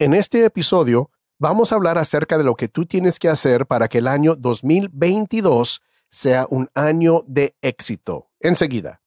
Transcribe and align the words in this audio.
En 0.00 0.14
este 0.14 0.46
episodio 0.46 1.10
vamos 1.38 1.72
a 1.72 1.74
hablar 1.74 1.98
acerca 1.98 2.38
de 2.38 2.44
lo 2.44 2.54
que 2.54 2.68
tú 2.68 2.86
tienes 2.86 3.18
que 3.18 3.28
hacer 3.28 3.66
para 3.66 3.86
que 3.86 3.98
el 3.98 4.08
año 4.08 4.34
2022 4.34 5.82
sea 6.08 6.46
un 6.48 6.70
año 6.74 7.22
de 7.26 7.54
éxito. 7.60 8.30
Enseguida. 8.40 9.02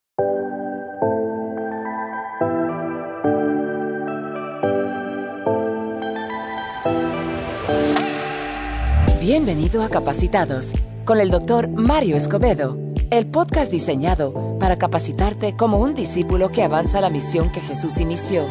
Bienvenido 9.20 9.82
a 9.82 9.88
Capacitados 9.88 10.74
con 11.04 11.18
el 11.18 11.32
doctor 11.32 11.66
Mario 11.66 12.14
Escobedo, 12.14 12.78
el 13.10 13.26
podcast 13.26 13.72
diseñado 13.72 14.58
para 14.60 14.78
capacitarte 14.78 15.56
como 15.56 15.80
un 15.80 15.94
discípulo 15.94 16.52
que 16.52 16.62
avanza 16.62 17.00
la 17.00 17.10
misión 17.10 17.50
que 17.50 17.60
Jesús 17.60 17.98
inició 17.98 18.46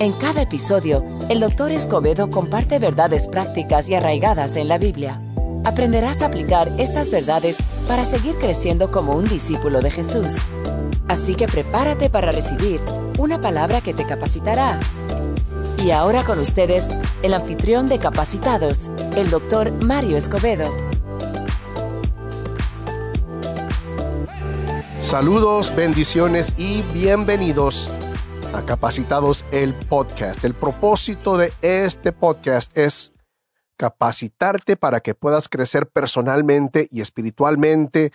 en 0.00 0.12
cada 0.12 0.42
episodio, 0.42 1.04
el 1.28 1.40
Dr. 1.40 1.72
Escobedo 1.72 2.30
comparte 2.30 2.78
verdades 2.78 3.26
prácticas 3.26 3.88
y 3.88 3.94
arraigadas 3.94 4.56
en 4.56 4.68
la 4.68 4.78
Biblia. 4.78 5.20
Aprenderás 5.64 6.22
a 6.22 6.26
aplicar 6.26 6.70
estas 6.78 7.10
verdades 7.10 7.58
para 7.88 8.04
seguir 8.04 8.36
creciendo 8.36 8.90
como 8.90 9.14
un 9.14 9.28
discípulo 9.28 9.80
de 9.80 9.90
Jesús. 9.90 10.36
Así 11.08 11.34
que 11.34 11.48
prepárate 11.48 12.10
para 12.10 12.30
recibir 12.30 12.80
una 13.18 13.40
palabra 13.40 13.80
que 13.80 13.92
te 13.92 14.04
capacitará. 14.04 14.78
Y 15.84 15.90
ahora 15.90 16.24
con 16.24 16.38
ustedes, 16.38 16.88
el 17.22 17.34
anfitrión 17.34 17.88
de 17.88 17.98
Capacitados, 17.98 18.90
el 19.16 19.30
Dr. 19.30 19.72
Mario 19.82 20.16
Escobedo. 20.16 20.72
Saludos, 25.00 25.74
bendiciones 25.74 26.54
y 26.56 26.82
bienvenidos 26.92 27.90
a 28.52 28.64
Capacitados 28.64 29.44
el 29.52 29.74
podcast. 29.74 30.44
El 30.44 30.54
propósito 30.54 31.36
de 31.36 31.52
este 31.62 32.12
podcast 32.12 32.76
es 32.76 33.12
capacitarte 33.76 34.76
para 34.76 35.00
que 35.00 35.14
puedas 35.14 35.48
crecer 35.48 35.88
personalmente 35.88 36.88
y 36.90 37.00
espiritualmente, 37.00 38.12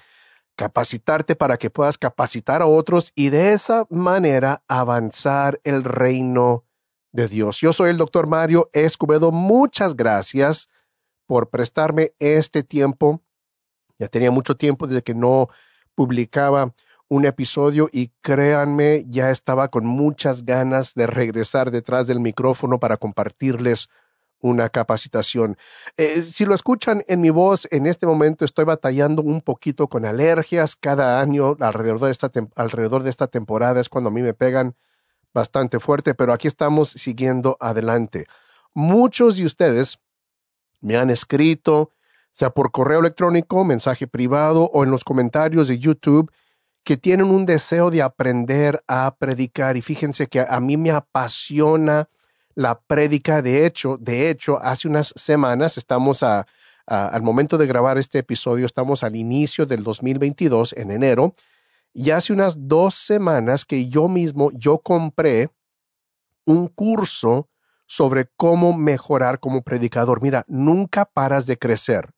capacitarte 0.56 1.36
para 1.36 1.58
que 1.58 1.70
puedas 1.70 1.98
capacitar 1.98 2.61
a 2.61 2.66
otros 2.66 3.11
y 3.16 3.30
de 3.30 3.54
esa 3.54 3.86
manera 3.89 4.64
avanzar 4.67 5.59
el 5.64 5.84
reino 5.84 6.66
de 7.11 7.28
Dios. 7.28 7.59
Yo 7.59 7.73
soy 7.73 7.92
el 7.92 7.98
doctor 7.98 8.28
Mario 8.28 8.70
Escobedo. 8.73 9.31
Muchas 9.31 9.95
gracias 9.95 10.70
por 11.28 11.50
prestarme 11.50 12.14
este 12.20 12.64
tiempo. 12.64 13.22
Ya 14.00 14.08
tenía 14.08 14.31
mucho 14.31 14.58
tiempo 14.58 14.88
desde 14.88 15.04
que 15.04 15.14
no 15.14 15.50
publicaba 15.95 16.73
un 17.08 17.26
episodio 17.26 17.90
y 17.92 18.12
créanme, 18.22 19.06
ya 19.08 19.30
estaba 19.30 19.70
con 19.70 19.86
muchas 19.86 20.46
ganas 20.46 20.94
de 20.96 21.08
regresar 21.08 21.72
detrás 21.72 22.08
del 22.08 22.20
micrófono 22.20 22.80
para 22.80 22.98
compartirles 22.98 23.90
una 24.40 24.70
capacitación. 24.70 25.58
Eh, 25.95 26.22
si 26.22 26.45
lo 26.45 26.54
escuchan 26.54 27.04
en 27.08 27.22
mi 27.22 27.30
voz, 27.30 27.68
en 27.72 27.88
este 27.88 28.06
momento 28.06 28.44
estoy 28.44 28.66
batallando 28.66 29.22
un 29.22 29.42
poquito 29.42 29.88
con 29.88 30.06
alergias. 30.06 30.76
Cada 30.76 31.22
año 31.22 31.56
alrededor 31.60 32.00
de 32.02 32.12
esta, 32.12 32.30
alrededor 32.56 33.04
de 33.04 33.10
esta 33.10 33.28
temporada 33.28 33.80
es 33.80 33.90
cuando 33.90 34.10
a 34.10 34.14
mí 34.14 34.22
me 34.22 34.34
pegan 34.34 34.76
bastante 35.34 35.80
fuerte, 35.80 36.14
pero 36.14 36.34
aquí 36.34 36.48
estamos 36.48 36.90
siguiendo 36.90 37.58
adelante. 37.60 38.26
Muchos 38.73 39.38
de 39.38 39.45
ustedes 39.45 40.00
me 40.82 40.98
han 40.98 41.10
escrito, 41.10 41.92
sea 42.32 42.50
por 42.50 42.72
correo 42.72 43.00
electrónico, 43.00 43.64
mensaje 43.64 44.08
privado 44.08 44.70
o 44.73 44.84
en 44.84 44.92
los 44.92 45.06
comentarios 45.06 45.70
de 45.70 45.80
YouTube, 45.80 46.32
que 46.84 46.98
tienen 46.98 47.28
un 47.28 47.45
deseo 47.45 47.89
de 47.89 48.02
aprender 48.02 48.84
a 48.88 49.16
predicar. 49.17 49.78
Y 49.78 49.81
fíjense 49.81 50.28
que 50.28 50.42
a 50.42 50.59
mí 50.59 50.78
me 50.78 50.92
apasiona 50.92 52.09
la 52.56 52.80
prédica. 52.80 53.42
De 53.42 53.66
hecho, 53.66 53.98
de 53.98 54.30
hecho, 54.30 54.59
hace 54.62 54.88
unas 54.88 55.14
semanas 55.16 55.78
estamos 55.78 56.23
a, 56.23 56.45
al 56.86 57.22
momento 57.22 57.58
de 57.58 57.67
grabar 57.67 57.98
este 57.98 58.20
episodio, 58.20 58.66
estamos 58.66 59.04
al 59.04 59.16
inicio 59.16 59.66
del 59.66 59.84
2022, 59.84 60.73
en 60.73 60.92
enero, 60.92 61.33
y 61.94 62.10
hace 62.10 62.33
unas 62.33 62.67
dos 62.67 62.95
semanas 62.95 63.65
que 63.65 63.88
yo 63.88 64.08
mismo, 64.10 64.52
yo 64.54 64.80
compré 64.80 65.50
un 66.45 66.67
curso 66.67 67.48
sobre 67.86 68.27
cómo 68.36 68.76
mejorar 68.76 69.39
como 69.39 69.61
predicador. 69.61 70.21
Mira, 70.21 70.44
nunca 70.48 71.05
paras 71.05 71.45
de 71.45 71.58
crecer, 71.58 72.10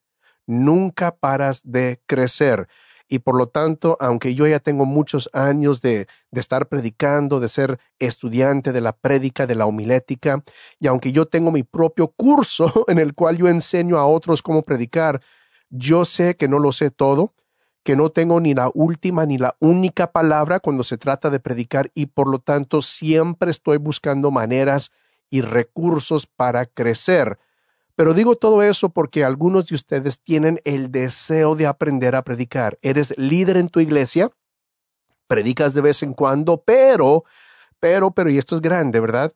nunca 0.48 1.16
paras 1.16 1.62
de 1.64 2.02
crecer 2.06 2.68
y 3.08 3.20
por 3.20 3.38
lo 3.38 3.48
tanto, 3.48 3.98
aunque 4.00 4.34
yo 4.34 4.48
ya 4.48 4.60
tengo 4.60 4.86
muchos 4.86 5.30
años 5.34 5.82
de, 5.82 6.08
de 6.32 6.42
estar 6.42 6.68
predicando, 6.68 7.40
de 7.40 7.50
ser 7.50 7.80
estudiante 8.00 8.72
de 8.72 8.82
la 8.82 8.94
prédica, 8.94 9.46
de 9.46 9.56
la 9.56 9.66
homilética, 9.66 10.44
y 10.80 10.88
aunque 10.88 11.12
yo 11.12 11.26
tengo 11.26 11.52
mi 11.52 11.64
propio 11.64 12.08
curso 12.08 12.86
en 12.88 13.00
el 13.00 13.14
cual 13.14 13.38
yo 13.38 13.48
enseño 13.48 13.98
a 13.98 14.08
otros 14.08 14.42
cómo 14.42 14.64
predicar, 14.64 15.22
yo 15.70 16.06
sé 16.06 16.36
que 16.36 16.48
no 16.48 16.60
lo 16.60 16.72
sé 16.72 16.92
todo, 16.92 17.34
que 17.84 17.96
no 17.96 18.10
tengo 18.10 18.40
ni 18.40 18.56
la 18.56 18.72
última 18.74 19.28
ni 19.28 19.38
la 19.38 19.56
única 19.60 20.12
palabra 20.12 20.60
cuando 20.60 20.84
se 20.84 20.98
trata 20.98 21.30
de 21.30 21.40
predicar 21.40 21.92
y 21.94 22.08
por 22.08 22.28
lo 22.28 22.40
tanto 22.40 22.82
siempre 22.82 23.52
estoy 23.52 23.78
buscando 23.78 24.32
maneras 24.32 24.92
y 25.30 25.42
recursos 25.42 26.26
para 26.26 26.66
crecer. 26.66 27.38
Pero 27.96 28.14
digo 28.14 28.36
todo 28.36 28.62
eso 28.62 28.90
porque 28.90 29.24
algunos 29.24 29.68
de 29.68 29.76
ustedes 29.76 30.20
tienen 30.20 30.60
el 30.66 30.92
deseo 30.92 31.56
de 31.56 31.66
aprender 31.66 32.16
a 32.16 32.24
predicar. 32.24 32.78
Eres 32.82 33.18
líder 33.18 33.56
en 33.56 33.70
tu 33.70 33.80
iglesia, 33.80 34.30
predicas 35.28 35.74
de 35.74 35.82
vez 35.82 36.04
en 36.04 36.14
cuando, 36.14 36.62
pero, 36.62 37.24
pero, 37.80 38.12
pero, 38.12 38.30
y 38.30 38.38
esto 38.38 38.56
es 38.56 38.62
grande, 38.62 39.00
¿verdad? 39.00 39.32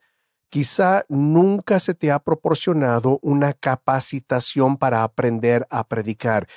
Quizá 0.49 1.05
nunca 1.07 1.79
se 1.79 1.93
te 1.93 2.11
ha 2.11 2.19
proporcionado 2.19 3.19
una 3.21 3.53
capacitación 3.53 4.77
para 4.77 5.03
aprender 5.03 5.65
a 5.69 5.87
predicar. 5.87 6.47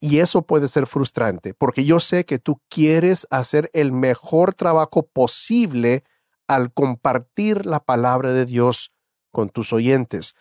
Y 0.00 0.18
eso 0.18 0.42
puede 0.42 0.66
ser 0.66 0.86
frustrante, 0.86 1.54
porque 1.54 1.84
yo 1.84 2.00
sé 2.00 2.24
que 2.24 2.40
tú 2.40 2.60
quieres 2.68 3.28
hacer 3.30 3.70
el 3.72 3.92
mejor 3.92 4.52
trabajo 4.52 5.06
posible 5.06 6.02
al 6.48 6.72
compartir 6.72 7.66
la 7.66 7.78
palabra 7.78 8.32
de 8.32 8.46
Dios 8.46 8.92
con 9.30 9.48
tus 9.48 9.72
oyentes 9.72 10.34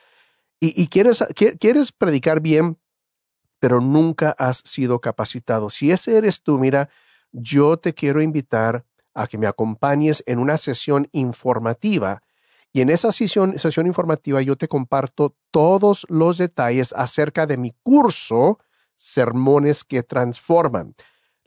y, 0.63 0.88
quieres, 0.88 1.23
quieres 1.59 1.91
predicar 1.91 2.39
bien, 2.39 2.77
pero 3.59 3.81
nunca 3.81 4.35
has 4.38 4.61
sido 4.63 5.01
capacitado. 5.01 5.72
Si 5.72 5.91
ese 5.91 6.17
eres 6.17 6.44
tú, 6.44 6.59
mira, 6.59 6.88
yo 7.31 7.77
te 7.77 7.94
quiero 7.94 8.22
invitar 8.22 8.85
a 9.16 9.27
que 9.27 9.39
me 9.39 9.47
acompañes 9.47 10.23
en 10.27 10.38
una 10.38 10.57
sesión 10.57 11.07
informativa. 11.13 12.22
Y 12.73 12.81
en 12.81 12.91
esa 12.91 13.11
sesión, 13.11 13.57
sesión 13.57 13.88
informativa 13.88 14.41
yo 14.41 14.55
te 14.55 14.67
comparto 14.67 15.35
todos 15.49 16.05
los 16.09 16.38
detalles 16.38 16.93
acerca 16.95 17.47
de 17.47 17.57
mi 17.57 17.73
curso, 17.83 18.59
Sermones 18.95 19.83
que 19.83 20.03
Transforman. 20.03 20.95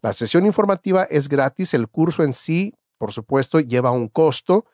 La 0.02 0.12
sesión 0.12 0.44
informativa 0.44 1.04
es 1.04 1.28
gratis, 1.28 1.72
el 1.72 1.88
curso 1.88 2.24
en 2.24 2.32
sí, 2.32 2.74
por 2.98 3.12
supuesto, 3.12 3.60
lleva 3.60 3.92
un 3.92 4.08
costo, 4.08 4.66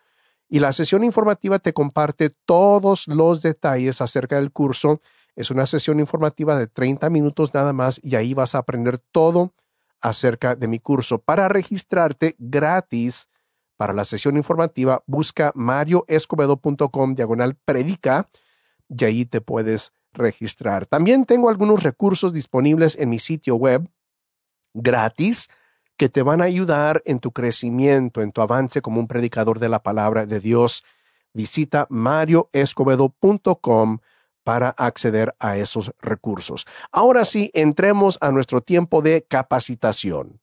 y 0.51 0.59
la 0.59 0.73
sesión 0.73 1.05
informativa 1.05 1.61
te 1.61 1.73
comparte 1.73 2.31
todos 2.45 3.07
los 3.07 3.41
detalles 3.41 4.01
acerca 4.01 4.37
del 4.37 4.51
curso. 4.51 5.01
Es 5.37 5.53
una 5.53 5.65
sesión 5.65 6.01
informativa 6.01 6.59
de 6.59 6.67
30 6.67 7.09
minutos 7.09 7.55
nada 7.55 7.73
más 7.73 8.01
y 8.03 8.17
ahí 8.17 8.35
vas 8.35 8.57
a 8.57 8.59
aprender 8.59 8.99
todo 8.99 9.55
acerca 10.01 10.57
de 10.57 10.67
mi 10.67 10.81
curso. 10.81 11.19
Para 11.19 11.49
registrarte 11.49 12.35
gratis 12.39 13.29
para 13.77 13.93
la 13.93 14.05
sesión 14.05 14.37
informativa, 14.37 15.05
busca 15.07 15.53
marioescobedo.com 15.55 17.15
diagonal 17.15 17.57
predica 17.65 18.29
y 18.89 19.05
ahí 19.05 19.25
te 19.25 19.41
puedes 19.41 19.93
registrar. 20.13 20.85
También 20.85 21.27
tengo 21.27 21.49
algunos 21.49 21.85
recursos 21.85 22.33
disponibles 22.33 22.97
en 22.97 23.09
mi 23.09 23.21
sitio 23.21 23.55
web 23.55 23.89
gratis 24.75 25.49
que 26.01 26.09
te 26.09 26.23
van 26.23 26.41
a 26.41 26.45
ayudar 26.45 27.03
en 27.05 27.21
tu 27.21 27.31
crecimiento, 27.31 28.23
en 28.23 28.33
tu 28.33 28.41
avance 28.41 28.81
como 28.81 29.01
un 29.01 29.07
predicador 29.07 29.59
de 29.59 29.69
la 29.69 29.83
palabra 29.83 30.25
de 30.25 30.41
Dios. 30.41 30.83
Visita 31.35 31.87
marioescobedo.com 31.91 33.99
para 34.43 34.71
acceder 34.71 35.37
a 35.39 35.59
esos 35.59 35.93
recursos. 36.01 36.67
Ahora 36.91 37.27
sí, 37.27 37.51
entremos 37.53 38.17
a 38.23 38.33
nuestro 38.33 38.63
tiempo 38.63 39.03
de 39.03 39.27
capacitación. 39.29 40.41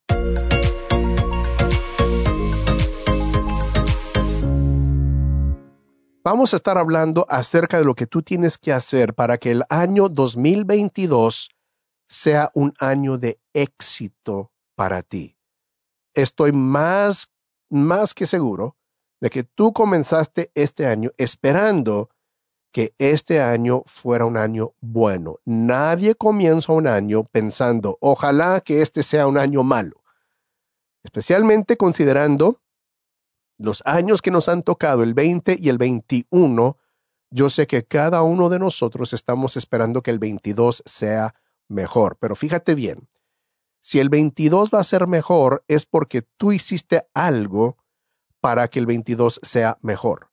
Vamos 6.24 6.54
a 6.54 6.58
estar 6.58 6.78
hablando 6.78 7.26
acerca 7.30 7.80
de 7.80 7.86
lo 7.86 7.96
que 7.96 8.06
tú 8.06 8.22
tienes 8.22 8.60
que 8.60 8.74
hacer 8.74 9.16
para 9.16 9.40
que 9.40 9.50
el 9.50 9.64
año 9.70 10.08
2022 10.08 11.50
sea 12.08 12.52
un 12.54 12.76
año 12.78 13.18
de 13.18 13.40
éxito 13.54 14.52
para 14.76 15.02
ti 15.02 15.37
estoy 16.22 16.52
más, 16.52 17.30
más 17.70 18.14
que 18.14 18.26
seguro 18.26 18.76
de 19.20 19.30
que 19.30 19.44
tú 19.44 19.74
comenzaste 19.74 20.52
este 20.54 20.86
año 20.86 21.12
esperando 21.18 22.10
que 22.72 22.94
este 23.00 23.42
año 23.42 23.84
fuera 23.86 24.26
un 24.26 24.38
año 24.38 24.74
bueno. 24.82 25.40
Nadie 25.46 26.16
comienza 26.16 26.74
un 26.74 26.88
año 26.88 27.24
pensando, 27.24 27.98
ojalá 28.02 28.62
que 28.62 28.82
este 28.82 29.04
sea 29.04 29.28
un 29.28 29.38
año 29.38 29.64
malo, 29.64 30.04
especialmente 31.04 31.78
considerando 31.78 32.62
los 33.58 33.82
años 33.86 34.22
que 34.22 34.30
nos 34.30 34.50
han 34.50 34.62
tocado, 34.62 35.02
el 35.02 35.14
20 35.14 35.58
y 35.60 35.70
el 35.70 35.78
21, 35.78 36.78
Yo 37.30 37.50
sé 37.50 37.68
que 37.68 37.84
cada 37.84 38.22
uno 38.22 38.48
de 38.48 38.58
nosotros 38.58 39.12
estamos 39.12 39.58
esperando 39.58 40.02
que 40.02 40.12
el 40.12 40.20
22 40.20 40.82
sea 40.86 41.36
mejor, 41.68 42.16
pero 42.22 42.36
fíjate 42.36 42.74
bien, 42.74 43.10
si 43.88 44.02
el 44.02 44.10
22 44.10 44.70
va 44.70 44.82
a 44.82 44.84
ser 44.84 45.08
mejor 45.08 45.64
es 45.70 45.86
porque 45.86 46.22
tú 46.22 46.52
hiciste 46.52 47.08
algo 47.14 47.78
para 48.42 48.68
que 48.68 48.80
el 48.80 48.86
22 48.86 49.40
sea 49.44 49.78
mejor. 49.82 50.30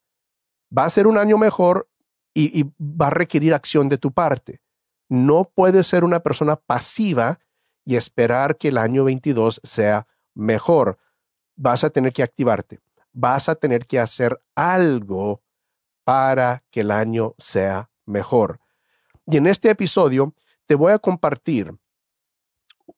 Va 0.77 0.83
a 0.83 0.89
ser 0.89 1.07
un 1.07 1.17
año 1.17 1.37
mejor 1.37 1.87
y, 2.33 2.63
va 2.81 3.07
a 3.07 3.11
requerir 3.11 3.53
acción 3.53 3.87
de 3.87 3.97
tu 3.97 4.11
parte. 4.11 4.59
No 5.07 5.45
puedes 5.55 5.87
ser 5.87 6.03
una 6.03 6.19
persona 6.19 6.57
pasiva 6.57 7.39
y 7.85 7.95
esperar 7.95 8.57
que 8.57 8.67
el 8.67 8.77
año 8.77 9.05
22 9.05 9.61
sea 9.63 10.05
mejor. 10.33 10.97
Vas 11.55 11.85
a 11.85 11.89
tener 11.91 12.11
que 12.11 12.23
activarte. 12.23 12.81
Vas 13.13 13.47
a 13.47 13.55
tener 13.55 13.87
que 13.87 14.01
hacer 14.01 14.37
algo 14.55 15.41
para 16.03 16.65
que 16.71 16.81
el 16.81 16.91
año 16.91 17.35
sea 17.37 17.89
mejor. 18.05 18.59
Y 19.25 19.37
en 19.37 19.47
este 19.47 19.69
episodio 19.69 20.33
te 20.65 20.75
voy 20.75 20.91
a 20.91 20.99
compartir 20.99 21.73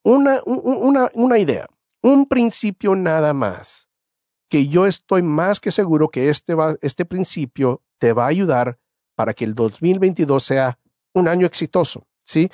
una, 0.04 0.42
una, 0.46 1.38
idea, 1.38 1.68
un 2.02 2.28
principio 2.28 2.96
nada 2.96 3.34
más, 3.34 3.90
que 4.50 4.68
yo 4.68 4.86
estoy 4.86 5.22
más 5.22 5.60
que 5.60 5.72
seguro 5.72 6.10
que 6.10 6.30
este, 6.30 6.54
va, 6.54 6.76
este 6.82 7.06
principio 7.06 7.84
te 7.98 8.14
va 8.14 8.26
a 8.26 8.30
ayudar 8.30 8.80
para 9.16 9.34
que 9.34 9.46
el 9.46 9.56
2022 9.56 10.44
sea 10.44 10.80
un 11.14 11.28
año 11.28 11.46
exitoso. 11.46 12.08
¿sí? 12.24 12.50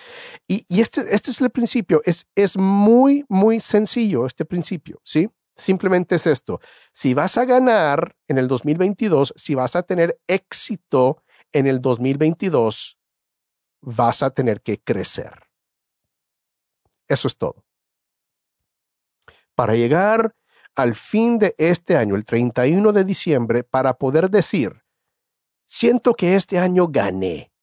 Y, 0.48 0.66
y 0.68 0.82
este, 0.82 1.14
este 1.14 1.32
es 1.32 1.42
el 1.42 1.50
principio, 1.50 2.02
es, 2.06 2.28
es 2.36 2.58
muy, 2.58 3.26
muy 3.28 3.60
sencillo 3.60 4.26
este 4.26 4.46
principio, 4.46 5.02
¿sí? 5.04 5.30
Simplemente 5.56 6.16
es 6.16 6.26
esto, 6.26 6.60
si 6.92 7.14
vas 7.14 7.38
a 7.38 7.46
ganar 7.46 8.16
en 8.28 8.38
el 8.40 8.48
2022, 8.48 9.34
si 9.36 9.54
vas 9.54 9.76
a 9.76 9.84
tener 9.84 10.20
éxito 10.28 11.22
en 11.52 11.68
el 11.68 11.80
2022, 11.80 12.98
vas 13.82 14.24
a 14.24 14.32
tener 14.32 14.62
que 14.62 14.80
crecer. 14.80 15.53
Eso 17.14 17.28
es 17.28 17.38
todo. 17.38 17.64
Para 19.56 19.76
llegar 19.76 20.36
al 20.76 20.96
fin 20.96 21.38
de 21.38 21.56
este 21.58 21.96
año, 21.96 22.16
el 22.16 22.26
31 22.26 22.92
de 22.92 23.04
diciembre, 23.04 23.64
para 23.64 23.94
poder 23.94 24.30
decir, 24.30 24.84
siento 25.68 26.16
que 26.16 26.36
este 26.36 26.60
año 26.60 26.88
gané, 26.88 27.54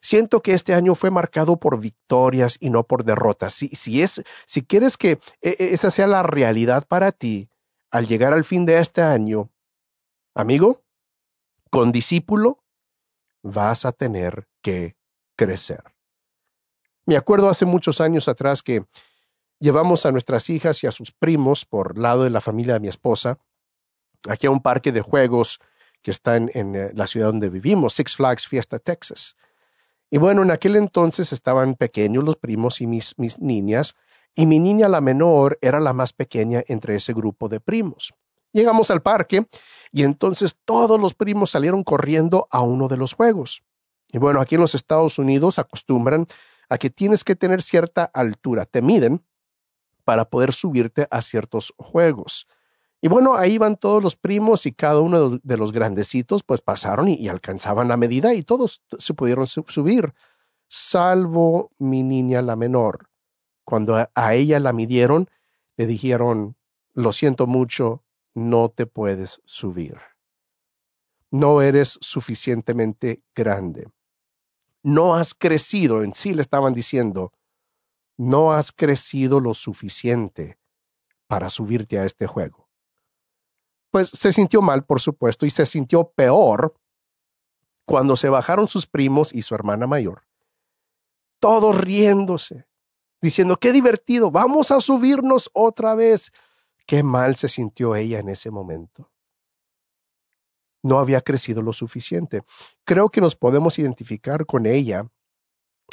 Siento 0.00 0.42
que 0.42 0.54
este 0.54 0.74
año 0.74 0.94
fue 0.94 1.10
marcado 1.10 1.58
por 1.58 1.78
victorias 1.80 2.56
y 2.60 2.70
no 2.70 2.84
por 2.84 3.04
derrotas. 3.04 3.54
Si, 3.54 3.68
si, 3.68 4.02
es, 4.02 4.22
si 4.46 4.62
quieres 4.62 4.96
que 4.96 5.18
e, 5.40 5.56
e, 5.58 5.74
esa 5.74 5.90
sea 5.90 6.06
la 6.06 6.22
realidad 6.22 6.86
para 6.86 7.12
ti 7.12 7.48
al 7.90 8.06
llegar 8.06 8.32
al 8.32 8.44
fin 8.44 8.64
de 8.64 8.78
este 8.78 9.02
año, 9.02 9.50
amigo, 10.34 10.82
con 11.70 11.92
discípulo, 11.92 12.64
vas 13.42 13.84
a 13.84 13.92
tener 13.92 14.48
que 14.62 14.96
crecer. 15.36 15.91
Me 17.06 17.16
acuerdo 17.16 17.48
hace 17.48 17.64
muchos 17.64 18.00
años 18.00 18.28
atrás 18.28 18.62
que 18.62 18.84
llevamos 19.58 20.06
a 20.06 20.12
nuestras 20.12 20.48
hijas 20.50 20.82
y 20.82 20.86
a 20.86 20.92
sus 20.92 21.12
primos 21.12 21.64
por 21.64 21.98
lado 21.98 22.24
de 22.24 22.30
la 22.30 22.40
familia 22.40 22.74
de 22.74 22.80
mi 22.80 22.88
esposa 22.88 23.38
aquí 24.28 24.46
a 24.46 24.50
un 24.50 24.60
parque 24.60 24.92
de 24.92 25.00
juegos 25.00 25.60
que 26.02 26.10
está 26.10 26.36
en, 26.36 26.50
en 26.54 26.74
eh, 26.74 26.90
la 26.94 27.06
ciudad 27.06 27.28
donde 27.28 27.48
vivimos, 27.48 27.94
Six 27.94 28.16
Flags 28.16 28.46
Fiesta, 28.46 28.78
Texas. 28.78 29.36
Y 30.10 30.18
bueno, 30.18 30.42
en 30.42 30.50
aquel 30.50 30.76
entonces 30.76 31.32
estaban 31.32 31.74
pequeños 31.74 32.24
los 32.24 32.36
primos 32.36 32.80
y 32.80 32.86
mis, 32.86 33.18
mis 33.18 33.38
niñas, 33.38 33.94
y 34.34 34.46
mi 34.46 34.58
niña 34.58 34.88
la 34.88 35.00
menor 35.00 35.58
era 35.60 35.80
la 35.80 35.92
más 35.92 36.12
pequeña 36.12 36.62
entre 36.66 36.96
ese 36.96 37.12
grupo 37.12 37.48
de 37.48 37.60
primos. 37.60 38.14
Llegamos 38.52 38.90
al 38.90 39.02
parque 39.02 39.46
y 39.92 40.02
entonces 40.02 40.56
todos 40.64 41.00
los 41.00 41.14
primos 41.14 41.50
salieron 41.50 41.84
corriendo 41.84 42.48
a 42.50 42.60
uno 42.60 42.88
de 42.88 42.96
los 42.96 43.14
juegos. 43.14 43.62
Y 44.10 44.18
bueno, 44.18 44.40
aquí 44.40 44.56
en 44.56 44.60
los 44.60 44.74
Estados 44.74 45.18
Unidos 45.18 45.58
acostumbran 45.58 46.26
a 46.72 46.78
que 46.78 46.88
tienes 46.88 47.22
que 47.22 47.36
tener 47.36 47.60
cierta 47.60 48.04
altura, 48.04 48.64
te 48.64 48.80
miden 48.80 49.22
para 50.04 50.30
poder 50.30 50.54
subirte 50.54 51.06
a 51.10 51.20
ciertos 51.20 51.74
juegos. 51.76 52.46
Y 53.02 53.08
bueno, 53.08 53.34
ahí 53.34 53.58
van 53.58 53.76
todos 53.76 54.02
los 54.02 54.16
primos 54.16 54.64
y 54.64 54.72
cada 54.72 55.00
uno 55.00 55.36
de 55.36 55.56
los 55.58 55.70
grandecitos 55.70 56.42
pues 56.42 56.62
pasaron 56.62 57.08
y, 57.08 57.28
alcanzaban 57.28 57.88
la 57.88 57.98
medida 57.98 58.32
y 58.32 58.42
todos 58.42 58.82
se 58.98 59.12
pudieron 59.12 59.46
subir, 59.46 60.14
salvo 60.66 61.72
mi 61.78 62.02
niña 62.02 62.40
la 62.40 62.56
menor. 62.56 63.10
Cuando 63.64 63.94
a, 64.14 64.34
ella 64.34 64.58
la 64.58 64.72
midieron, 64.72 65.28
le 65.76 65.86
dijeron, 65.86 66.56
lo 66.94 67.12
siento 67.12 67.46
mucho, 67.46 68.02
no 68.32 68.70
te 68.70 68.86
puedes 68.86 69.42
subir. 69.44 69.98
No 71.30 71.60
eres 71.60 71.98
suficientemente 72.00 73.22
grande. 73.34 73.88
No 74.82 75.14
has 75.14 75.34
crecido, 75.34 76.02
en 76.02 76.14
sí 76.14 76.34
le 76.34 76.42
estaban 76.42 76.74
diciendo, 76.74 77.32
no 78.16 78.52
has 78.52 78.72
crecido 78.72 79.40
lo 79.40 79.54
suficiente 79.54 80.58
para 81.26 81.48
subirte 81.48 81.98
a 81.98 82.04
este 82.04 82.26
juego 82.26 82.62
pues 83.92 84.08
se 84.08 84.32
sintió 84.32 84.62
mal, 84.62 84.84
por 84.84 85.00
supuesto, 85.00 85.46
y 85.46 85.50
se 85.50 85.66
sintió 85.66 86.10
peor 86.12 86.74
cuando 87.84 88.16
se 88.16 88.30
bajaron 88.30 88.66
sus 88.66 88.86
primos 88.86 89.34
y 89.34 89.42
su 89.42 89.54
hermana 89.54 89.86
mayor, 89.86 90.24
todos 91.38 91.78
riéndose, 91.78 92.66
diciendo, 93.20 93.58
qué 93.58 93.70
divertido, 93.70 94.30
vamos 94.30 94.70
a 94.70 94.80
subirnos 94.80 95.50
otra 95.52 95.94
vez. 95.94 96.32
Qué 96.86 97.02
mal 97.02 97.36
se 97.36 97.48
sintió 97.48 97.94
ella 97.94 98.18
en 98.18 98.30
ese 98.30 98.50
momento. 98.50 99.11
No 100.82 100.98
había 100.98 101.20
crecido 101.20 101.62
lo 101.62 101.72
suficiente. 101.72 102.42
Creo 102.84 103.08
que 103.08 103.20
nos 103.20 103.36
podemos 103.36 103.78
identificar 103.78 104.46
con 104.46 104.66
ella 104.66 105.06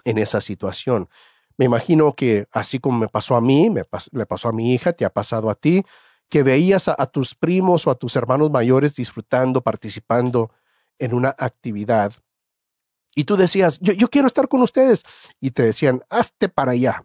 en 0.03 0.17
esa 0.17 0.41
situación. 0.41 1.09
Me 1.57 1.65
imagino 1.65 2.13
que 2.13 2.47
así 2.51 2.79
como 2.79 2.99
me 2.99 3.07
pasó 3.07 3.35
a 3.35 3.41
mí, 3.41 3.69
le 4.11 4.25
pasó 4.25 4.49
a 4.49 4.53
mi 4.53 4.73
hija, 4.73 4.93
te 4.93 5.05
ha 5.05 5.09
pasado 5.09 5.49
a 5.49 5.55
ti, 5.55 5.83
que 6.29 6.43
veías 6.43 6.87
a, 6.87 7.05
tus 7.07 7.35
primos 7.35 7.85
o 7.85 7.91
a 7.91 7.95
tus 7.95 8.15
hermanos 8.15 8.51
mayores 8.51 8.95
disfrutando, 8.95 9.61
participando 9.61 10.51
en 10.99 11.13
una 11.13 11.35
actividad. 11.37 12.13
Y 13.15 13.25
tú 13.25 13.35
decías, 13.35 13.79
yo, 13.81 13.93
yo 13.93 14.07
quiero 14.09 14.27
estar 14.27 14.47
con 14.47 14.61
ustedes. 14.61 15.03
Y 15.41 15.51
te 15.51 15.63
decían, 15.63 16.03
hazte 16.09 16.47
para 16.47 16.71
allá. 16.71 17.03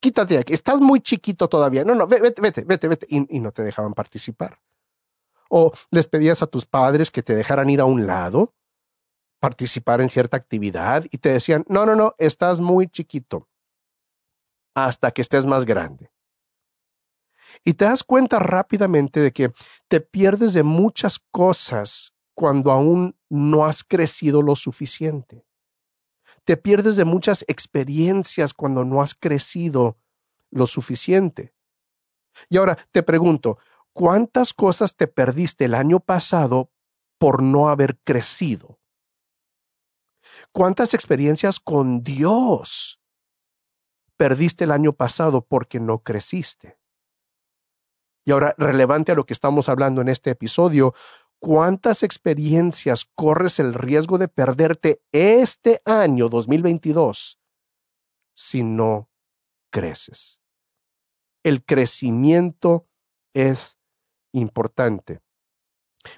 Quítate 0.00 0.36
aquí. 0.36 0.52
Estás 0.52 0.80
muy 0.80 1.00
chiquito 1.00 1.48
todavía. 1.48 1.84
No, 1.84 1.94
no, 1.94 2.06
vete, 2.06 2.42
vete, 2.42 2.64
vete, 2.64 2.88
vete. 2.88 3.06
Y 3.08 3.40
no 3.40 3.52
te 3.52 3.62
dejaban 3.62 3.94
participar. 3.94 4.58
O 5.48 5.72
les 5.90 6.06
pedías 6.06 6.42
a 6.42 6.46
tus 6.46 6.66
padres 6.66 7.10
que 7.10 7.22
te 7.22 7.34
dejaran 7.34 7.70
ir 7.70 7.80
a 7.80 7.84
un 7.84 8.06
lado, 8.06 8.54
participar 9.40 10.00
en 10.00 10.10
cierta 10.10 10.36
actividad. 10.36 11.04
Y 11.10 11.18
te 11.18 11.30
decían, 11.30 11.64
no, 11.68 11.86
no, 11.86 11.94
no, 11.94 12.14
estás 12.18 12.60
muy 12.60 12.88
chiquito. 12.88 13.48
Hasta 14.74 15.10
que 15.10 15.22
estés 15.22 15.46
más 15.46 15.64
grande. 15.64 16.10
Y 17.64 17.74
te 17.74 17.84
das 17.84 18.04
cuenta 18.04 18.38
rápidamente 18.38 19.20
de 19.20 19.32
que 19.32 19.52
te 19.88 20.00
pierdes 20.00 20.52
de 20.52 20.62
muchas 20.62 21.18
cosas 21.30 22.12
cuando 22.34 22.70
aún 22.70 23.16
no 23.28 23.64
has 23.64 23.82
crecido 23.82 24.42
lo 24.42 24.56
suficiente. 24.56 25.46
Te 26.44 26.56
pierdes 26.56 26.96
de 26.96 27.04
muchas 27.04 27.44
experiencias 27.48 28.52
cuando 28.54 28.84
no 28.84 29.00
has 29.00 29.14
crecido 29.14 29.98
lo 30.50 30.66
suficiente. 30.66 31.54
Y 32.48 32.58
ahora 32.58 32.76
te 32.92 33.02
pregunto, 33.02 33.58
¿cuántas 33.96 34.52
cosas 34.52 34.94
te 34.94 35.08
perdiste 35.08 35.64
el 35.64 35.72
año 35.72 36.00
pasado 36.00 36.70
por 37.18 37.42
no 37.42 37.70
haber 37.70 37.98
crecido? 38.04 38.78
¿Cuántas 40.52 40.92
experiencias 40.92 41.60
con 41.60 42.02
Dios 42.02 43.00
perdiste 44.18 44.64
el 44.64 44.72
año 44.72 44.92
pasado 44.92 45.46
porque 45.46 45.80
no 45.80 46.02
creciste? 46.02 46.78
Y 48.26 48.32
ahora, 48.32 48.54
relevante 48.58 49.12
a 49.12 49.14
lo 49.14 49.24
que 49.24 49.32
estamos 49.32 49.70
hablando 49.70 50.02
en 50.02 50.08
este 50.08 50.28
episodio, 50.28 50.92
¿cuántas 51.38 52.02
experiencias 52.02 53.06
corres 53.14 53.58
el 53.60 53.72
riesgo 53.72 54.18
de 54.18 54.28
perderte 54.28 55.00
este 55.10 55.80
año 55.86 56.28
2022 56.28 57.40
si 58.34 58.62
no 58.62 59.08
creces? 59.70 60.42
El 61.42 61.64
crecimiento 61.64 62.86
es 63.32 63.75
importante. 64.36 65.20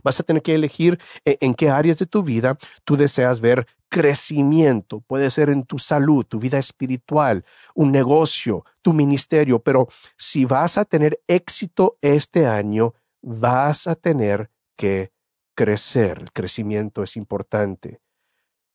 Vas 0.02 0.20
a 0.20 0.22
tener 0.22 0.42
que 0.42 0.54
elegir 0.54 0.98
e, 1.24 1.38
en 1.40 1.54
qué 1.54 1.70
áreas 1.70 1.98
de 1.98 2.06
tu 2.06 2.22
vida 2.22 2.58
tú 2.84 2.96
deseas 2.96 3.40
ver 3.40 3.66
crecimiento. 3.88 5.00
Puede 5.00 5.30
ser 5.30 5.50
en 5.50 5.64
tu 5.64 5.78
salud, 5.78 6.24
tu 6.24 6.38
vida 6.38 6.58
espiritual, 6.58 7.44
un 7.74 7.90
negocio, 7.90 8.64
tu 8.82 8.92
ministerio, 8.92 9.60
pero 9.60 9.88
si 10.16 10.44
vas 10.44 10.78
a 10.78 10.84
tener 10.84 11.20
éxito 11.26 11.98
este 12.02 12.46
año, 12.46 12.94
vas 13.22 13.86
a 13.86 13.94
tener 13.94 14.50
que 14.76 15.12
crecer. 15.54 16.18
El 16.20 16.32
crecimiento 16.32 17.02
es 17.02 17.16
importante. 17.16 18.00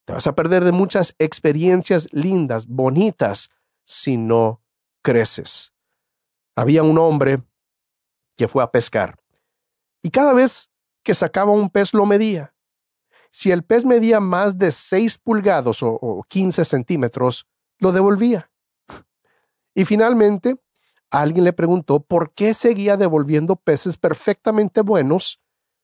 Te 0.05 0.13
vas 0.13 0.27
a 0.27 0.35
perder 0.35 0.63
de 0.63 0.73
muchas 0.73 1.15
experiencias 1.17 2.07
lindas, 2.11 2.67
bonitas, 2.67 3.49
si 3.85 4.17
no 4.17 4.61
creces. 5.01 5.73
Había 6.55 6.83
un 6.83 6.97
hombre 6.97 7.43
que 8.35 8.47
fue 8.47 8.63
a 8.63 8.71
pescar 8.71 9.22
y 10.03 10.11
cada 10.11 10.33
vez 10.33 10.69
que 11.01 11.15
sacaba 11.15 11.51
un 11.51 11.69
pez 11.69 11.93
lo 11.93 12.05
medía. 12.05 12.53
si 13.31 13.49
el 13.49 13.63
pez 13.63 13.83
medía 13.83 14.19
más 14.19 14.59
de 14.59 14.71
6 14.71 15.17
pulgadas 15.17 15.81
o, 15.81 15.93
o 15.93 16.21
15 16.29 16.65
centímetros, 16.65 17.47
lo 17.79 17.91
devolvía. 17.91 18.51
Y 19.73 19.85
finalmente, 19.85 20.57
alguien 21.09 21.43
le 21.43 21.51
preguntó 21.51 21.99
por 21.99 22.35
qué 22.35 22.53
seguía 22.53 22.95
devolviendo 22.95 23.55
peces 23.55 23.97
perfectamente 23.97 24.81
buenos 24.81 25.41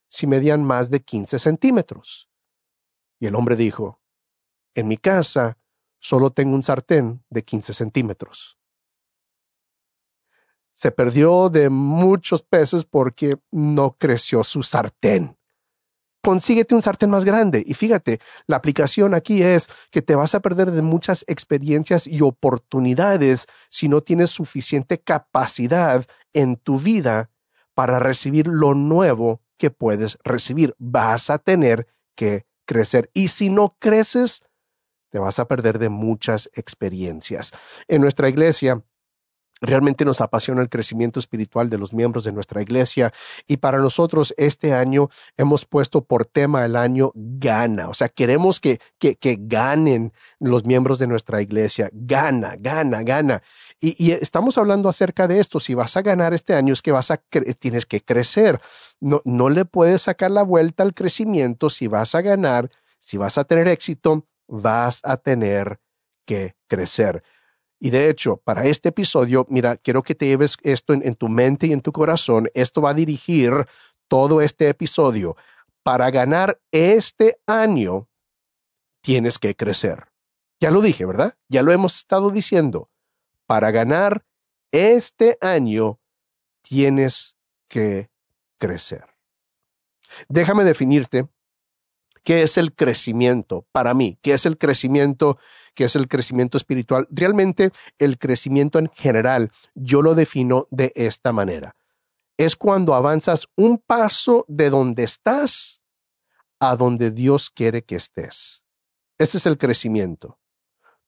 si 0.10 0.28
medían 0.28 0.64
más 0.64 0.92
de 0.92 1.02
15 1.02 1.40
centímetros. 1.40 2.30
Y 3.20 3.26
el 3.26 3.34
hombre 3.34 3.56
dijo, 3.56 4.00
en 4.76 4.88
mi 4.88 4.98
casa 4.98 5.58
solo 6.00 6.30
tengo 6.30 6.54
un 6.54 6.62
sartén 6.62 7.24
de 7.32 7.44
15 7.44 7.74
centímetros. 7.74 8.59
Se 10.80 10.92
perdió 10.92 11.50
de 11.50 11.70
muchos 11.70 12.42
peces 12.42 12.86
porque 12.86 13.36
no 13.52 13.98
creció 14.00 14.46
su 14.46 14.64
sartén 14.64 15.36
consíguete 16.22 16.76
un 16.76 16.82
sartén 16.82 17.10
más 17.10 17.26
grande. 17.26 17.64
Y 17.66 17.74
fíjate, 17.74 18.20
la 18.48 18.58
aplicación 18.58 19.14
aquí 19.14 19.42
es 19.42 19.68
que 19.90 20.02
te 20.02 20.16
vas 20.16 20.36
a 20.36 20.42
perder 20.42 20.70
de 20.70 20.82
muchas 20.82 21.24
experiencias 21.28 22.08
y 22.08 22.22
oportunidades 22.22 23.48
si 23.70 23.88
no 23.88 24.02
tienes 24.02 24.30
suficiente 24.30 25.00
capacidad 25.00 26.06
en 26.34 26.58
tu 26.58 26.78
vida 26.78 27.32
para 27.74 28.00
recibir 28.00 28.48
lo 28.48 28.74
nuevo 28.74 29.42
que 29.58 29.72
puedes 29.72 30.18
recibir. 30.24 30.76
Vas 30.78 31.30
a 31.30 31.40
tener 31.40 31.88
que 32.16 32.46
crecer. 32.66 33.10
Y 33.14 33.30
si 33.30 33.50
no 33.50 33.76
creces, 33.80 34.44
te 35.10 35.20
vas 35.20 35.40
a 35.40 35.48
perder 35.48 35.80
de 35.80 35.90
muchas 35.90 36.50
experiencias. 36.54 37.52
En 37.88 38.02
nuestra 38.02 38.30
iglesia, 38.30 38.84
Realmente 39.62 40.06
nos 40.06 40.22
apasiona 40.22 40.62
el 40.62 40.70
crecimiento 40.70 41.20
espiritual 41.20 41.70
de 41.70 41.78
los 41.78 41.94
miembros 41.94 42.24
de 42.24 42.32
nuestra 42.32 42.62
iglesia 42.62 43.12
y 43.46 43.58
para 43.58 43.80
nosotros 43.80 44.34
este 44.38 44.74
año 44.74 45.10
hemos 45.36 45.66
puesto 45.66 46.04
por 46.06 46.26
tema 46.26 46.64
el 46.64 46.78
año 46.78 47.12
gana, 47.14 47.90
o 47.90 47.94
sea, 47.94 48.08
queremos 48.08 48.60
que, 48.60 48.80
que, 48.98 49.18
ganen 49.42 50.14
los 50.40 50.64
miembros 50.66 50.98
de 51.00 51.08
nuestra 51.08 51.42
iglesia, 51.42 51.90
gana, 51.92 52.56
gana, 52.58 53.04
gana. 53.04 53.42
Y, 53.80 53.96
y, 54.04 54.12
estamos 54.12 54.58
hablando 54.58 54.88
acerca 54.88 55.28
de 55.28 55.40
esto, 55.40 55.60
si 55.60 55.74
vas 55.74 55.98
a 55.98 56.02
ganar 56.02 56.34
este 56.34 56.54
año 56.54 56.74
es 56.74 56.82
que 56.82 56.92
vas 56.92 57.12
a 57.12 57.18
tienes 57.60 57.86
que 57.86 58.02
crecer, 58.02 58.60
no, 59.00 59.22
no 59.26 59.50
le 59.50 59.66
puedes 59.66 60.04
sacar 60.04 60.32
la 60.32 60.44
vuelta 60.44 60.84
al 60.84 60.94
crecimiento, 60.94 61.70
si 61.70 61.88
vas 61.88 62.16
a 62.16 62.22
ganar, 62.22 62.70
si 62.98 63.18
vas 63.18 63.38
a 63.38 63.44
tener 63.44 63.68
éxito, 63.68 64.26
vas 64.48 65.02
a 65.04 65.18
tener 65.18 65.80
que 66.26 66.56
crecer. 66.68 67.24
Y 67.80 67.92
de 67.92 68.10
hecho, 68.10 68.38
para 68.38 68.66
este 68.66 68.90
episodio, 68.90 69.46
mira, 69.50 69.78
quiero 69.78 70.04
que 70.04 70.16
te 70.16 70.28
lleves 70.28 70.58
esto 70.64 70.94
en, 70.94 71.16
tu 71.16 71.30
mente 71.30 71.68
y 71.68 71.74
en 71.74 71.82
tu 71.82 71.92
corazón. 71.92 72.50
Esto 72.54 72.82
va 72.82 72.92
a 72.92 72.94
dirigir 72.94 73.54
todo 74.08 74.42
este 74.42 74.68
episodio. 74.68 75.38
Para 75.82 76.12
ganar 76.12 76.60
este 76.72 77.40
año, 77.48 78.10
tienes 79.02 79.40
que 79.40 79.56
crecer. 79.56 80.10
Ya 80.60 80.72
lo 80.72 80.82
dije, 80.82 81.06
¿verdad? 81.06 81.36
Ya 81.48 81.64
lo 81.64 81.72
hemos 81.72 81.96
estado 81.96 82.32
diciendo. 82.32 82.90
Para 83.48 83.72
ganar 83.72 84.26
este 84.72 85.38
año, 85.40 86.00
tienes 86.62 87.38
que 87.70 88.10
crecer. 88.58 89.06
Déjame 90.28 90.66
definirte 90.66 91.30
¿Qué 92.24 92.44
es 92.44 92.58
el 92.58 92.76
crecimiento 92.76 93.66
para 93.72 93.94
mí? 93.94 94.20
¿Qué 94.22 94.34
es 94.34 94.46
el 94.46 94.58
crecimiento? 94.58 95.40
¿Qué 95.74 95.86
es 95.86 95.96
el 95.96 96.08
crecimiento 96.08 96.58
espiritual? 96.58 97.08
Realmente 97.10 97.72
el 97.98 98.18
crecimiento 98.18 98.80
en 98.80 98.90
general 98.90 99.52
yo 99.76 100.02
lo 100.02 100.16
defino 100.16 100.68
de 100.72 100.92
esta 100.96 101.32
manera. 101.32 101.76
Es 102.38 102.56
cuando 102.56 102.94
avanzas 102.94 103.48
un 103.56 103.78
paso 103.78 104.46
de 104.48 104.70
donde 104.70 105.04
estás 105.04 105.82
a 106.60 106.76
donde 106.76 107.12
Dios 107.12 107.50
quiere 107.50 107.84
que 107.84 107.96
estés. 107.96 108.64
Ese 109.18 109.38
es 109.38 109.46
el 109.46 109.58
crecimiento. 109.58 110.40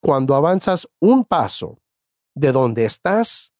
Cuando 0.00 0.34
avanzas 0.34 0.88
un 0.98 1.24
paso 1.24 1.80
de 2.34 2.52
donde 2.52 2.84
estás 2.84 3.52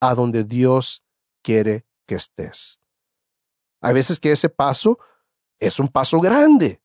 a 0.00 0.14
donde 0.14 0.44
Dios 0.44 1.02
quiere 1.42 1.86
que 2.06 2.16
estés. 2.16 2.80
Hay 3.80 3.94
veces 3.94 4.18
que 4.20 4.32
ese 4.32 4.48
paso 4.48 4.98
es 5.58 5.78
un 5.78 5.88
paso 5.88 6.20
grande. 6.20 6.82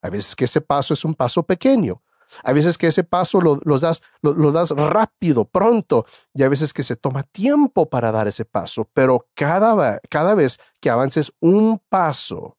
Hay 0.00 0.10
veces 0.10 0.34
que 0.34 0.44
ese 0.44 0.60
paso 0.60 0.94
es 0.94 1.04
un 1.04 1.14
paso 1.14 1.42
pequeño. 1.42 2.02
Hay 2.44 2.54
veces 2.54 2.78
que 2.78 2.86
ese 2.86 3.04
paso 3.04 3.40
lo, 3.40 3.56
das, 3.78 4.02
lo, 4.22 4.52
das 4.52 4.70
rápido, 4.70 5.44
pronto, 5.44 6.04
y 6.34 6.42
hay 6.42 6.48
veces 6.48 6.72
que 6.72 6.82
se 6.82 6.96
toma 6.96 7.22
tiempo 7.22 7.88
para 7.88 8.12
dar 8.12 8.28
ese 8.28 8.44
paso, 8.44 8.88
pero 8.92 9.28
cada, 9.34 10.00
cada 10.10 10.34
vez 10.34 10.58
que 10.80 10.90
avances 10.90 11.32
un 11.40 11.80
paso 11.88 12.56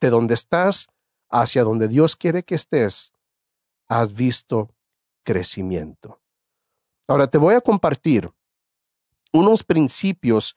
de 0.00 0.10
donde 0.10 0.34
estás 0.34 0.88
hacia 1.30 1.64
donde 1.64 1.88
Dios 1.88 2.16
quiere 2.16 2.42
que 2.42 2.54
estés, 2.54 3.14
has 3.88 4.12
visto 4.12 4.74
crecimiento. 5.24 6.20
Ahora 7.06 7.26
te 7.26 7.38
voy 7.38 7.54
a 7.54 7.60
compartir 7.60 8.30
unos 9.32 9.62
principios 9.62 10.56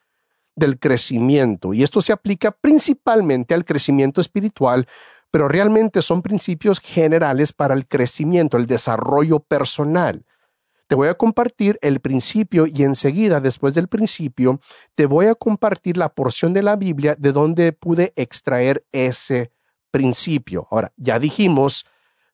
del 0.55 0.79
crecimiento. 0.79 1.74
Y 1.74 1.84
esto 1.84 2.01
se 2.01 2.13
aplica 2.13 2.51
principalmente 2.51 3.53
al 3.53 3.65
crecimiento 3.65 4.22
espiritual, 4.22 4.88
pero 5.36 5.50
realmente 5.50 6.01
son 6.01 6.22
principios 6.22 6.80
generales 6.80 7.51
para 7.51 7.74
el 7.74 7.89
crecimiento, 7.89 8.56
el 8.56 8.68
desarrollo 8.68 9.42
personal. 9.42 10.25
Te 10.88 10.96
voy 10.96 11.10
a 11.10 11.15
compartir 11.15 11.77
el 11.82 12.00
principio 12.00 12.65
y 12.68 12.84
enseguida, 12.84 13.42
después 13.42 13.74
del 13.74 13.89
principio, 13.89 14.62
te 14.96 15.08
voy 15.08 15.25
a 15.25 15.36
compartir 15.36 15.98
la 15.98 16.08
porción 16.08 16.54
de 16.54 16.63
la 16.63 16.77
Biblia 16.77 17.18
de 17.20 17.34
donde 17.34 17.74
pude 17.74 18.13
extraer 18.15 18.86
ese 18.94 19.51
principio. 19.92 20.70
Ahora, 20.72 20.94
ya 20.96 21.20
dijimos, 21.20 21.86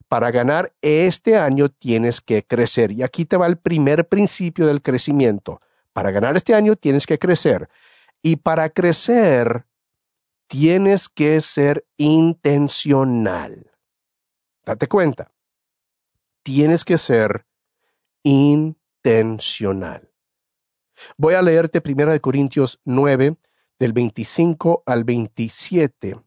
para 0.07 0.29
ganar 0.29 0.71
este 0.83 1.39
año 1.39 1.69
tienes 1.69 2.21
que 2.21 2.45
crecer. 2.45 2.91
Y 2.91 3.01
aquí 3.01 3.25
te 3.25 3.35
va 3.35 3.47
el 3.47 3.57
primer 3.57 4.07
principio 4.09 4.67
del 4.67 4.83
crecimiento. 4.83 5.59
Para 5.91 6.11
ganar 6.11 6.37
este 6.37 6.53
año 6.53 6.75
tienes 6.75 7.07
que 7.07 7.17
crecer. 7.17 7.67
Y 8.21 8.35
para 8.35 8.69
crecer, 8.69 9.65
tienes 10.51 11.07
que 11.07 11.39
ser 11.39 11.87
intencional. 11.95 13.71
Date 14.65 14.89
cuenta, 14.89 15.31
tienes 16.43 16.83
que 16.83 16.97
ser 16.97 17.45
intencional. 18.21 20.11
Voy 21.15 21.35
a 21.35 21.41
leerte 21.41 21.81
1 21.81 22.19
Corintios 22.19 22.81
9, 22.83 23.37
del 23.79 23.93
25 23.93 24.83
al 24.85 25.05
27. 25.05 26.19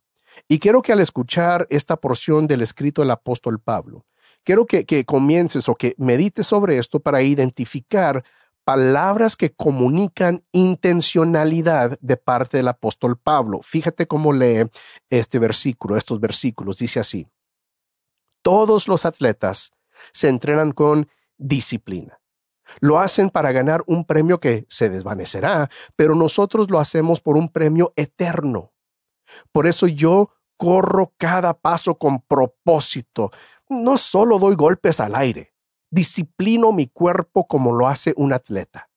Y 0.48 0.58
quiero 0.58 0.80
que 0.80 0.92
al 0.92 1.00
escuchar 1.00 1.66
esta 1.68 1.96
porción 1.96 2.46
del 2.46 2.62
escrito 2.62 3.02
del 3.02 3.10
apóstol 3.10 3.60
Pablo, 3.60 4.06
quiero 4.42 4.64
que, 4.64 4.86
que 4.86 5.04
comiences 5.04 5.68
o 5.68 5.74
que 5.74 5.94
medites 5.98 6.46
sobre 6.46 6.78
esto 6.78 6.98
para 6.98 7.20
identificar 7.20 8.24
palabras 8.64 9.36
que 9.36 9.52
comunican 9.54 10.44
intencionalidad 10.52 11.98
de 12.00 12.16
parte 12.16 12.56
del 12.56 12.68
apóstol 12.68 13.18
Pablo. 13.18 13.60
Fíjate 13.62 14.06
cómo 14.06 14.32
lee 14.32 14.70
este 15.10 15.38
versículo, 15.38 15.96
estos 15.96 16.20
versículos. 16.20 16.78
Dice 16.78 17.00
así, 17.00 17.28
todos 18.42 18.88
los 18.88 19.06
atletas 19.06 19.72
se 20.12 20.28
entrenan 20.28 20.72
con 20.72 21.08
disciplina. 21.36 22.20
Lo 22.80 22.98
hacen 22.98 23.30
para 23.30 23.52
ganar 23.52 23.84
un 23.86 24.04
premio 24.04 24.40
que 24.40 24.64
se 24.68 24.88
desvanecerá, 24.88 25.68
pero 25.96 26.14
nosotros 26.14 26.70
lo 26.70 26.80
hacemos 26.80 27.20
por 27.20 27.36
un 27.36 27.50
premio 27.50 27.92
eterno. 27.96 28.72
Por 29.52 29.66
eso 29.66 29.86
yo 29.86 30.30
corro 30.56 31.12
cada 31.18 31.54
paso 31.54 31.96
con 31.96 32.22
propósito. 32.22 33.30
No 33.68 33.96
solo 33.96 34.38
doy 34.38 34.54
golpes 34.54 35.00
al 35.00 35.14
aire, 35.14 35.53
disciplino 35.94 36.72
mi 36.72 36.88
cuerpo 36.88 37.46
como 37.46 37.72
lo 37.72 37.86
hace 37.86 38.12
un 38.16 38.32
atleta. 38.32 38.90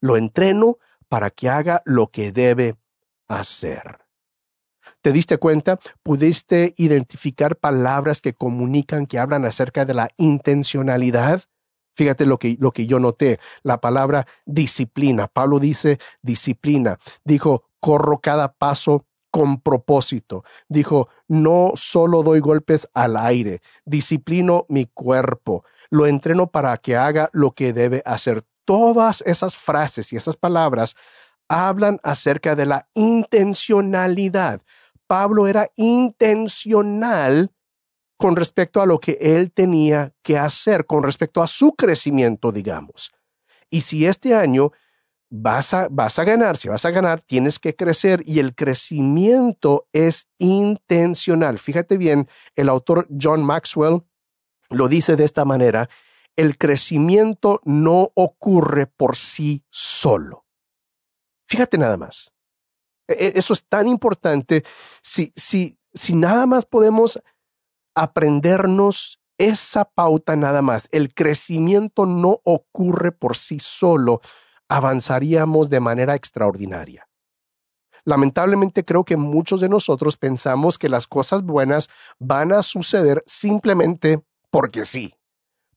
Lo 0.00 0.16
entreno 0.16 0.78
para 1.08 1.30
que 1.30 1.48
haga 1.48 1.80
lo 1.84 2.08
que 2.08 2.32
debe 2.32 2.74
hacer. 3.28 4.00
¿Te 5.00 5.12
diste 5.12 5.38
cuenta? 5.38 5.78
¿Pudiste 6.02 6.74
identificar 6.76 7.56
palabras 7.56 8.20
que 8.20 8.34
comunican, 8.34 9.06
que 9.06 9.18
hablan 9.18 9.44
acerca 9.44 9.84
de 9.84 9.94
la 9.94 10.10
intencionalidad? 10.16 11.42
Fíjate 11.94 12.26
lo 12.26 12.38
que, 12.38 12.56
lo 12.58 12.72
que 12.72 12.86
yo 12.86 12.98
noté, 12.98 13.38
la 13.62 13.80
palabra 13.80 14.26
disciplina. 14.44 15.28
Pablo 15.28 15.60
dice 15.60 15.98
disciplina. 16.20 16.98
Dijo, 17.24 17.64
corro 17.80 18.20
cada 18.20 18.52
paso 18.52 19.06
con 19.34 19.60
propósito. 19.60 20.44
Dijo, 20.68 21.08
no 21.26 21.72
solo 21.74 22.22
doy 22.22 22.38
golpes 22.38 22.88
al 22.94 23.16
aire, 23.16 23.60
disciplino 23.84 24.64
mi 24.68 24.86
cuerpo, 24.86 25.64
lo 25.90 26.06
entreno 26.06 26.52
para 26.52 26.76
que 26.76 26.94
haga 26.94 27.30
lo 27.32 27.50
que 27.50 27.72
debe 27.72 28.00
hacer. 28.06 28.44
Todas 28.64 29.24
esas 29.26 29.56
frases 29.56 30.12
y 30.12 30.16
esas 30.16 30.36
palabras 30.36 30.94
hablan 31.48 31.98
acerca 32.04 32.54
de 32.54 32.66
la 32.66 32.88
intencionalidad. 32.94 34.62
Pablo 35.08 35.48
era 35.48 35.68
intencional 35.74 37.50
con 38.16 38.36
respecto 38.36 38.80
a 38.80 38.86
lo 38.86 39.00
que 39.00 39.18
él 39.20 39.50
tenía 39.50 40.14
que 40.22 40.38
hacer, 40.38 40.86
con 40.86 41.02
respecto 41.02 41.42
a 41.42 41.48
su 41.48 41.72
crecimiento, 41.72 42.52
digamos. 42.52 43.10
Y 43.68 43.80
si 43.80 44.06
este 44.06 44.32
año 44.32 44.70
vas 45.36 45.74
a, 45.74 45.88
vas 45.90 46.20
a 46.20 46.24
ganar, 46.24 46.56
si 46.56 46.68
vas 46.68 46.84
a 46.84 46.92
ganar, 46.92 47.20
tienes 47.20 47.58
que 47.58 47.74
crecer 47.74 48.22
y 48.24 48.38
el 48.38 48.54
crecimiento 48.54 49.88
es 49.92 50.28
intencional. 50.38 51.58
Fíjate 51.58 51.96
bien, 51.96 52.28
el 52.54 52.68
autor 52.68 53.08
John 53.20 53.44
Maxwell 53.44 54.02
lo 54.70 54.86
dice 54.86 55.16
de 55.16 55.24
esta 55.24 55.44
manera, 55.44 55.88
el 56.36 56.56
crecimiento 56.56 57.60
no 57.64 58.12
ocurre 58.14 58.86
por 58.86 59.16
sí 59.16 59.64
solo. 59.70 60.46
Fíjate 61.48 61.78
nada 61.78 61.96
más. 61.96 62.32
E, 63.08 63.14
e, 63.14 63.32
eso 63.34 63.54
es 63.54 63.64
tan 63.64 63.88
importante. 63.88 64.64
Si, 65.02 65.32
si, 65.34 65.80
si 65.92 66.14
nada 66.14 66.46
más 66.46 66.64
podemos 66.64 67.20
aprendernos 67.96 69.20
esa 69.36 69.84
pauta 69.84 70.36
nada 70.36 70.62
más, 70.62 70.88
el 70.92 71.12
crecimiento 71.12 72.06
no 72.06 72.40
ocurre 72.44 73.10
por 73.10 73.36
sí 73.36 73.58
solo, 73.58 74.20
avanzaríamos 74.68 75.70
de 75.70 75.80
manera 75.80 76.14
extraordinaria. 76.14 77.08
Lamentablemente 78.04 78.84
creo 78.84 79.04
que 79.04 79.16
muchos 79.16 79.60
de 79.60 79.68
nosotros 79.68 80.16
pensamos 80.16 80.78
que 80.78 80.88
las 80.88 81.06
cosas 81.06 81.42
buenas 81.42 81.88
van 82.18 82.52
a 82.52 82.62
suceder 82.62 83.22
simplemente 83.26 84.22
porque 84.50 84.84
sí. 84.84 85.14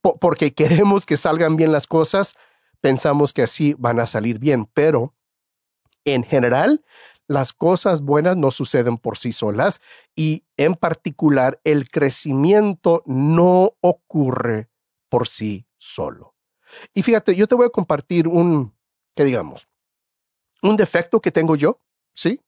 porque 0.01 0.53
queremos 0.53 1.05
que 1.05 1.17
salgan 1.17 1.55
bien 1.55 1.71
las 1.71 1.87
cosas, 1.87 2.35
pensamos 2.81 3.33
que 3.33 3.43
así 3.43 3.75
van 3.77 3.99
a 3.99 4.07
salir 4.07 4.39
bien, 4.39 4.65
pero 4.73 5.15
en 6.05 6.23
general 6.23 6.85
las 7.27 7.51
cosas 7.51 8.01
buenas 8.01 8.37
no 8.37 8.51
suceden 8.51 8.97
por 8.97 9.17
sí 9.17 9.33
solas 9.33 9.81
y 10.15 10.45
en 10.55 10.75
particular 10.75 11.59
el 11.63 11.89
crecimiento 11.89 13.03
no 13.05 13.73
ocurre 13.81 14.69
por 15.09 15.27
sí 15.27 15.67
solo. 15.77 16.35
Y 16.93 17.03
fíjate, 17.03 17.35
yo 17.35 17.47
te 17.47 17.55
voy 17.55 17.65
a 17.65 17.69
compartir 17.69 18.27
un, 18.27 18.76
que 19.17 19.25
digamos, 19.25 19.67
un 20.61 20.77
defecto 20.77 21.19
que 21.19 21.31
tengo 21.31 21.55
yo, 21.55 21.81
¿sí? 22.13 22.39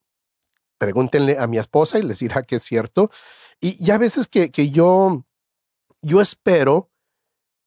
Pregúntenle 0.78 1.38
a 1.38 1.48
mi 1.48 1.58
esposa 1.58 2.00
y 2.00 2.04
les 2.04 2.20
dirá 2.26 2.44
que 2.44 2.56
es 2.56 2.64
cierto. 2.64 3.12
Y 3.60 3.84
ya 3.84 3.96
a 3.96 3.98
veces 3.98 4.28
que, 4.28 4.52
que 4.52 4.70
yo, 4.70 5.26
yo 6.02 6.22
espero 6.22 6.92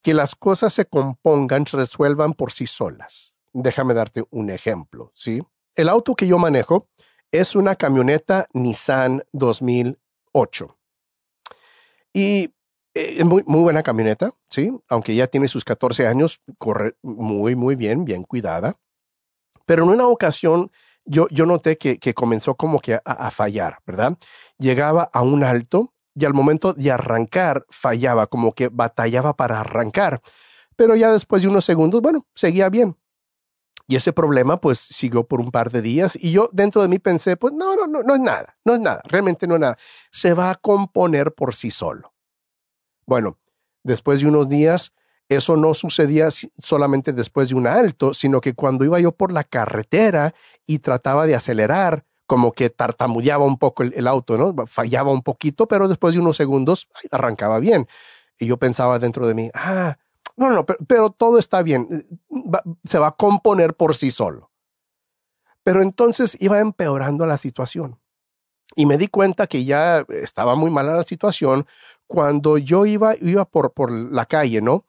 que 0.01 0.13
las 0.13 0.35
cosas 0.35 0.73
se 0.73 0.85
compongan, 0.85 1.67
se 1.67 1.77
resuelvan 1.77 2.33
por 2.33 2.51
sí 2.51 2.65
solas. 2.65 3.35
Déjame 3.53 3.93
darte 3.93 4.23
un 4.31 4.49
ejemplo, 4.49 5.11
¿sí? 5.13 5.41
El 5.75 5.89
auto 5.89 6.15
que 6.15 6.27
yo 6.27 6.39
manejo 6.39 6.89
es 7.31 7.55
una 7.55 7.75
camioneta 7.75 8.47
Nissan 8.53 9.23
2008. 9.33 10.77
Y 12.13 12.53
eh, 12.93 13.15
es 13.17 13.25
muy, 13.25 13.43
muy 13.45 13.61
buena 13.61 13.83
camioneta, 13.83 14.35
¿sí? 14.49 14.71
Aunque 14.87 15.15
ya 15.15 15.27
tiene 15.27 15.47
sus 15.47 15.65
14 15.65 16.07
años, 16.07 16.41
corre 16.57 16.95
muy, 17.01 17.55
muy 17.55 17.75
bien, 17.75 18.05
bien 18.05 18.23
cuidada. 18.23 18.77
Pero 19.65 19.83
en 19.83 19.89
una 19.89 20.07
ocasión 20.07 20.71
yo, 21.05 21.27
yo 21.29 21.45
noté 21.45 21.77
que, 21.77 21.99
que 21.99 22.13
comenzó 22.13 22.55
como 22.55 22.79
que 22.79 22.95
a, 22.95 23.01
a, 23.05 23.31
fallar, 23.31 23.79
¿verdad? 23.85 24.17
Llegaba 24.57 25.09
a 25.11 25.21
un 25.21 25.43
alto 25.43 25.93
y 26.15 26.25
al 26.25 26.33
momento 26.33 26.73
de 26.73 26.91
arrancar 26.91 27.65
fallaba, 27.69 28.27
como 28.27 28.53
que 28.53 28.69
batallaba 28.69 29.35
para 29.35 29.59
arrancar. 29.59 30.21
Pero 30.75 30.95
ya 30.95 31.11
después 31.11 31.41
de 31.41 31.49
unos 31.49 31.65
segundos, 31.65 32.01
bueno, 32.01 32.25
seguía 32.35 32.69
bien. 32.69 32.97
Y 33.87 33.97
ese 33.97 34.13
problema 34.13 34.61
pues 34.61 34.79
siguió 34.79 35.27
por 35.27 35.41
un 35.41 35.51
par 35.51 35.69
de 35.69 35.81
días 35.81 36.17
y 36.19 36.31
yo 36.31 36.49
dentro 36.53 36.81
de 36.81 36.87
mí 36.87 36.99
pensé, 36.99 37.35
pues 37.35 37.53
no, 37.53 37.75
no, 37.75 37.85
no, 37.85 38.01
no 38.01 38.13
es 38.13 38.19
nada, 38.21 38.57
no 38.63 38.73
es 38.73 38.79
nada, 38.79 39.01
realmente 39.05 39.45
no 39.45 39.55
es 39.55 39.61
nada. 39.61 39.77
Se 40.09 40.33
va 40.33 40.51
a 40.51 40.55
componer 40.55 41.33
por 41.33 41.53
sí 41.53 41.69
solo. 41.69 42.13
Bueno, 43.05 43.39
después 43.83 44.21
de 44.21 44.27
unos 44.27 44.47
días, 44.47 44.93
eso 45.29 45.55
no 45.57 45.73
sucedía 45.73 46.29
solamente 46.57 47.13
después 47.13 47.49
de 47.49 47.55
un 47.55 47.67
alto, 47.67 48.13
sino 48.13 48.41
que 48.41 48.53
cuando 48.53 48.85
iba 48.85 48.99
yo 48.99 49.11
por 49.11 49.31
la 49.31 49.43
carretera 49.43 50.33
y 50.65 50.79
trataba 50.79 51.25
de 51.25 51.35
acelerar, 51.35 52.05
como 52.25 52.51
que 52.51 52.69
tartamudeaba 52.69 53.45
un 53.45 53.57
poco 53.57 53.83
el, 53.83 54.07
auto, 54.07 54.37
¿no? 54.37 54.65
Fallaba 54.65 55.11
un 55.11 55.21
poquito, 55.21 55.67
pero 55.67 55.87
después 55.87 56.13
de 56.13 56.21
unos 56.21 56.37
segundos 56.37 56.87
arrancaba 57.11 57.59
bien. 57.59 57.87
Y 58.39 58.47
yo 58.47 58.57
pensaba 58.57 58.99
dentro 58.99 59.27
de 59.27 59.35
mí, 59.35 59.49
ah, 59.53 59.97
no, 60.35 60.49
no, 60.49 60.65
pero, 60.65 61.11
todo 61.11 61.37
está 61.37 61.61
bien, 61.61 61.87
eh, 61.91 62.17
se 62.85 62.97
va 62.97 63.07
a 63.07 63.15
componer 63.15 63.75
por 63.75 63.95
sí 63.95 64.09
solo. 64.09 64.51
Pero 65.63 65.81
entonces 65.81 66.37
iba 66.41 66.59
empeorando 66.59 67.25
la 67.25 67.37
situación. 67.37 67.99
Y 68.75 68.85
me 68.85 68.97
di 68.97 69.07
cuenta 69.07 69.45
que 69.45 69.65
ya 69.65 70.03
estaba 70.09 70.55
muy 70.55 70.71
mala 70.71 70.95
la 70.95 71.03
situación 71.03 71.67
cuando 72.07 72.57
yo 72.57 72.85
iba, 72.85 73.15
iba 73.21 73.45
por, 73.45 73.73
por 73.73 73.91
la 73.91 74.25
calle, 74.25 74.61
¿no? 74.61 74.85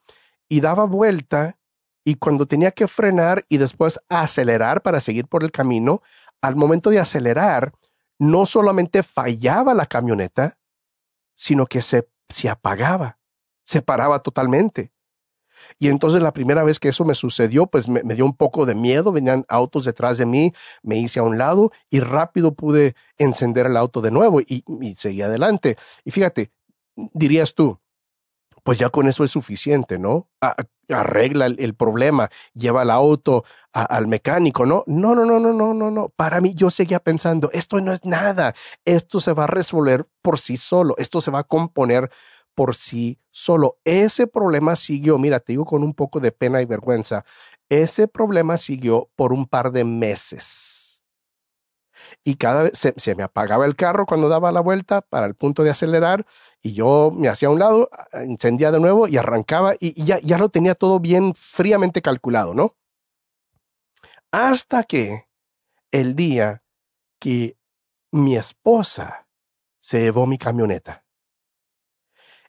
Y 0.49 0.61
daba 0.61 0.85
vuelta 0.85 1.59
y 2.05 2.17
cuando 2.17 2.47
tenía 2.47 2.71
que 2.71 2.87
frenar 2.87 3.45
y 3.49 3.57
después 3.57 3.99
acelerar 4.09 4.83
para 4.83 5.01
seguir 5.01 5.27
por 5.27 5.43
el 5.43 5.51
camino, 5.51 6.03
al 6.43 6.57
momento 6.57 6.91
de 6.91 7.01
acelerar, 7.01 7.73
no 8.19 8.47
solamente 8.47 9.03
fallaba 9.03 9.75
la 9.75 9.87
camioneta, 9.87 10.59
sino 11.35 11.67
que 11.67 11.83
se, 11.83 12.09
se 12.29 12.49
apagaba, 12.49 13.19
se 13.65 13.83
paraba 13.83 14.23
totalmente. 14.23 14.93
Y 15.79 15.89
entonces 15.89 16.23
la 16.23 16.33
primera 16.33 16.63
vez 16.63 16.79
que 16.79 16.89
eso 16.89 17.05
me 17.05 17.15
sucedió, 17.15 17.67
pues 17.67 17.89
me, 17.89 18.03
dio 18.03 18.25
un 18.25 18.37
poco 18.37 18.67
de 18.67 18.75
miedo, 18.75 19.13
venían 19.13 19.45
autos 19.49 19.85
detrás 19.85 20.19
de 20.19 20.27
mí, 20.27 20.53
me 20.83 20.97
hice 20.97 21.21
a 21.21 21.23
un 21.23 21.39
lado 21.39 21.73
y 21.91 22.01
rápido 22.01 22.55
pude 22.55 22.95
encender 23.17 23.67
el 23.67 23.77
auto 23.77 24.01
de 24.01 24.11
nuevo 24.11 24.41
y, 24.41 24.65
seguí 24.97 25.23
adelante. 25.23 25.77
Y 26.05 26.11
fíjate, 26.11 26.53
dirías 27.13 27.55
tú, 27.55 27.81
pues 28.65 28.79
ya 28.79 28.89
con 28.89 29.07
eso 29.07 29.23
es 29.23 29.31
suficiente, 29.31 29.99
¿no? 29.99 30.29
arregla 30.89 31.47
el, 31.47 31.75
problema, 31.75 32.29
lleva 32.53 32.83
el 32.83 32.91
auto 32.91 33.45
al 33.73 34.07
mecánico, 34.07 34.67
¿no? 34.67 34.85
No, 34.87 35.15
no, 35.15 35.25
no, 35.25 35.39
no, 35.39 35.53
no, 35.53 35.73
no, 35.73 35.91
no. 35.91 36.09
Para 36.11 36.41
mí 36.41 36.55
yo 36.55 36.71
seguía 36.71 36.99
pensando, 36.99 37.51
esto 37.53 37.81
no 37.81 37.93
es 37.93 38.05
nada, 38.05 38.55
esto 38.85 39.21
se 39.21 39.33
va 39.33 39.45
a 39.45 39.47
resolver 39.47 40.07
por 40.21 40.39
sí 40.39 40.57
solo, 40.57 40.95
esto 40.99 41.21
se 41.21 41.31
va 41.31 41.41
a 41.41 41.45
componer 41.45 42.11
por 42.55 42.75
sí 42.75 43.19
solo. 43.31 43.79
Ese 43.85 44.27
problema 44.27 44.77
siguió, 44.77 45.19
mira, 45.19 45.41
te 45.41 45.53
digo 45.55 45.65
con 45.65 45.83
un 45.83 45.95
poco 45.95 46.21
de 46.21 46.33
pena 46.33 46.61
y 46.61 46.67
vergüenza, 46.67 47.25
ese 47.69 48.09
problema 48.09 48.57
siguió 48.57 49.11
por 49.17 49.33
un 49.33 49.47
par 49.47 49.73
de 49.73 49.85
meses. 49.85 50.94
Y 52.25 52.37
cada 52.37 52.65
vez 52.65 52.73
se, 52.97 53.15
me 53.15 53.23
apagaba 53.23 53.67
el 53.67 53.77
carro 53.77 54.07
cuando 54.07 54.31
daba 54.31 54.51
la 54.51 54.61
vuelta 54.61 55.03
para 55.03 55.27
el 55.27 55.35
punto 55.35 55.63
de 55.63 55.71
acelerar 55.71 56.25
y 56.63 56.73
yo 56.73 57.13
me 57.15 57.29
hacía 57.29 57.49
a 57.49 57.51
un 57.51 57.59
lado, 57.59 57.91
encendía 58.13 58.73
de 58.73 58.81
nuevo 58.81 59.07
y 59.07 59.19
arrancaba 59.19 59.75
y, 59.79 60.03
ya, 60.03 60.19
ya 60.21 60.39
lo 60.39 60.49
tenía 60.49 60.75
todo 60.75 61.01
bien 61.01 61.35
fríamente 61.35 62.01
calculado, 62.01 62.55
¿no? 62.55 62.77
Hasta 64.33 64.85
que 64.85 65.29
el 65.91 66.17
día 66.17 66.63
que 67.21 67.59
mi 68.11 68.37
esposa 68.37 69.29
se 69.81 70.01
llevó 70.01 70.27
mi 70.27 70.39
camioneta 70.39 71.05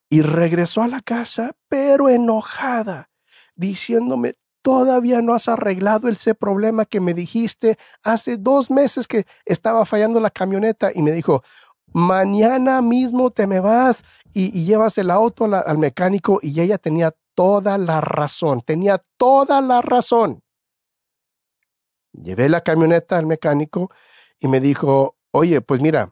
y 0.09 0.21
regresó 0.21 0.83
a 0.83 0.87
la 0.87 1.01
casa, 1.01 1.57
pero 1.67 2.07
enojada, 2.07 3.09
diciéndome, 3.55 4.35
todavía 4.65 5.21
no 5.21 5.35
has 5.35 5.47
arreglado 5.47 6.09
ese 6.09 6.33
problema 6.33 6.85
que 6.85 6.99
me 6.99 7.13
dijiste 7.13 7.77
hace 8.01 8.37
dos 8.37 8.71
meses 8.71 9.07
que 9.07 9.27
estaba 9.45 9.85
fallando 9.85 10.19
la 10.19 10.31
camioneta 10.31 10.89
y 10.91 11.03
me 11.03 11.11
dijo, 11.11 11.43
mañana 11.93 12.81
mismo 12.81 13.29
te 13.29 13.45
me 13.45 13.59
vas 13.59 14.03
y, 14.33 14.65
llevas 14.65 14.97
el 14.97 15.11
auto 15.11 15.45
al 15.45 15.77
mecánico 15.77 16.39
y 16.41 16.59
ella 16.59 16.79
tenía 16.79 17.15
toda 17.35 17.77
la 17.77 18.01
razón, 18.01 18.61
tenía 18.61 18.99
toda 19.17 19.61
la 19.61 19.83
razón. 19.83 20.41
Llevé 22.11 22.49
la 22.49 22.61
camioneta 22.61 23.19
al 23.19 23.27
mecánico 23.27 23.91
y 24.39 24.47
me 24.47 24.59
dijo, 24.59 25.15
oye, 25.29 25.61
pues 25.61 25.79
mira, 25.79 26.11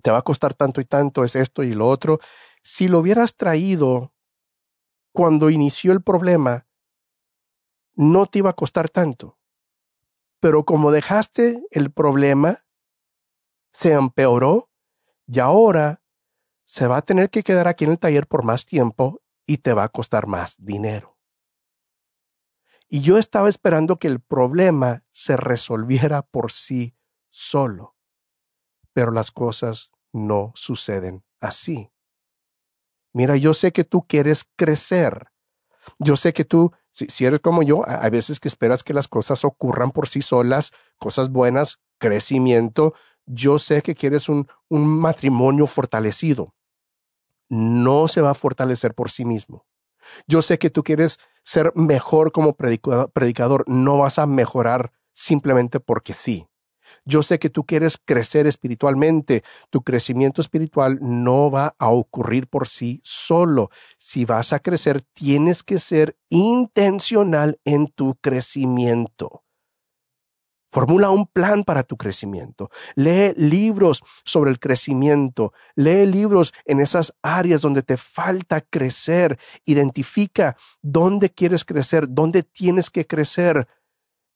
te 0.00 0.12
va 0.12 0.18
a 0.18 0.22
costar 0.22 0.54
tanto 0.54 0.80
y 0.80 0.84
tanto, 0.84 1.24
es 1.24 1.34
esto 1.34 1.64
y 1.64 1.72
lo 1.72 1.88
otro 1.88 2.20
si 2.62 2.86
lo 2.86 3.00
hubieras 3.00 3.34
traído 3.34 4.12
cuando 5.12 5.50
inició 5.50 5.92
el 5.92 6.02
problema, 6.02 6.66
no 7.94 8.26
te 8.26 8.38
iba 8.38 8.50
a 8.50 8.54
costar 8.54 8.88
tanto. 8.88 9.38
Pero 10.40 10.64
como 10.64 10.90
dejaste 10.90 11.62
el 11.70 11.92
problema, 11.92 12.58
se 13.72 13.92
empeoró 13.92 14.70
y 15.26 15.38
ahora 15.38 16.02
se 16.64 16.86
va 16.86 16.98
a 16.98 17.02
tener 17.02 17.30
que 17.30 17.42
quedar 17.42 17.68
aquí 17.68 17.84
en 17.84 17.92
el 17.92 17.98
taller 17.98 18.26
por 18.26 18.44
más 18.44 18.64
tiempo 18.64 19.22
y 19.46 19.58
te 19.58 19.72
va 19.72 19.84
a 19.84 19.88
costar 19.88 20.26
más 20.26 20.56
dinero. 20.58 21.18
Y 22.88 23.00
yo 23.00 23.16
estaba 23.16 23.48
esperando 23.48 23.98
que 23.98 24.08
el 24.08 24.20
problema 24.20 25.04
se 25.10 25.36
resolviera 25.36 26.22
por 26.22 26.52
sí 26.52 26.94
solo. 27.30 27.96
Pero 28.92 29.12
las 29.12 29.30
cosas 29.30 29.90
no 30.12 30.52
suceden 30.54 31.24
así. 31.40 31.90
Mira, 33.14 33.36
yo 33.36 33.54
sé 33.54 33.72
que 33.72 33.84
tú 33.84 34.06
quieres 34.06 34.44
crecer. 34.56 35.31
Yo 35.98 36.16
sé 36.16 36.32
que 36.32 36.44
tú, 36.44 36.72
si, 36.90 37.24
eres 37.24 37.40
como 37.40 37.62
yo, 37.62 37.82
hay 37.86 38.10
veces 38.10 38.40
que 38.40 38.48
esperas 38.48 38.82
que 38.82 38.94
las 38.94 39.08
cosas 39.08 39.44
ocurran 39.44 39.90
por 39.90 40.08
sí 40.08 40.22
solas, 40.22 40.72
cosas 40.98 41.30
buenas, 41.30 41.80
crecimiento. 41.98 42.94
Yo 43.26 43.58
sé 43.58 43.82
que 43.82 43.94
quieres 43.94 44.28
un, 44.28 44.48
un 44.68 44.86
matrimonio 44.86 45.66
fortalecido. 45.66 46.54
No 47.48 48.08
se 48.08 48.20
va 48.20 48.30
a 48.30 48.34
fortalecer 48.34 48.94
por 48.94 49.10
sí 49.10 49.24
mismo. 49.24 49.66
Yo 50.26 50.42
sé 50.42 50.58
que 50.58 50.70
tú 50.70 50.82
quieres 50.82 51.18
ser 51.44 51.72
mejor 51.74 52.32
como 52.32 52.54
predicador. 52.54 53.64
No 53.68 53.98
vas 53.98 54.18
a 54.18 54.26
mejorar 54.26 54.92
simplemente 55.12 55.80
porque 55.80 56.14
sí. 56.14 56.46
Yo 57.04 57.22
sé 57.22 57.38
que 57.38 57.50
tú 57.50 57.64
quieres 57.64 57.98
crecer 58.04 58.46
espiritualmente. 58.46 59.42
Tu 59.70 59.82
crecimiento 59.82 60.40
espiritual 60.40 60.98
no 61.00 61.50
va 61.50 61.74
a 61.78 61.90
ocurrir 61.90 62.48
por 62.48 62.68
sí 62.68 63.00
solo. 63.02 63.70
Si 63.98 64.24
vas 64.24 64.52
a 64.52 64.60
crecer, 64.60 65.02
tienes 65.12 65.62
que 65.62 65.78
ser 65.78 66.16
intencional 66.28 67.58
en 67.64 67.88
tu 67.88 68.14
crecimiento. 68.16 69.42
Formula 70.72 71.10
un 71.10 71.26
plan 71.26 71.64
para 71.64 71.82
tu 71.82 71.98
crecimiento. 71.98 72.70
Lee 72.94 73.34
libros 73.36 74.02
sobre 74.24 74.50
el 74.50 74.58
crecimiento. 74.58 75.52
Lee 75.76 76.06
libros 76.06 76.54
en 76.64 76.80
esas 76.80 77.12
áreas 77.20 77.60
donde 77.60 77.82
te 77.82 77.98
falta 77.98 78.62
crecer. 78.62 79.38
Identifica 79.66 80.56
dónde 80.80 81.28
quieres 81.28 81.66
crecer, 81.66 82.06
dónde 82.08 82.42
tienes 82.42 82.88
que 82.88 83.06
crecer 83.06 83.68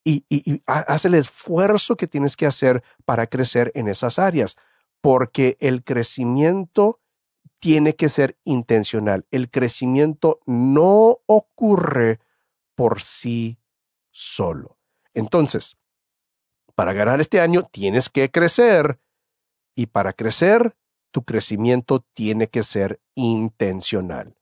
y, 0.09 0.63
haz 0.67 1.05
el 1.05 1.15
esfuerzo 1.15 1.97
que 1.97 2.07
tienes 2.07 2.37
que 2.37 2.47
hacer 2.47 2.85
para 3.05 3.27
crecer 3.27 3.73
en 3.75 3.89
esas 3.89 4.21
áreas, 4.21 4.57
porque 5.01 5.57
el 5.59 5.83
crecimiento 5.83 7.01
tiene 7.59 7.97
que 7.97 8.09
ser 8.09 8.39
intencional. 8.45 9.27
El 9.33 9.51
crecimiento 9.51 10.41
no 10.47 11.19
ocurre 11.27 12.21
por 12.77 13.03
sí 13.03 13.59
solo. 14.13 14.79
Entonces, 15.13 15.77
para 16.77 16.93
ganar 16.93 17.21
este 17.21 17.41
año 17.41 17.65
tienes 17.65 18.09
que 18.09 18.31
crecer 18.31 19.01
y 19.75 19.87
para 19.87 20.13
crecer, 20.13 20.77
tu 21.11 21.25
crecimiento 21.25 22.05
tiene 22.13 22.49
que 22.49 22.63
ser 22.63 23.01
intencional. 23.15 24.37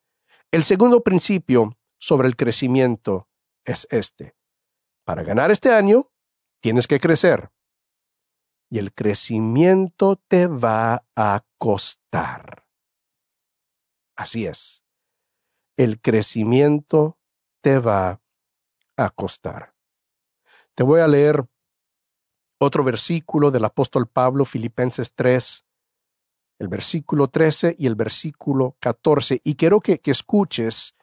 El 0.50 0.64
segundo 0.64 1.02
principio 1.02 1.78
sobre 1.98 2.28
el 2.28 2.36
crecimiento 2.36 3.28
es 3.64 3.86
este. 3.90 4.34
Para 5.04 5.22
ganar 5.22 5.50
este 5.50 5.72
año, 5.72 6.10
tienes 6.60 6.86
que 6.86 6.98
crecer. 6.98 7.50
Y 8.70 8.78
el 8.78 8.94
crecimiento 8.94 10.16
te 10.28 10.46
va 10.46 11.06
a 11.14 11.44
costar. 11.58 12.66
Así 14.16 14.46
es. 14.46 14.82
El 15.76 16.00
crecimiento 16.00 17.18
te 17.60 17.78
va 17.78 18.22
a 18.96 19.10
costar. 19.10 19.74
Te 20.74 20.82
voy 20.82 21.00
a 21.00 21.08
leer 21.08 21.46
otro 22.58 22.82
versículo 22.82 23.50
del 23.50 23.64
apóstol 23.64 24.08
Pablo, 24.08 24.44
Filipenses 24.44 25.14
3, 25.14 25.64
el 26.60 26.68
versículo 26.68 27.28
13 27.28 27.76
y 27.78 27.86
el 27.86 27.94
versículo 27.94 28.76
14. 28.80 29.40
Y 29.44 29.56
quiero 29.56 29.80
que, 29.80 30.00
que 30.00 30.10
escuches 30.10 30.94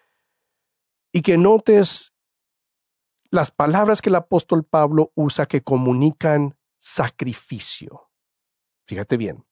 y 1.13 1.21
que 1.21 1.37
notes 1.37 2.13
las 3.31 3.49
palabras 3.49 4.01
que 4.01 4.09
el 4.09 4.15
apóstol 4.15 4.65
Pablo 4.65 5.11
usa 5.15 5.45
que 5.45 5.63
comunican 5.63 6.57
sacrificio. 6.77 8.09
Fíjate 8.85 9.15
bien. 9.15 9.45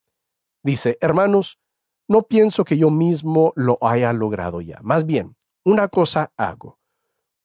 Dice, 0.61 0.97
hermanos, 0.99 1.59
no 2.07 2.23
pienso 2.23 2.65
que 2.65 2.77
yo 2.77 2.89
mismo 2.89 3.53
lo 3.55 3.77
haya 3.81 4.11
logrado 4.11 4.59
ya. 4.59 4.79
Más 4.83 5.05
bien, 5.05 5.37
una 5.63 5.87
cosa 5.87 6.33
hago, 6.35 6.79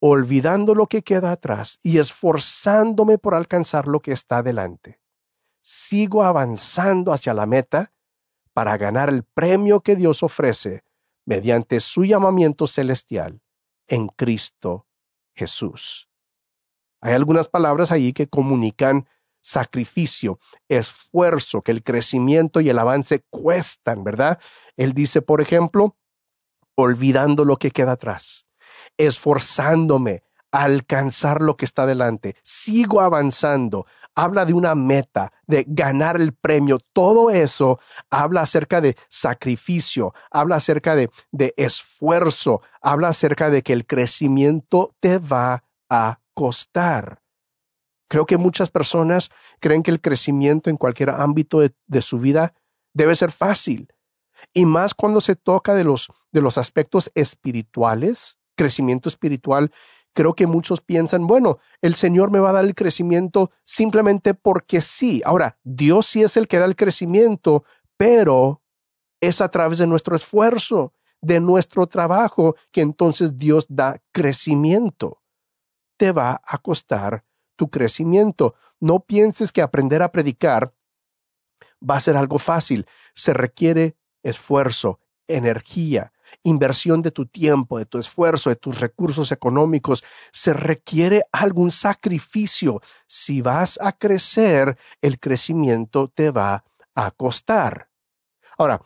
olvidando 0.01 0.75
lo 0.75 0.87
que 0.89 1.03
queda 1.03 1.31
atrás 1.31 1.79
y 1.83 1.99
esforzándome 1.99 3.17
por 3.19 3.35
alcanzar 3.35 3.87
lo 3.87 4.01
que 4.01 4.11
está 4.11 4.43
delante. 4.43 5.01
Sigo 5.63 6.25
avanzando 6.25 7.13
hacia 7.13 7.33
la 7.33 7.47
meta 7.47 7.93
para 8.53 8.77
ganar 8.77 9.09
el 9.09 9.23
premio 9.23 9.81
que 9.81 9.95
Dios 9.95 10.23
ofrece 10.25 10.83
mediante 11.27 11.79
su 11.79 12.05
llamamiento 12.05 12.67
celestial 12.67 13.41
en 13.87 14.09
Cristo 14.09 14.87
Jesús. 15.35 16.09
Hay 17.05 17.13
algunas 17.13 17.49
palabras 17.49 17.93
ahí 17.93 18.15
que 18.15 18.29
comunican 18.29 19.07
sacrificio, 19.43 20.39
esfuerzo, 20.71 21.61
que 21.61 21.71
el 21.71 21.83
crecimiento 21.83 22.63
y 22.63 22.71
el 22.71 22.79
avance 22.79 23.23
cuestan, 23.29 24.05
¿verdad? 24.05 24.41
Él 24.79 24.95
dice, 24.95 25.21
por 25.21 25.43
ejemplo, 25.43 25.99
olvidando 26.77 27.45
lo 27.45 27.59
que 27.59 27.71
queda 27.71 27.93
atrás, 27.93 28.47
esforzándome 28.97 30.23
a 30.51 30.63
alcanzar 30.65 31.43
lo 31.43 31.59
que 31.59 31.67
está 31.67 31.85
delante, 31.85 32.37
sigo 32.43 33.03
avanzando, 33.03 33.85
habla 34.15 34.47
de 34.47 34.55
una 34.55 34.75
meta, 34.75 35.31
de 35.47 35.67
ganar 35.69 36.17
el 36.19 36.33
premio, 36.33 36.79
todo 36.95 37.29
eso 37.29 37.79
habla 38.09 38.41
acerca 38.41 38.81
de 38.81 38.97
sacrificio, 39.09 40.15
habla 40.31 40.57
acerca 40.57 40.95
de, 40.95 41.11
de 41.33 41.53
esfuerzo, 41.59 42.63
habla 42.81 43.09
acerca 43.09 43.51
de 43.51 43.63
que 43.63 43.75
el 43.75 43.85
crecimiento 43.85 44.95
te 45.01 45.19
va 45.19 45.65
a 45.91 46.21
costar. 46.35 47.23
Creo 48.09 48.27
que 48.27 48.37
muchas 48.37 48.71
personas 48.71 49.31
creen 49.61 49.83
que 49.83 49.91
el 49.91 50.01
crecimiento 50.01 50.71
en 50.71 50.77
cualquier 50.77 51.11
ámbito 51.11 51.61
de, 51.61 52.03
su 52.03 52.19
vida 52.19 52.55
debe 52.93 53.17
ser 53.17 53.33
fácil. 53.33 53.89
Y 54.53 54.67
más 54.67 54.95
cuando 54.95 55.21
se 55.21 55.37
toca 55.37 55.75
de 55.75 55.85
los, 55.85 56.09
de 56.33 56.43
los 56.43 56.59
aspectos 56.59 57.11
espirituales, 57.15 58.39
crecimiento 58.57 59.09
espiritual, 59.09 59.73
creo 60.13 60.35
que 60.35 60.47
muchos 60.47 60.81
piensan, 60.81 61.27
bueno, 61.27 61.59
el 61.81 61.95
Señor 61.95 62.31
me 62.31 62.39
va 62.39 62.51
a 62.51 62.55
dar 62.55 62.65
el 62.65 62.75
crecimiento 62.75 63.51
simplemente 63.65 64.35
porque 64.35 64.81
sí. 64.81 65.23
Ahora, 65.25 65.59
Dios 65.65 66.07
sí 66.07 66.23
es 66.23 66.37
el 66.37 66.47
que 66.47 66.59
da 66.59 66.67
el 66.67 66.77
crecimiento, 66.77 67.65
pero 67.97 68.63
es 69.21 69.41
a 69.41 69.49
través 69.49 69.79
de 69.79 69.87
nuestro 69.87 70.15
esfuerzo, 70.15 70.93
de 71.21 71.41
nuestro 71.41 71.87
trabajo, 71.87 72.55
que 72.71 72.83
entonces 72.83 73.37
Dios 73.37 73.67
da 73.69 74.01
crecimiento 74.13 75.24
te 75.97 76.13
va 76.13 76.41
a 76.45 76.59
costar 76.59 77.25
tu 77.57 77.71
crecimiento. 77.71 78.55
No 78.81 79.01
pienses 79.01 79.53
que 79.53 79.63
aprender 79.63 80.03
a 80.03 80.13
predicar 80.13 80.75
va 81.89 81.97
a 81.97 82.01
ser 82.01 82.17
algo 82.17 82.39
fácil. 82.39 82.87
Se 83.15 83.33
requiere 83.33 83.97
esfuerzo, 84.23 85.01
energía, 85.29 86.13
inversión 86.43 87.03
de 87.03 87.11
tu 87.11 87.27
tiempo, 87.27 87.79
de 87.79 87.87
tu 87.87 87.99
esfuerzo, 87.99 88.51
de 88.51 88.57
tus 88.57 88.81
recursos 88.81 89.33
económicos. 89.33 90.03
Se 90.33 90.53
requiere 90.53 91.25
algún 91.33 91.71
sacrificio. 91.71 92.81
Si 93.07 93.41
vas 93.41 93.79
a 93.81 93.93
crecer, 93.93 94.77
el 95.01 95.19
crecimiento 95.19 96.09
te 96.09 96.31
va 96.31 96.65
a 96.95 97.11
costar. 97.11 97.89
Ahora, 98.57 98.81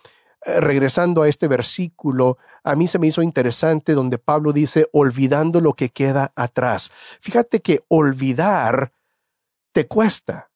regresando 0.44 1.22
a 1.22 1.28
este 1.28 1.48
versículo, 1.48 2.38
a 2.62 2.76
mí 2.76 2.86
se 2.86 2.98
me 2.98 3.06
hizo 3.06 3.22
interesante 3.22 3.94
donde 3.94 4.18
Pablo 4.18 4.52
dice, 4.52 4.86
olvidando 4.92 5.60
lo 5.60 5.74
que 5.74 5.90
queda 5.90 6.32
atrás. 6.36 6.90
Fíjate 7.20 7.60
que 7.60 7.84
olvidar 7.88 8.92
te 9.72 9.86
cuesta. 9.86 10.50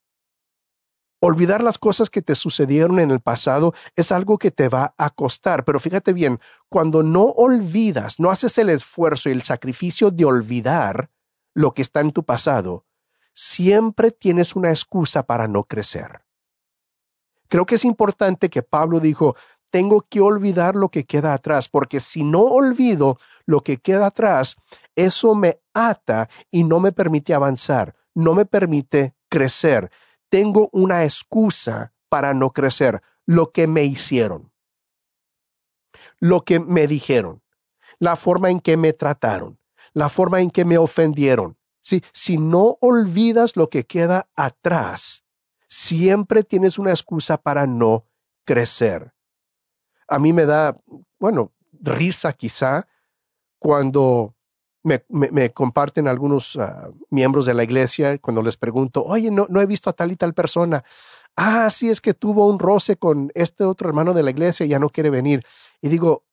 Olvidar 1.20 1.62
las 1.62 1.78
cosas 1.78 2.10
que 2.10 2.22
te 2.22 2.34
sucedieron 2.34 2.98
en 2.98 3.12
el 3.12 3.20
pasado 3.20 3.74
es 3.94 4.10
algo 4.10 4.38
que 4.38 4.50
te 4.50 4.68
va 4.68 4.94
a 4.98 5.10
costar, 5.10 5.64
pero 5.64 5.78
fíjate 5.78 6.12
bien, 6.12 6.40
cuando 6.68 7.04
no 7.04 7.22
olvidas, 7.22 8.18
no 8.18 8.30
haces 8.30 8.58
el 8.58 8.70
esfuerzo 8.70 9.28
y 9.28 9.32
el 9.32 9.42
sacrificio 9.42 10.10
de 10.10 10.24
olvidar 10.24 11.10
lo 11.54 11.74
que 11.74 11.82
está 11.82 12.00
en 12.00 12.10
tu 12.10 12.24
pasado, 12.24 12.86
siempre 13.32 14.10
tienes 14.10 14.56
una 14.56 14.70
excusa 14.70 15.22
para 15.22 15.46
no 15.46 15.62
crecer. 15.62 16.22
Creo 17.46 17.66
que 17.66 17.76
es 17.76 17.84
importante 17.84 18.50
que 18.50 18.62
Pablo 18.62 18.98
dijo, 18.98 19.36
tengo 19.72 20.02
que 20.02 20.20
olvidar 20.20 20.76
lo 20.76 20.90
que 20.90 21.06
queda 21.06 21.32
atrás, 21.32 21.70
porque 21.70 21.98
si 21.98 22.24
no 22.24 22.42
olvido 22.42 23.16
lo 23.46 23.62
que 23.62 23.78
queda 23.78 24.06
atrás, 24.06 24.56
eso 24.94 25.34
me 25.34 25.62
ata 25.72 26.28
y 26.50 26.62
no 26.62 26.78
me 26.78 26.92
permite 26.92 27.32
avanzar, 27.32 27.94
no 28.14 28.34
me 28.34 28.44
permite 28.44 29.14
crecer. 29.30 29.90
Tengo 30.28 30.68
una 30.72 31.04
excusa 31.04 31.94
para 32.10 32.34
no 32.34 32.50
crecer, 32.50 33.00
lo 33.24 33.50
que 33.50 33.66
me 33.66 33.84
hicieron, 33.84 34.52
lo 36.20 36.42
que 36.44 36.60
me 36.60 36.86
dijeron, 36.86 37.42
la 37.98 38.16
forma 38.16 38.50
en 38.50 38.60
que 38.60 38.76
me 38.76 38.92
trataron, 38.92 39.58
la 39.94 40.10
forma 40.10 40.42
en 40.42 40.50
que 40.50 40.66
me 40.66 40.76
ofendieron. 40.76 41.56
Si, 41.80 42.04
si 42.12 42.36
no 42.36 42.76
olvidas 42.82 43.56
lo 43.56 43.70
que 43.70 43.86
queda 43.86 44.28
atrás, 44.36 45.24
siempre 45.66 46.44
tienes 46.44 46.78
una 46.78 46.90
excusa 46.90 47.38
para 47.38 47.66
no 47.66 48.04
crecer 48.44 49.14
a 50.12 50.18
mí 50.18 50.32
me 50.32 50.46
da, 50.46 50.78
bueno, 51.18 51.52
risa 51.80 52.32
quizá 52.34 52.86
cuando 53.58 54.34
me, 54.82 55.52
comparten 55.52 56.08
algunos 56.08 56.56
ah, 56.56 56.90
miembros 57.10 57.46
de 57.46 57.54
la 57.54 57.62
iglesia 57.62 58.18
cuando 58.18 58.42
les 58.42 58.56
pregunto, 58.56 59.04
oye, 59.04 59.30
no, 59.30 59.46
no 59.48 59.60
he 59.60 59.66
visto 59.66 59.88
a 59.88 59.92
tal 59.92 60.12
y 60.12 60.16
tal 60.16 60.34
persona. 60.34 60.84
Ah, 61.36 61.70
sí, 61.70 61.88
es 61.88 62.00
que 62.00 62.14
tuvo 62.14 62.46
un 62.46 62.58
roce 62.58 62.96
con 62.96 63.30
este 63.34 63.64
otro 63.64 63.88
hermano 63.88 64.12
de 64.12 64.22
la 64.22 64.30
iglesia 64.30 64.66
y 64.66 64.70
ya 64.70 64.78
no 64.78 64.90
quiere 64.90 65.08
venir. 65.08 65.42
Y 65.80 65.88
digo, 65.88 66.24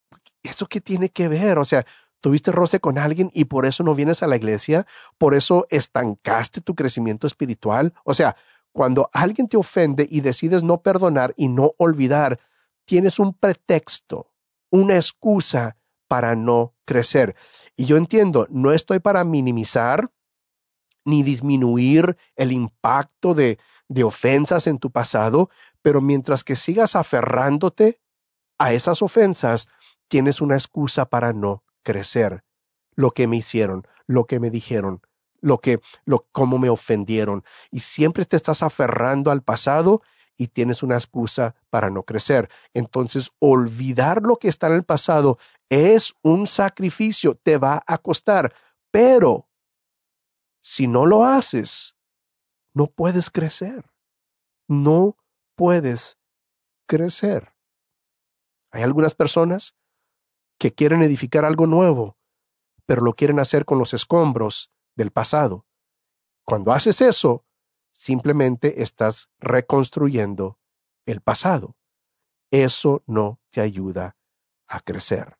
¿eso 0.43 0.65
qué 0.67 0.81
tiene 0.81 1.09
que 1.09 1.27
ver? 1.27 1.57
O 1.59 1.65
sea, 1.65 1.85
tuviste 2.21 2.51
roce 2.51 2.79
con 2.79 2.97
alguien 2.97 3.29
y 3.33 3.45
por 3.45 3.65
eso 3.65 3.83
no 3.83 3.95
vienes 3.95 4.23
a 4.23 4.27
la 4.27 4.35
iglesia, 4.35 4.85
por 5.17 5.35
eso 5.35 5.67
estancaste 5.69 6.59
tu 6.59 6.75
crecimiento 6.75 7.27
espiritual. 7.27 7.93
O 8.03 8.13
sea, 8.13 8.35
cuando 8.73 9.09
alguien 9.13 9.47
te 9.47 9.57
ofende 9.57 10.07
y 10.09 10.21
decides 10.21 10.63
no 10.63 10.81
perdonar 10.81 11.33
y 11.37 11.47
no 11.47 11.73
olvidar, 11.77 12.39
tienes 12.89 13.19
un 13.19 13.35
pretexto, 13.35 14.33
una 14.71 14.95
excusa 14.95 15.77
para 16.07 16.35
no 16.35 16.73
crecer. 16.85 17.35
Y 17.75 17.85
yo 17.85 17.97
entiendo, 17.97 18.47
no 18.49 18.71
estoy 18.71 18.97
para 18.99 19.23
minimizar 19.23 20.11
ni 21.05 21.21
disminuir 21.21 22.17
el 22.35 22.51
impacto 22.51 23.35
de, 23.35 23.59
de 23.89 24.03
ofensas 24.03 24.65
en 24.65 24.79
tu 24.79 24.89
pasado, 24.89 25.51
pero 25.83 26.01
mientras 26.01 26.43
que 26.43 26.55
sigas 26.55 26.95
aferrándote 26.95 28.01
a 28.57 28.73
esas 28.73 29.03
ofensas, 29.03 29.67
tienes 30.07 30.41
una 30.41 30.55
excusa 30.55 31.05
para 31.05 31.31
no 31.31 31.63
crecer. 31.83 32.43
Lo 32.95 33.11
que 33.11 33.27
me 33.27 33.37
hicieron, 33.37 33.87
lo 34.07 34.25
que 34.25 34.39
me 34.39 34.49
dijeron, 34.49 35.03
lo 35.41 35.59
que, 35.59 35.79
lo, 36.05 36.27
cómo 36.31 36.57
me 36.57 36.71
ofendieron. 36.71 37.43
Y 37.69 37.81
siempre 37.81 38.25
te 38.25 38.35
estás 38.35 38.63
aferrando 38.63 39.29
al 39.29 39.43
pasado 39.43 40.01
y 40.39 40.47
tienes 40.47 40.81
una 40.81 40.95
excusa 40.95 41.53
para 41.69 41.89
no 41.89 42.03
crecer. 42.03 42.49
Entonces, 42.73 43.29
olvidar 43.39 44.23
lo 44.23 44.37
que 44.37 44.47
está 44.47 44.67
en 44.67 44.73
el 44.73 44.85
pasado 44.85 45.37
es 45.67 46.13
un 46.23 46.47
sacrificio, 46.47 47.35
te 47.35 47.57
va 47.57 47.83
a 47.85 47.97
costar, 47.97 48.53
pero 48.89 49.49
si 50.61 50.87
no 50.87 51.05
lo 51.05 51.25
haces, 51.25 51.97
no 52.73 52.87
puedes 52.87 53.29
crecer. 53.29 53.91
No 54.69 55.17
puedes 55.55 56.17
crecer. 56.87 57.53
Hay 58.71 58.83
algunas 58.83 59.13
personas 59.13 59.75
que 60.57 60.73
quieren 60.73 61.01
edificar 61.01 61.43
algo 61.43 61.67
nuevo, 61.67 62.17
pero 62.85 63.01
lo 63.01 63.13
quieren 63.13 63.39
hacer 63.39 63.65
con 63.65 63.77
los 63.77 63.93
escombros 63.93 64.71
del 64.95 65.11
pasado. 65.11 65.65
Cuando 66.45 66.71
haces 66.71 67.01
eso, 67.01 67.45
simplemente 67.99 68.81
estás 68.81 69.27
reconstruyendo 69.39 70.57
el 71.05 71.19
pasado. 71.19 71.75
Eso 72.49 73.03
no 73.07 73.41
te 73.49 73.59
ayuda 73.59 74.15
a 74.69 74.79
crecer. 74.79 75.37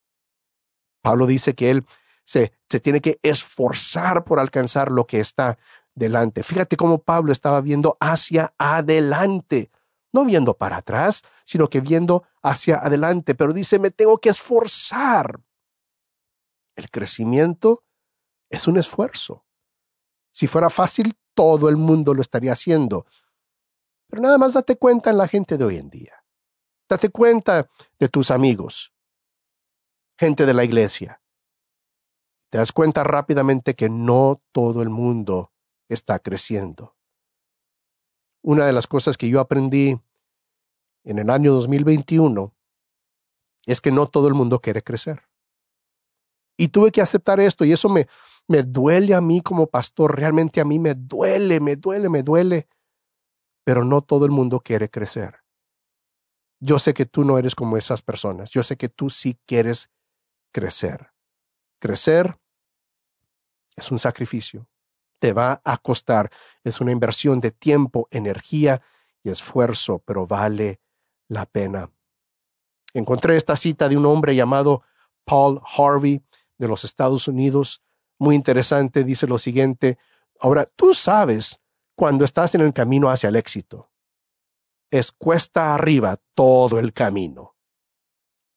Pablo 1.02 1.26
dice 1.26 1.56
que 1.56 1.72
él 1.72 1.86
se, 2.26 2.52
se, 2.67 2.82
tiene 2.82 3.00
que 3.00 3.17
esforzar 3.24 4.26
por 4.26 4.41
alcanzar 4.41 4.91
lo 4.91 5.08
que 5.08 5.22
está 5.22 5.58
delante. 5.95 6.43
Fíjate 6.43 6.76
cómo 6.76 7.02
Pablo 7.02 7.32
estaba 7.32 7.62
viendo 7.62 7.95
hacia 8.02 8.54
adelante, 8.58 9.72
no 10.12 10.26
viendo 10.26 10.58
para 10.58 10.78
atrás, 10.78 11.22
sino 11.45 11.69
que 11.69 11.80
viendo 11.80 12.28
hacia 12.41 12.76
adelante. 12.76 13.36
Pero 13.36 13.54
dice, 13.54 13.80
me 13.80 13.89
tengo 13.89 14.17
que 14.17 14.30
esforzar. 14.30 15.39
El 16.76 16.91
crecimiento 16.91 17.86
es 18.50 18.67
un 18.67 18.78
esfuerzo. 18.78 19.45
Si 20.34 20.45
fuera 20.45 20.69
fácil, 20.69 21.17
todo 21.34 21.70
el 21.70 21.78
mundo 21.78 22.13
lo 22.13 22.22
estaría 22.22 22.54
haciendo. 22.54 23.06
Pero 24.08 24.22
nada 24.22 24.38
más 24.38 24.54
date 24.54 24.78
cuenta 24.78 25.10
en 25.10 25.18
la 25.18 25.28
gente 25.28 25.58
de 25.58 25.65
hoy 25.65 25.78
en 25.78 25.89
día. 25.89 26.13
Date 26.89 27.10
cuenta 27.10 27.70
de 28.00 28.10
tus 28.10 28.32
amigos, 28.32 28.94
gente 30.18 30.46
de 30.46 30.54
la 30.54 30.63
iglesia. 30.63 31.22
Te 32.50 32.58
das 32.58 32.72
cuenta 32.72 33.04
rápidamente 33.04 33.76
que 33.76 33.89
no 33.89 34.42
todo 34.52 34.82
el 34.82 34.89
mundo 34.89 35.54
está 35.88 36.18
creciendo. 36.18 36.96
Una 38.42 38.65
de 38.65 38.74
las 38.74 38.88
cosas 38.88 39.18
que 39.18 39.30
yo 39.30 39.39
aprendí 39.39 40.02
en 41.04 41.20
el 41.20 41.30
año 41.30 41.54
2021 41.54 42.56
es 43.65 43.82
que 43.82 43.92
no 43.92 44.08
todo 44.08 44.28
el 44.28 44.34
mundo 44.34 44.60
quiere 44.60 44.82
crecer. 44.82 45.24
Y 46.58 46.70
tuve 46.70 46.92
que 46.92 47.02
aceptar 47.02 47.39
esto 47.39 47.65
y 47.65 47.72
eso 47.72 47.88
me, 47.88 48.08
me 48.50 48.64
duele 48.64 49.14
a 49.14 49.22
mí 49.22 49.42
como 49.42 49.68
pastor, 49.68 50.18
realmente 50.18 50.60
a 50.60 50.66
mí 50.66 50.80
me 50.80 50.96
duele, 50.96 51.60
me 51.60 51.76
duele, 51.76 52.10
me 52.10 52.24
duele, 52.24 52.68
pero 53.64 53.86
no 53.86 54.02
todo 54.02 54.26
el 54.26 54.32
mundo 54.32 54.60
quiere 54.60 54.90
crecer. 54.90 55.44
Yo 56.60 56.80
sé 56.80 56.96
que 56.96 57.06
tú 57.06 57.24
no 57.24 57.38
eres 57.38 57.54
como 57.54 57.78
esas 57.78 58.02
personas, 58.02 58.50
yo 58.50 58.64
sé 58.64 58.76
que 58.76 58.90
tú 58.90 59.12
sí 59.12 59.40
quieres 59.46 59.92
crecer. 60.52 61.12
Crecer 61.78 62.40
es 63.76 63.92
un 63.92 64.00
sacrificio, 64.00 64.68
te 65.20 65.32
va 65.32 65.62
a 65.64 65.78
costar, 65.78 66.32
es 66.64 66.82
una 66.82 66.92
inversión 66.92 67.40
de 67.40 67.52
tiempo, 67.52 68.08
energía 68.10 68.82
y 69.24 69.30
esfuerzo, 69.30 70.00
pero 70.00 70.26
vale 70.26 70.82
la 71.28 71.46
pena. 71.46 71.92
Encontré 72.96 73.38
esta 73.38 73.56
cita 73.56 73.90
de 73.90 73.96
un 73.96 74.08
hombre 74.08 74.36
llamado 74.36 74.82
Paul 75.24 75.62
Harvey 75.78 76.24
de 76.58 76.68
los 76.68 76.84
Estados 76.84 77.28
Unidos 77.28 77.84
muy 78.19 78.36
interesante, 78.36 79.03
dice 79.03 79.25
lo 79.25 79.39
siguiente. 79.39 79.97
Ahora, 80.39 80.65
tú 80.65 80.93
sabes 80.93 81.62
cuando 81.95 82.25
estás 82.25 82.53
en 82.53 82.62
el 82.62 82.73
camino 82.73 83.10
hacia 83.10 83.29
el 83.29 83.36
éxito. 83.36 83.89
Es 84.91 85.12
cuesta 85.12 85.73
arriba 85.73 86.19
todo 86.34 86.79
el 86.79 86.93
camino. 86.93 87.55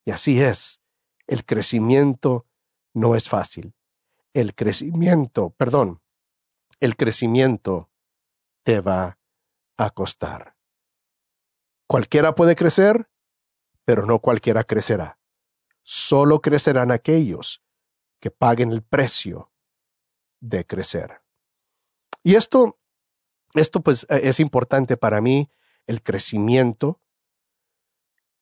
Y 0.05 0.11
así 0.11 0.41
es. 0.41 0.81
El 1.27 1.45
crecimiento 1.45 2.47
no 2.93 3.15
es 3.15 3.29
fácil. 3.29 3.75
El 4.35 4.55
crecimiento, 4.55 5.51
perdón, 5.51 6.01
el 6.81 6.97
crecimiento 6.97 7.91
te 8.65 8.81
va 8.81 9.19
a 9.77 9.91
costar. 9.91 10.57
Cualquiera 11.87 12.35
puede 12.35 12.57
crecer, 12.57 13.09
pero 13.85 14.07
no 14.07 14.19
cualquiera 14.21 14.65
crecerá. 14.65 15.19
Solo 15.83 16.41
crecerán 16.41 16.91
aquellos 16.91 17.63
que 18.19 18.31
paguen 18.31 18.73
el 18.73 18.83
precio 18.83 19.52
de 20.43 20.67
crecer. 20.67 21.23
Y 22.23 22.35
esto, 22.35 22.79
esto 23.55 23.81
pues 23.81 24.07
e, 24.11 24.29
es 24.29 24.41
importante 24.41 24.99
para 24.99 25.23
mí, 25.23 25.49
el 25.87 26.03
crecimiento. 26.03 27.01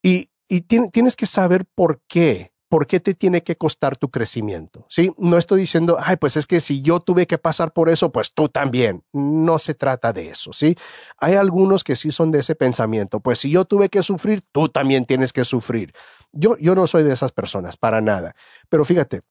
Y, 0.01 0.31
y 0.47 0.61
tienes 0.61 1.15
que 1.15 1.27
saber 1.27 1.65
por 1.65 2.01
qué, 2.07 2.51
por 2.67 2.87
qué 2.87 2.99
te 2.99 3.13
tiene 3.13 3.43
que 3.43 3.55
costar 3.55 3.97
tu 3.97 4.09
crecimiento. 4.09 4.85
¿sí? 4.89 5.11
No 5.17 5.37
estoy 5.37 5.61
diciendo, 5.61 5.97
ay, 5.99 6.17
pues 6.17 6.37
es 6.37 6.47
que 6.47 6.59
si 6.59 6.81
yo 6.81 6.99
tuve 6.99 7.27
que 7.27 7.37
pasar 7.37 7.71
por 7.71 7.87
eso, 7.89 8.11
pues 8.11 8.33
tú 8.33 8.49
también. 8.49 9.03
No 9.13 9.59
se 9.59 9.75
trata 9.75 10.11
de 10.11 10.29
eso. 10.29 10.53
¿sí? 10.53 10.75
Hay 11.17 11.35
algunos 11.35 11.83
que 11.83 11.95
sí 11.95 12.11
son 12.11 12.31
de 12.31 12.39
ese 12.39 12.55
pensamiento, 12.55 13.19
pues 13.19 13.39
si 13.39 13.51
yo 13.51 13.65
tuve 13.65 13.89
que 13.89 14.01
sufrir, 14.01 14.41
tú 14.51 14.69
también 14.69 15.05
tienes 15.05 15.33
que 15.33 15.45
sufrir. 15.45 15.93
Yo, 16.31 16.57
yo 16.57 16.73
no 16.73 16.87
soy 16.87 17.03
de 17.03 17.13
esas 17.13 17.31
personas, 17.31 17.77
para 17.77 18.01
nada. 18.01 18.35
Pero 18.69 18.85
fíjate, 18.85 19.21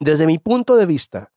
desde 0.00 0.26
mi 0.26 0.38
punto 0.38 0.76
de 0.76 0.86
vista, 0.86 1.32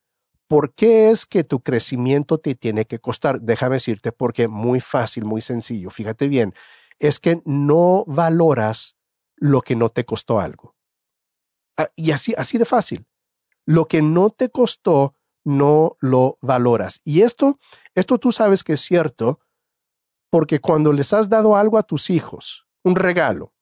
¿Por 0.51 0.73
qué 0.73 1.11
es 1.11 1.25
que 1.25 1.45
tu 1.45 1.61
crecimiento 1.61 2.37
te 2.37 2.55
tiene 2.55 2.83
que 2.83 2.99
costar? 2.99 3.39
Déjame 3.39 3.75
decirte 3.75 4.11
porque 4.11 4.49
muy 4.49 4.81
fácil, 4.81 5.23
muy 5.23 5.39
sencillo. 5.39 5.89
Fíjate 5.89 6.27
bien, 6.27 6.53
es 6.99 7.21
que 7.21 7.41
no 7.45 8.03
valoras 8.05 8.97
lo 9.37 9.61
que 9.61 9.77
no 9.77 9.87
te 9.87 10.03
costó 10.03 10.41
algo. 10.41 10.75
Ah, 11.77 11.87
y 11.95 12.11
así, 12.11 12.33
así 12.37 12.57
de 12.57 12.65
fácil. 12.65 13.07
Lo 13.65 13.87
que 13.87 14.01
no 14.01 14.29
te 14.29 14.49
costó, 14.49 15.15
no 15.45 15.95
lo 16.01 16.37
valoras. 16.41 16.99
Y 17.05 17.21
esto, 17.21 17.57
esto 17.95 18.17
tú 18.17 18.33
sabes 18.33 18.65
que 18.65 18.73
es 18.73 18.81
cierto 18.81 19.39
porque 20.29 20.59
cuando 20.59 20.91
les 20.91 21.13
has 21.13 21.29
dado 21.29 21.55
algo 21.55 21.77
a 21.77 21.83
tus 21.83 22.09
hijos, 22.09 22.67
un 22.83 22.97
regalo, 22.97 23.53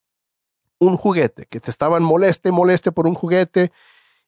un 0.79 0.97
juguete, 0.97 1.45
que 1.45 1.59
te 1.59 1.69
estaban 1.69 2.01
moleste, 2.01 2.51
moleste 2.51 2.91
por 2.91 3.05
un 3.05 3.13
juguete, 3.13 3.71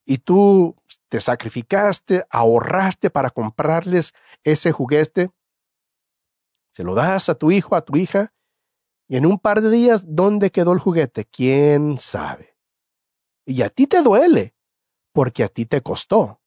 y 0.04 0.18
tú 0.18 0.76
te 1.12 1.20
sacrificaste, 1.20 2.24
ahorraste 2.30 3.10
para 3.10 3.28
comprarles 3.28 4.14
ese 4.44 4.72
juguete, 4.72 5.30
se 6.74 6.84
lo 6.84 6.94
das 6.94 7.28
a 7.28 7.34
tu 7.34 7.50
hijo, 7.50 7.76
a 7.76 7.82
tu 7.82 7.98
hija, 7.98 8.32
y 9.08 9.18
en 9.18 9.26
un 9.26 9.38
par 9.38 9.60
de 9.60 9.68
días, 9.68 10.06
¿dónde 10.08 10.50
quedó 10.50 10.72
el 10.72 10.78
juguete? 10.78 11.26
¿Quién 11.26 11.98
sabe? 11.98 12.56
Y 13.44 13.60
a 13.60 13.68
ti 13.68 13.86
te 13.86 14.00
duele, 14.00 14.54
porque 15.12 15.44
a 15.44 15.48
ti 15.48 15.66
te 15.66 15.82
costó. 15.82 16.40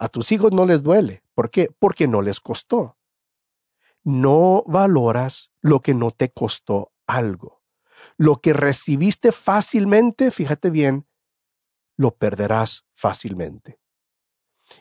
A 0.00 0.08
tus 0.08 0.32
hijos 0.32 0.50
no 0.50 0.66
les 0.66 0.82
duele. 0.82 1.22
¿Por 1.32 1.52
qué? 1.52 1.68
Porque 1.78 2.08
no 2.08 2.20
les 2.20 2.40
costó. 2.40 2.98
No 4.02 4.64
valoras 4.66 5.52
lo 5.60 5.78
que 5.78 5.94
no 5.94 6.10
te 6.10 6.32
costó 6.32 6.90
algo. 7.06 7.62
Lo 8.16 8.40
que 8.40 8.54
recibiste 8.54 9.30
fácilmente, 9.30 10.32
fíjate 10.32 10.70
bien, 10.70 11.06
lo 11.96 12.16
perderás 12.16 12.86
fácilmente. 12.92 13.83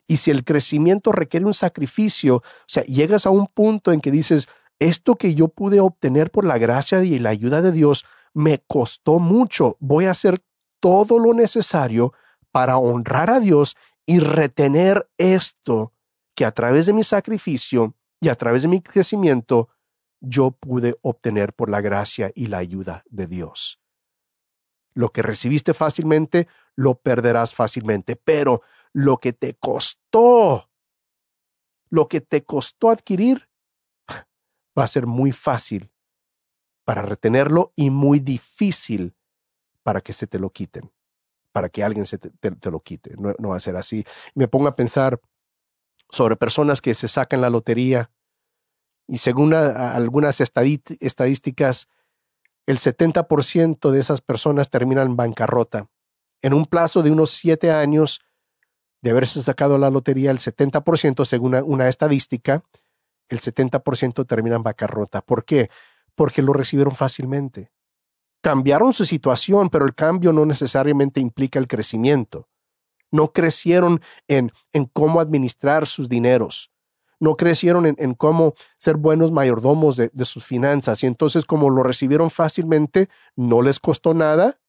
Y 0.07 0.17
si 0.17 0.31
el 0.31 0.43
crecimiento 0.43 1.11
requiere 1.11 1.45
un 1.45 1.53
sacrificio, 1.53 2.37
o 2.37 2.43
sea, 2.67 2.83
llegas 2.83 3.25
a 3.25 3.29
un 3.29 3.47
punto 3.47 3.91
en 3.91 4.01
que 4.01 4.11
dices, 4.11 4.47
esto 4.79 5.15
que 5.15 5.35
yo 5.35 5.47
pude 5.47 5.79
obtener 5.79 6.31
por 6.31 6.45
la 6.45 6.57
gracia 6.57 7.03
y 7.03 7.19
la 7.19 7.29
ayuda 7.29 7.61
de 7.61 7.71
Dios 7.71 8.05
me 8.33 8.63
costó 8.67 9.19
mucho, 9.19 9.77
voy 9.79 10.05
a 10.05 10.11
hacer 10.11 10.39
todo 10.79 11.19
lo 11.19 11.33
necesario 11.33 12.13
para 12.51 12.77
honrar 12.77 13.29
a 13.29 13.39
Dios 13.39 13.75
y 14.05 14.19
retener 14.19 15.09
esto 15.17 15.93
que 16.35 16.45
a 16.45 16.51
través 16.51 16.85
de 16.85 16.93
mi 16.93 17.03
sacrificio 17.03 17.95
y 18.19 18.29
a 18.29 18.35
través 18.35 18.63
de 18.63 18.67
mi 18.67 18.81
crecimiento 18.81 19.69
yo 20.19 20.51
pude 20.51 20.95
obtener 21.01 21.53
por 21.53 21.69
la 21.69 21.81
gracia 21.81 22.31
y 22.33 22.47
la 22.47 22.57
ayuda 22.57 23.03
de 23.09 23.27
Dios. 23.27 23.79
Lo 24.93 25.11
que 25.11 25.21
recibiste 25.21 25.73
fácilmente, 25.73 26.47
lo 26.75 26.95
perderás 26.95 27.53
fácilmente, 27.53 28.15
pero 28.15 28.61
lo 28.93 29.17
que 29.17 29.33
te 29.33 29.55
costó, 29.55 30.69
lo 31.89 32.07
que 32.07 32.21
te 32.21 32.43
costó 32.43 32.89
adquirir, 32.89 33.49
va 34.77 34.83
a 34.83 34.87
ser 34.87 35.07
muy 35.07 35.31
fácil 35.31 35.91
para 36.85 37.01
retenerlo 37.01 37.73
y 37.75 37.89
muy 37.89 38.19
difícil 38.19 39.15
para 39.83 40.01
que 40.01 40.13
se 40.13 40.27
te 40.27 40.39
lo 40.39 40.51
quiten. 40.51 40.91
para 41.51 41.69
que 41.69 41.83
alguien 41.83 42.07
se 42.07 42.17
te, 42.17 42.71
lo 42.71 42.79
quite. 42.79 43.15
No, 43.15 43.49
va 43.49 43.57
a 43.57 43.59
ser 43.59 43.75
así. 43.75 44.03
Me 44.33 44.47
pongo 44.47 44.67
a 44.67 44.75
pensar 44.75 45.21
sobre 46.09 46.35
personas 46.35 46.81
que 46.81 46.95
se 46.95 47.07
sacan 47.07 47.41
la 47.41 47.51
lotería 47.51 48.09
y 49.07 49.19
según 49.19 49.53
algunas 49.53 50.41
estadísticas, 50.41 51.87
el 52.65 52.79
70% 52.79 53.91
de 53.91 53.99
esas 53.99 54.21
personas 54.21 54.71
terminan 54.71 55.09
en 55.09 55.15
bancarrota. 55.15 55.91
En 56.41 56.55
un 56.55 56.65
plazo 56.65 57.03
de 57.03 57.11
unos 57.11 57.29
siete 57.29 57.69
años 57.69 58.19
de 59.03 59.11
haberse 59.11 59.43
sacado 59.43 59.77
la 59.77 59.91
lotería, 59.91 60.31
el 60.31 60.39
70%, 60.39 61.25
según 61.25 61.55
una, 61.65 61.87
estadística, 61.87 62.63
el 63.29 63.39
70% 63.39 64.25
termina 64.25 64.55
en 64.55 64.63
bancarrota. 64.63 65.21
¿Por 65.21 65.45
qué? 65.45 65.69
Porque 66.15 66.41
lo 66.41 66.53
recibieron 66.53 66.95
fácilmente. 66.95 67.71
Cambiaron 68.41 68.93
su 68.93 69.05
situación, 69.05 69.69
pero 69.69 69.85
el 69.85 69.93
cambio 69.93 70.33
no 70.33 70.45
necesariamente 70.45 71.19
implica 71.19 71.59
el 71.59 71.67
crecimiento. 71.67 72.47
No 73.11 73.31
crecieron 73.31 74.01
en, 74.27 74.51
en 74.71 74.85
cómo 74.85 75.19
administrar 75.19 75.85
sus 75.85 76.09
dineros 76.09 76.71
no 77.19 77.37
crecieron 77.37 77.85
en, 77.85 78.13
cómo 78.15 78.53
ser 78.75 78.97
buenos 78.97 79.31
mayordomos 79.31 79.95
de, 79.95 80.11
sus 80.25 80.43
finanzas 80.43 81.03
y 81.03 81.07
entonces 81.07 81.45
como 81.45 81.69
lo 81.69 81.81
recibieron 81.81 82.29
fácilmente, 82.29 83.07
no 83.37 83.61
les 83.61 83.79
costó 83.79 84.13
nada, 84.13 84.59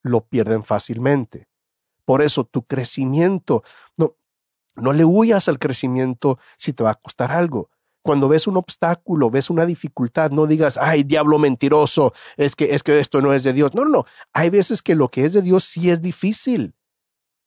lo 0.00 0.24
pierden 0.24 0.62
fácilmente. 0.62 1.48
Por 2.04 2.22
eso 2.22 2.44
tu 2.44 2.62
crecimiento, 2.66 3.62
no, 3.96 4.16
no 4.76 4.92
le 4.92 5.04
huyas 5.04 5.48
al 5.48 5.58
crecimiento 5.58 6.38
si 6.56 6.72
te 6.72 6.84
va 6.84 6.90
a 6.90 6.94
costar 6.94 7.32
algo. 7.32 7.70
Cuando 8.02 8.28
ves 8.28 8.46
un 8.46 8.58
obstáculo, 8.58 9.30
ves 9.30 9.48
una 9.48 9.64
dificultad, 9.64 10.30
no 10.30 10.46
digas, 10.46 10.76
ay, 10.78 11.04
diablo 11.04 11.38
mentiroso, 11.38 12.12
es 12.36 12.54
que, 12.54 12.74
es 12.74 12.82
que 12.82 13.00
esto 13.00 13.22
no 13.22 13.32
es 13.32 13.44
de 13.44 13.54
Dios. 13.54 13.74
No, 13.74 13.84
no, 13.84 13.90
no. 13.90 14.04
Hay 14.34 14.50
veces 14.50 14.82
que 14.82 14.94
lo 14.94 15.10
que 15.10 15.24
es 15.24 15.32
de 15.32 15.40
Dios 15.40 15.64
sí 15.64 15.88
es 15.88 16.02
difícil. 16.02 16.74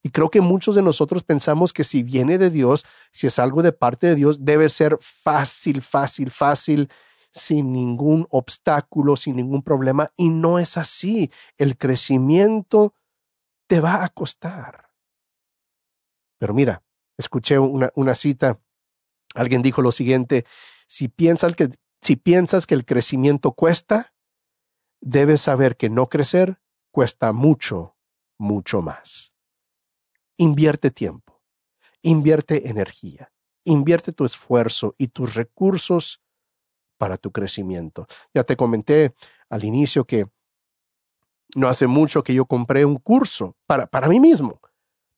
Y 0.01 0.09
creo 0.09 0.29
que 0.29 0.41
muchos 0.41 0.75
de 0.75 0.81
nosotros 0.81 1.23
pensamos 1.23 1.73
que 1.73 1.83
si 1.83 2.01
viene 2.01 2.37
de 2.37 2.49
Dios, 2.49 2.85
si 3.11 3.27
es 3.27 3.39
algo 3.39 3.61
de 3.61 3.73
parte 3.73 4.07
de 4.07 4.15
Dios, 4.15 4.45
debe 4.45 4.69
ser 4.69 4.97
fácil, 5.01 5.81
fácil, 5.81 6.31
fácil, 6.31 6.89
sin 7.31 7.73
ningún 7.73 8.25
obstáculo, 8.29 9.15
sin 9.15 9.35
ningún 9.35 9.61
problema. 9.61 10.09
Y 10.15 10.29
no 10.29 10.59
es 10.59 10.77
así. 10.77 11.29
El 11.57 11.77
crecimiento 11.77 12.93
te 13.67 13.79
va 13.79 14.03
a 14.03 14.09
costar. 14.09 14.89
Pero 16.39 16.53
mira, 16.53 16.83
escuché 17.17 17.59
una, 17.59 17.91
una 17.95 18.15
cita. 18.15 18.59
Alguien 19.35 19.61
dijo 19.61 19.81
lo 19.81 19.91
siguiente, 19.91 20.45
si 20.87 21.09
piensas, 21.09 21.55
que, 21.55 21.69
si 22.01 22.15
piensas 22.15 22.65
que 22.65 22.73
el 22.75 22.85
crecimiento 22.85 23.51
cuesta, 23.51 24.13
debes 25.01 25.41
saber 25.41 25.77
que 25.77 25.89
no 25.89 26.07
crecer 26.07 26.59
cuesta 26.91 27.33
mucho, 27.33 27.97
mucho 28.39 28.81
más. 28.81 29.35
Invierte 30.37 30.91
tiempo, 30.91 31.43
invierte 32.01 32.69
energía, 32.69 33.31
invierte 33.63 34.13
tu 34.13 34.25
esfuerzo 34.25 34.95
y 34.97 35.09
tus 35.09 35.35
recursos 35.35 36.21
para 36.97 37.17
tu 37.17 37.31
crecimiento. 37.31 38.07
Ya 38.33 38.43
te 38.43 38.55
comenté 38.55 39.13
al 39.49 39.63
inicio 39.63 40.05
que 40.05 40.27
no 41.55 41.67
hace 41.67 41.87
mucho 41.87 42.23
que 42.23 42.33
yo 42.33 42.45
compré 42.45 42.85
un 42.85 42.97
curso 42.97 43.55
para, 43.65 43.87
para 43.87 44.07
mí 44.07 44.19
mismo, 44.19 44.59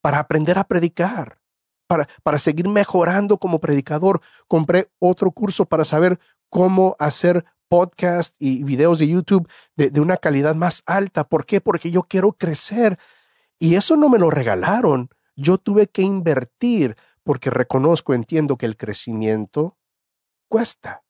para 0.02 0.20
aprender 0.20 0.58
a 0.58 0.64
predicar, 0.64 1.40
para, 1.88 2.08
para 2.24 2.38
seguir 2.38 2.68
mejorando 2.68 3.38
como 3.38 3.60
predicador. 3.60 4.22
Compré 4.48 4.92
otro 5.00 5.32
curso 5.32 5.66
para 5.66 5.86
saber 5.86 6.20
cómo 6.50 6.96
hacer 7.00 7.46
podcast 7.68 8.36
y 8.40 8.64
videos 8.64 9.00
de 9.00 9.08
YouTube 9.08 9.50
de, 9.76 9.90
de 9.90 10.02
una 10.02 10.18
calidad 10.18 10.56
más 10.56 10.84
alta. 10.86 11.24
¿Por 11.24 11.46
qué? 11.46 11.62
Porque 11.62 11.92
yo 11.92 12.04
quiero 12.04 12.34
crecer 12.34 12.98
y 13.60 13.76
eso 13.76 13.98
no 13.98 14.10
me 14.10 14.20
lo 14.20 14.30
regalaron. 14.30 15.10
Yo 15.36 15.58
tuve 15.58 15.88
que 15.88 16.02
invertir 16.02 16.96
porque 17.24 17.50
reconozco, 17.50 18.14
entiendo 18.14 18.58
que 18.58 18.66
el 18.66 18.78
crecimiento 18.78 19.78
cuesta. 20.48 21.04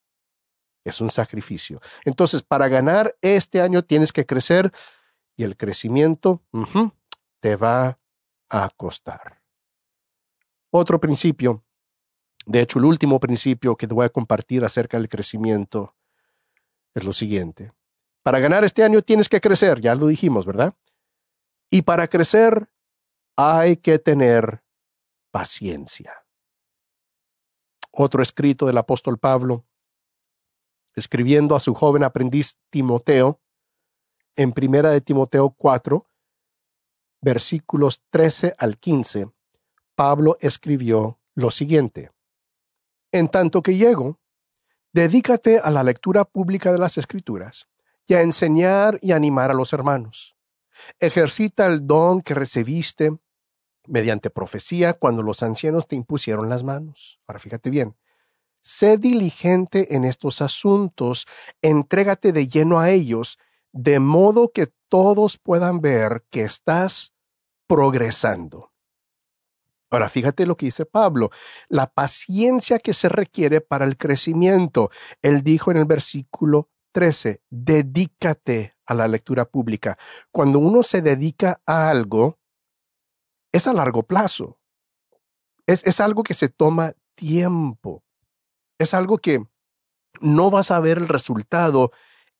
Es 0.84 1.00
un 1.00 1.10
sacrificio. 1.10 1.80
Entonces, 2.04 2.42
para 2.42 2.68
ganar 2.68 3.16
este 3.20 3.60
año 3.60 3.82
tienes 3.84 4.12
que 4.12 4.26
crecer 4.26 4.72
y 5.40 5.44
el 5.44 5.56
crecimiento 5.56 6.42
te 7.40 7.56
va 7.56 7.98
a 8.50 8.68
costar. 8.76 9.42
Otro 10.70 11.00
principio, 11.00 11.64
de 12.44 12.60
hecho 12.60 12.78
el 12.78 12.84
último 12.84 13.18
principio 13.18 13.74
que 13.74 13.86
te 13.86 13.94
voy 13.94 14.04
a 14.04 14.10
compartir 14.10 14.62
acerca 14.66 14.98
del 14.98 15.08
crecimiento 15.08 15.96
es 16.94 17.04
lo 17.04 17.14
siguiente. 17.14 17.72
Para 18.22 18.38
ganar 18.38 18.64
este 18.64 18.84
año 18.84 19.00
tienes 19.00 19.30
que 19.30 19.40
crecer, 19.40 19.80
ya 19.80 19.94
lo 19.94 20.08
dijimos, 20.08 20.44
¿verdad? 20.44 20.74
Y 21.70 21.82
para 21.82 22.06
crecer 22.06 22.68
hay 23.34 23.78
que 23.78 23.98
tener 23.98 24.62
paciencia. 25.30 26.12
Otro 27.92 28.20
escrito 28.20 28.66
del 28.66 28.76
apóstol 28.76 29.16
Pablo, 29.16 29.64
escribiendo 30.94 31.56
a 31.56 31.60
su 31.60 31.72
joven 31.72 32.04
aprendiz 32.04 32.58
Timoteo, 32.68 33.40
en 34.36 34.52
primera 34.52 34.90
de 34.90 35.00
Timoteo 35.00 35.50
4, 35.50 36.06
versículos 37.20 38.02
13 38.10 38.54
al 38.58 38.78
15, 38.78 39.30
Pablo 39.94 40.36
escribió 40.40 41.18
lo 41.34 41.50
siguiente. 41.50 42.10
En 43.12 43.28
tanto 43.28 43.62
que 43.62 43.76
llego, 43.76 44.18
dedícate 44.92 45.58
a 45.58 45.70
la 45.70 45.84
lectura 45.84 46.24
pública 46.24 46.72
de 46.72 46.78
las 46.78 46.96
Escrituras 46.98 47.68
y 48.06 48.14
a 48.14 48.22
enseñar 48.22 48.98
y 49.02 49.12
animar 49.12 49.50
a 49.50 49.54
los 49.54 49.72
hermanos. 49.72 50.36
Ejercita 50.98 51.66
el 51.66 51.86
don 51.86 52.20
que 52.20 52.34
recibiste 52.34 53.18
mediante 53.86 54.30
profecía 54.30 54.94
cuando 54.94 55.22
los 55.22 55.42
ancianos 55.42 55.86
te 55.86 55.96
impusieron 55.96 56.48
las 56.48 56.62
manos. 56.62 57.20
Ahora 57.26 57.40
fíjate 57.40 57.70
bien, 57.70 57.96
sé 58.62 58.96
diligente 58.96 59.94
en 59.94 60.04
estos 60.04 60.42
asuntos, 60.42 61.26
entrégate 61.62 62.32
de 62.32 62.48
lleno 62.48 62.78
a 62.78 62.90
ellos, 62.90 63.38
de 63.72 64.00
modo 64.00 64.52
que 64.52 64.68
todos 64.88 65.38
puedan 65.38 65.80
ver 65.80 66.24
que 66.30 66.42
estás 66.42 67.12
progresando. 67.66 68.72
Ahora, 69.90 70.08
fíjate 70.08 70.46
lo 70.46 70.56
que 70.56 70.66
dice 70.66 70.86
Pablo, 70.86 71.30
la 71.68 71.92
paciencia 71.92 72.78
que 72.78 72.92
se 72.92 73.08
requiere 73.08 73.60
para 73.60 73.84
el 73.84 73.96
crecimiento. 73.96 74.90
Él 75.20 75.42
dijo 75.42 75.70
en 75.70 75.78
el 75.78 75.84
versículo 75.84 76.70
13, 76.92 77.42
dedícate 77.50 78.76
a 78.86 78.94
la 78.94 79.08
lectura 79.08 79.46
pública. 79.46 79.98
Cuando 80.30 80.60
uno 80.60 80.82
se 80.84 81.02
dedica 81.02 81.60
a 81.66 81.90
algo, 81.90 82.38
es 83.52 83.66
a 83.66 83.72
largo 83.72 84.04
plazo. 84.04 84.60
Es, 85.66 85.84
es 85.84 86.00
algo 86.00 86.22
que 86.22 86.34
se 86.34 86.48
toma 86.48 86.94
tiempo. 87.16 88.04
Es 88.78 88.94
algo 88.94 89.18
que 89.18 89.44
no 90.20 90.50
vas 90.50 90.70
a 90.70 90.80
ver 90.80 90.98
el 90.98 91.08
resultado 91.08 91.90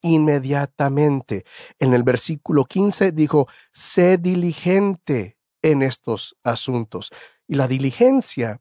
inmediatamente. 0.02 1.44
En 1.78 1.94
el 1.94 2.02
versículo 2.02 2.64
15 2.64 3.12
dijo, 3.12 3.48
sé 3.72 4.18
diligente 4.18 5.38
en 5.62 5.82
estos 5.82 6.36
asuntos. 6.42 7.10
Y 7.46 7.56
la 7.56 7.68
diligencia 7.68 8.60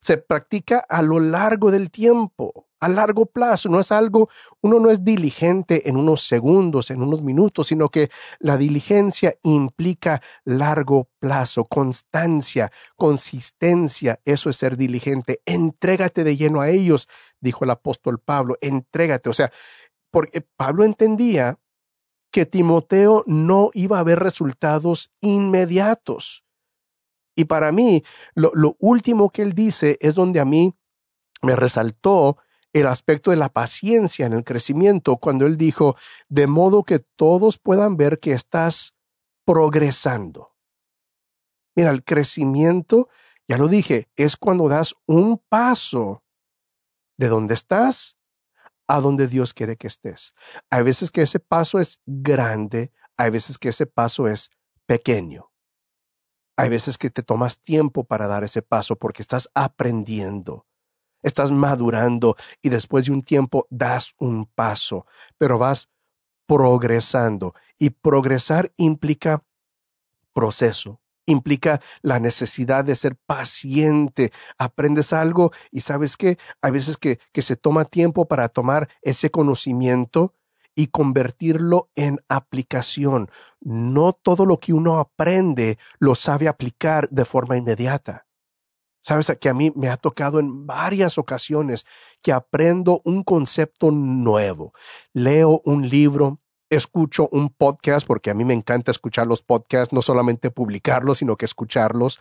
se 0.00 0.18
practica 0.18 0.78
a 0.88 1.02
lo 1.02 1.20
largo 1.20 1.70
del 1.70 1.90
tiempo 1.90 2.68
a 2.80 2.88
largo 2.88 3.26
plazo, 3.26 3.68
no 3.68 3.80
es 3.80 3.90
algo, 3.92 4.28
uno 4.60 4.78
no 4.78 4.90
es 4.90 5.04
diligente 5.04 5.88
en 5.88 5.96
unos 5.96 6.22
segundos, 6.22 6.90
en 6.90 7.02
unos 7.02 7.22
minutos, 7.22 7.68
sino 7.68 7.88
que 7.88 8.10
la 8.38 8.56
diligencia 8.56 9.36
implica 9.42 10.22
largo 10.44 11.08
plazo, 11.18 11.64
constancia, 11.64 12.70
consistencia, 12.96 14.20
eso 14.24 14.50
es 14.50 14.56
ser 14.56 14.76
diligente, 14.76 15.40
entrégate 15.44 16.24
de 16.24 16.36
lleno 16.36 16.60
a 16.60 16.70
ellos, 16.70 17.08
dijo 17.40 17.64
el 17.64 17.70
apóstol 17.70 18.20
Pablo, 18.20 18.56
entrégate, 18.60 19.28
o 19.28 19.34
sea, 19.34 19.50
porque 20.10 20.40
Pablo 20.56 20.84
entendía 20.84 21.58
que 22.30 22.46
Timoteo 22.46 23.24
no 23.26 23.70
iba 23.72 23.98
a 23.98 24.04
ver 24.04 24.18
resultados 24.18 25.10
inmediatos. 25.20 26.44
Y 27.34 27.44
para 27.44 27.72
mí, 27.72 28.02
lo, 28.34 28.50
lo 28.54 28.76
último 28.78 29.30
que 29.30 29.42
él 29.42 29.52
dice 29.52 29.96
es 30.00 30.14
donde 30.14 30.40
a 30.40 30.44
mí 30.44 30.74
me 31.42 31.56
resaltó 31.56 32.38
el 32.72 32.86
aspecto 32.86 33.30
de 33.30 33.36
la 33.36 33.48
paciencia 33.48 34.26
en 34.26 34.32
el 34.32 34.44
crecimiento 34.44 35.16
cuando 35.16 35.46
él 35.46 35.56
dijo, 35.56 35.96
de 36.28 36.46
modo 36.46 36.82
que 36.82 36.98
todos 36.98 37.58
puedan 37.58 37.96
ver 37.96 38.18
que 38.18 38.32
estás 38.32 38.94
progresando. 39.44 40.54
Mira, 41.74 41.90
el 41.90 42.04
crecimiento, 42.04 43.08
ya 43.46 43.56
lo 43.56 43.68
dije, 43.68 44.10
es 44.16 44.36
cuando 44.36 44.68
das 44.68 44.94
un 45.06 45.38
paso 45.48 46.22
de 47.16 47.28
donde 47.28 47.54
estás 47.54 48.17
a 48.88 49.00
donde 49.00 49.28
Dios 49.28 49.54
quiere 49.54 49.76
que 49.76 49.86
estés. 49.86 50.34
Hay 50.70 50.82
veces 50.82 51.10
que 51.10 51.22
ese 51.22 51.38
paso 51.38 51.78
es 51.78 52.00
grande, 52.06 52.92
hay 53.16 53.30
veces 53.30 53.58
que 53.58 53.68
ese 53.68 53.86
paso 53.86 54.26
es 54.26 54.50
pequeño. 54.86 55.52
Hay 56.56 56.70
veces 56.70 56.98
que 56.98 57.10
te 57.10 57.22
tomas 57.22 57.60
tiempo 57.60 58.04
para 58.04 58.26
dar 58.26 58.42
ese 58.42 58.62
paso 58.62 58.96
porque 58.96 59.22
estás 59.22 59.48
aprendiendo 59.54 60.66
estás 61.22 61.50
madurando 61.50 62.36
y 62.62 62.68
después 62.68 63.06
de 63.06 63.12
un 63.12 63.22
tiempo 63.22 63.66
das 63.70 64.14
un 64.18 64.46
paso, 64.46 65.06
pero 65.36 65.58
vas 65.58 65.88
progresando. 66.46 67.54
Y 67.78 67.90
progresar 67.90 68.72
implica 68.76 69.44
proceso. 70.32 71.00
Implica 71.28 71.80
la 72.02 72.18
necesidad 72.20 72.84
de 72.84 72.94
ser 72.94 73.16
paciente. 73.16 74.32
Aprendes 74.56 75.12
algo 75.12 75.52
y 75.70 75.82
sabes 75.82 76.16
que 76.16 76.38
hay 76.62 76.72
veces 76.72 76.96
que, 76.96 77.18
que 77.32 77.42
se 77.42 77.56
toma 77.56 77.84
tiempo 77.84 78.26
para 78.26 78.48
tomar 78.48 78.88
ese 79.02 79.30
conocimiento 79.30 80.34
y 80.74 80.86
convertirlo 80.86 81.90
en 81.96 82.20
aplicación. 82.28 83.30
No 83.60 84.12
todo 84.12 84.46
lo 84.46 84.58
que 84.58 84.72
uno 84.72 84.98
aprende 84.98 85.76
lo 85.98 86.14
sabe 86.14 86.48
aplicar 86.48 87.08
de 87.10 87.24
forma 87.24 87.56
inmediata. 87.56 88.28
Sabes 89.00 89.32
que 89.40 89.48
a 89.48 89.54
mí 89.54 89.72
me 89.74 89.88
ha 89.88 89.96
tocado 89.96 90.38
en 90.38 90.66
varias 90.66 91.18
ocasiones 91.18 91.86
que 92.22 92.32
aprendo 92.32 93.00
un 93.04 93.22
concepto 93.22 93.90
nuevo. 93.90 94.72
Leo 95.12 95.60
un 95.64 95.88
libro, 95.88 96.40
escucho 96.70 97.28
un 97.32 97.50
podcast, 97.50 98.06
porque 98.06 98.30
a 98.30 98.34
mí 98.34 98.44
me 98.44 98.54
encanta 98.54 98.90
escuchar 98.90 99.26
los 99.26 99.42
podcasts, 99.42 99.92
no 99.92 100.02
solamente 100.02 100.50
publicarlos, 100.50 101.18
sino 101.18 101.36
que 101.36 101.44
escucharlos. 101.44 102.20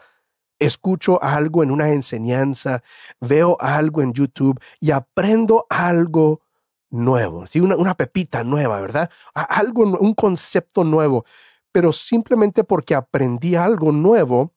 Escucho 0.60 1.22
algo 1.22 1.64
en 1.64 1.72
una 1.72 1.89
enseñanza, 1.89 2.82
veo 3.20 3.58
algo 3.60 4.02
en 4.02 4.14
YouTube 4.14 4.60
y 4.80 4.91
aprendo 4.91 5.68
algo 5.70 6.41
nuevo, 6.89 7.45
¿sí? 7.48 7.60
una, 7.60 7.76
una 7.76 7.95
pepita 7.95 8.43
nueva, 8.43 8.80
¿verdad? 8.82 9.12
Algo, 9.34 9.84
un 9.84 10.14
concepto 10.14 10.84
nuevo. 10.84 11.26
Pero 11.72 11.91
simplemente 11.91 12.64
porque 12.64 12.95
aprendí 12.95 13.56
algo 13.56 13.91
nuevo, 13.91 14.56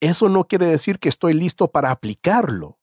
eso 0.00 0.28
no 0.28 0.44
quiere 0.44 0.66
decir 0.66 0.98
que 0.98 1.08
estoy 1.08 1.34
listo 1.34 1.70
para 1.70 1.90
aplicarlo 1.90 2.78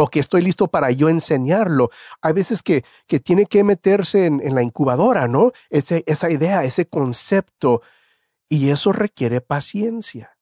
o 0.00 0.08
que 0.08 0.20
estoy 0.20 0.42
listo 0.42 0.68
para 0.68 0.90
yo 0.90 1.08
enseñarlo. 1.08 1.90
Hay 2.22 2.32
veces 2.32 2.62
que, 2.62 2.84
que 3.06 3.20
tiene 3.20 3.46
que 3.46 3.64
meterse 3.64 4.26
en, 4.26 4.40
en 4.42 4.54
la 4.54 4.62
incubadora, 4.62 5.28
¿no? 5.28 5.52
Ese, 5.68 6.04
esa 6.06 6.30
idea, 6.30 6.64
ese 6.64 6.86
concepto, 6.86 7.82
y 8.48 8.70
eso 8.70 8.92
requiere 8.92 9.40
paciencia 9.40 10.36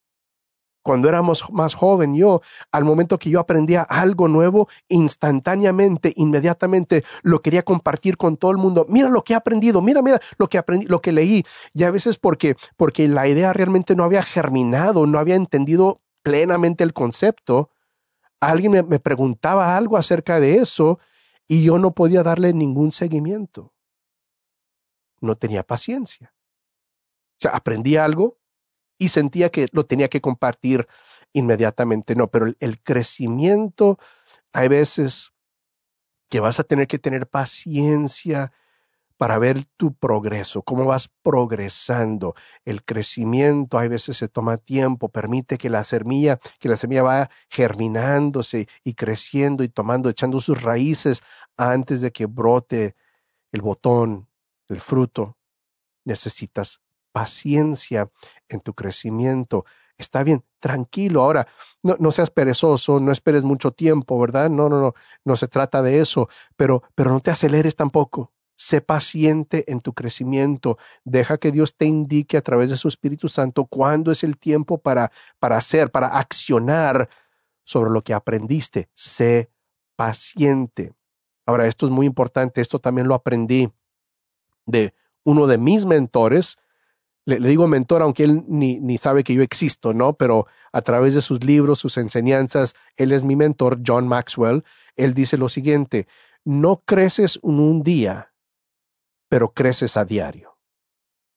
cuando 0.88 1.06
éramos 1.10 1.44
más 1.52 1.74
joven, 1.74 2.14
yo, 2.14 2.40
al 2.72 2.82
momento 2.82 3.18
que 3.18 3.28
yo 3.28 3.40
aprendía 3.40 3.82
algo 3.82 4.26
nuevo, 4.26 4.68
instantáneamente, 4.88 6.14
inmediatamente 6.16 7.04
lo 7.22 7.42
quería 7.42 7.62
compartir 7.62 8.16
con 8.16 8.38
todo 8.38 8.52
el 8.52 8.56
mundo. 8.56 8.86
Mira 8.88 9.10
lo 9.10 9.22
que 9.22 9.34
he 9.34 9.36
aprendido, 9.36 9.82
mira, 9.82 10.00
mira 10.00 10.18
lo 10.38 10.48
que 10.48 10.56
aprendí, 10.56 10.86
lo 10.86 11.02
que 11.02 11.12
leí. 11.12 11.44
Y 11.74 11.82
a 11.82 11.90
veces 11.90 12.16
porque, 12.16 12.56
porque 12.78 13.06
la 13.06 13.28
idea 13.28 13.52
realmente 13.52 13.94
no 13.96 14.02
había 14.02 14.22
germinado, 14.22 15.06
no 15.06 15.18
había 15.18 15.34
entendido 15.34 16.00
plenamente 16.22 16.84
el 16.84 16.94
concepto, 16.94 17.68
alguien 18.40 18.86
me, 18.88 18.98
preguntaba 18.98 19.76
algo 19.76 19.96
acerca 19.96 20.40
de 20.40 20.56
eso 20.56 20.98
y 21.46 21.64
yo 21.64 21.78
no 21.78 21.94
podía 21.94 22.22
darle 22.22 22.52
ningún 22.52 22.92
seguimiento. 22.92 23.72
No 25.20 25.36
tenía 25.36 25.62
paciencia. 25.62 26.34
O 27.36 27.40
sea, 27.40 27.52
aprendí 27.52 27.96
algo, 27.96 28.38
y 28.98 29.08
sentía 29.08 29.50
que 29.50 29.68
lo 29.72 29.86
tenía 29.86 30.08
que 30.08 30.20
compartir 30.20 30.86
inmediatamente. 31.32 32.16
No, 32.16 32.30
pero 32.30 32.52
el, 32.58 32.82
crecimiento, 32.82 33.98
hay 34.52 34.68
veces 34.68 35.32
que 36.28 36.40
vas 36.40 36.60
a 36.60 36.64
tener 36.64 36.88
que 36.88 36.98
tener 36.98 37.28
paciencia 37.28 38.52
para 39.18 39.38
ver 39.38 39.66
tu 39.76 39.94
progreso, 39.94 40.62
cómo 40.62 40.84
vas 40.86 41.10
progresando. 41.22 42.34
El 42.64 42.84
crecimiento 42.84 43.76
hay 43.76 43.88
veces 43.88 44.16
se 44.16 44.28
toma 44.28 44.56
tiempo, 44.56 45.10
permite 45.10 45.58
que 45.58 45.68
la 45.68 45.84
semilla, 45.84 46.38
que 46.60 46.68
la 46.68 46.76
semilla 46.76 47.02
vaya 47.02 47.30
germinándose 47.50 48.68
y 48.84 48.94
creciendo 48.94 49.64
y 49.64 49.68
tomando, 49.68 50.08
echando 50.08 50.40
sus 50.40 50.62
raíces 50.62 51.22
antes 51.56 52.00
de 52.00 52.12
que 52.12 52.26
brote 52.26 52.94
el 53.50 53.60
botón, 53.60 54.28
el 54.68 54.80
fruto. 54.80 55.36
Necesitas 56.04 56.80
paciencia 57.12 58.10
en 58.48 58.60
tu 58.60 58.72
crecimiento. 58.72 59.64
Está 59.96 60.22
bien, 60.22 60.44
tranquilo. 60.60 61.22
Ahora, 61.22 61.48
no, 61.82 61.96
no, 61.98 62.12
seas 62.12 62.30
perezoso, 62.30 63.00
no 63.00 63.10
esperes 63.10 63.42
mucho 63.42 63.72
tiempo, 63.72 64.18
¿verdad? 64.20 64.48
No, 64.48 64.68
no, 64.68 64.80
no, 64.80 64.94
no 65.24 65.36
se 65.36 65.48
trata 65.48 65.82
de 65.82 65.98
eso, 65.98 66.28
pero, 66.56 66.84
pero 66.94 67.10
no 67.10 67.18
te 67.18 67.32
aceleres 67.32 67.74
tampoco. 67.74 68.32
Sé 68.60 68.80
paciente 68.80 69.70
en 69.70 69.80
tu 69.80 69.92
crecimiento. 69.92 70.78
Deja 71.04 71.38
que 71.38 71.52
Dios 71.52 71.76
te 71.76 71.84
indique 71.84 72.36
a 72.36 72.42
través 72.42 72.70
de 72.70 72.76
su 72.76 72.88
Espíritu 72.88 73.28
Santo 73.28 73.66
cuándo 73.66 74.10
es 74.10 74.24
el 74.24 74.36
tiempo 74.36 74.78
para, 74.78 75.12
para 75.38 75.56
hacer, 75.56 75.92
para 75.92 76.08
accionar 76.18 77.08
sobre 77.62 77.90
lo 77.90 78.02
que 78.02 78.14
aprendiste. 78.14 78.88
Sé 78.94 79.48
paciente. 79.94 80.92
Ahora, 81.46 81.68
esto 81.68 81.86
es 81.86 81.92
muy 81.92 82.04
importante. 82.04 82.60
Esto 82.60 82.80
también 82.80 83.06
lo 83.06 83.14
aprendí 83.14 83.70
de 84.66 84.92
uno 85.22 85.46
de 85.46 85.58
mis 85.58 85.86
mentores, 85.86 86.58
le, 87.26 87.38
digo 87.38 87.68
mentor, 87.68 88.02
aunque 88.02 88.24
él 88.24 88.42
ni, 88.48 88.80
ni 88.80 88.98
sabe 88.98 89.22
que 89.22 89.34
yo 89.34 89.42
existo, 89.42 89.92
¿no? 89.94 90.14
Pero 90.14 90.46
a 90.72 90.80
través 90.82 91.14
de 91.14 91.20
sus 91.20 91.44
libros, 91.44 91.78
sus 91.78 91.96
enseñanzas, 91.96 92.74
él 92.96 93.12
es 93.12 93.22
mi 93.22 93.36
mentor, 93.36 93.80
John 93.86 94.08
Maxwell. 94.08 94.64
Él 94.96 95.14
dice 95.14 95.36
lo 95.36 95.48
siguiente, 95.48 96.08
no 96.44 96.82
creces 96.86 97.38
en 97.42 97.60
un 97.60 97.82
día, 97.82 98.27
pero 99.28 99.52
creces 99.52 99.96
a 99.96 100.04
diario. 100.04 100.58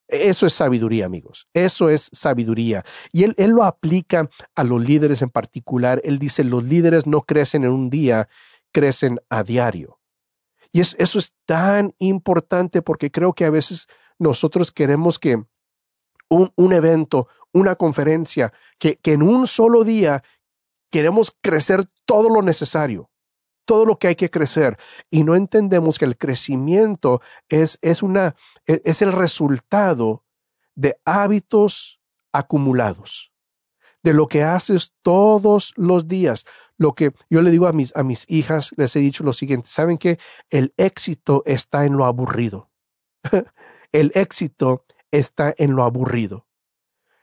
Eso 0.08 0.46
es 0.46 0.54
sabiduría, 0.54 1.06
amigos. 1.06 1.48
Eso 1.54 1.89
es 1.89 2.10
sabiduría. 2.12 2.84
Y 3.14 3.24
él, 3.24 3.34
él 3.38 3.52
lo 3.52 3.64
aplica 3.64 4.30
a 4.56 4.64
los 4.64 4.84
líderes 4.84 5.22
en 5.22 5.30
particular. 5.30 6.02
Él 6.04 6.20
dice, 6.20 6.44
los 6.44 6.64
líderes 6.64 7.08
no 7.08 7.22
crecen 7.22 7.64
en 7.64 7.72
un 7.72 7.89
día, 7.89 8.28
crecen 8.74 9.22
a 9.30 9.44
diario. 9.44 10.00
Y 10.74 10.82
eso 10.82 11.20
es 11.20 11.34
tan 11.46 11.94
importante 11.98 12.82
porque 12.82 13.12
creo 13.12 13.34
que 13.34 13.46
a 13.46 13.50
veces 13.50 13.88
nosotros 14.20 14.72
queremos 14.72 15.20
que 15.20 15.44
un, 16.30 16.74
evento, 16.74 17.28
una 17.52 17.76
conferencia, 17.76 18.54
que, 18.80 18.96
que 18.96 19.14
en 19.14 19.22
un 19.22 19.48
solo 19.48 19.84
día 19.84 20.24
queremos 20.89 21.36
crecer 21.42 21.89
todo 22.06 22.30
lo 22.30 22.42
necesario 22.42 23.11
todo 23.66 23.86
lo 23.86 23.97
que 23.97 24.07
hay 24.07 24.16
que 24.16 24.30
crecer 24.30 24.78
y 25.09 25.24
no 25.24 25.36
entendemos 25.36 25.99
que 25.99 26.05
el 26.05 26.18
crecimiento 26.18 27.22
es, 27.49 27.78
es, 27.82 28.03
una, 28.03 28.36
e, 28.66 28.82
es 28.86 29.01
el 29.01 29.12
resultado 29.12 30.24
de 30.76 30.97
hábitos 31.05 31.99
acumulados, 32.32 33.32
de 34.03 34.14
lo 34.14 34.28
que 34.28 34.43
haces 34.43 34.93
todos 35.01 35.74
los 35.76 36.07
días. 36.07 36.45
Lo 36.78 36.93
que 36.93 37.12
yo 37.30 37.41
le 37.41 37.51
digo 37.51 37.68
a 37.68 37.74
mis, 37.74 37.95
a 37.95 38.03
mis 38.03 38.26
hijas, 38.30 38.72
les 38.78 38.95
he 38.95 38.99
dicho 38.99 39.24
lo 39.24 39.34
siguiente, 39.34 39.70
¿saben 39.70 39.97
que 39.97 40.18
El 40.49 40.74
éxito 40.78 41.43
está 41.45 41.86
en 41.86 41.97
lo 41.97 42.05
aburrido. 42.05 42.70
el 43.91 44.12
éxito 44.16 44.86
está 45.12 45.53
en 45.57 45.76
lo 45.76 45.84
aburrido, 45.84 46.47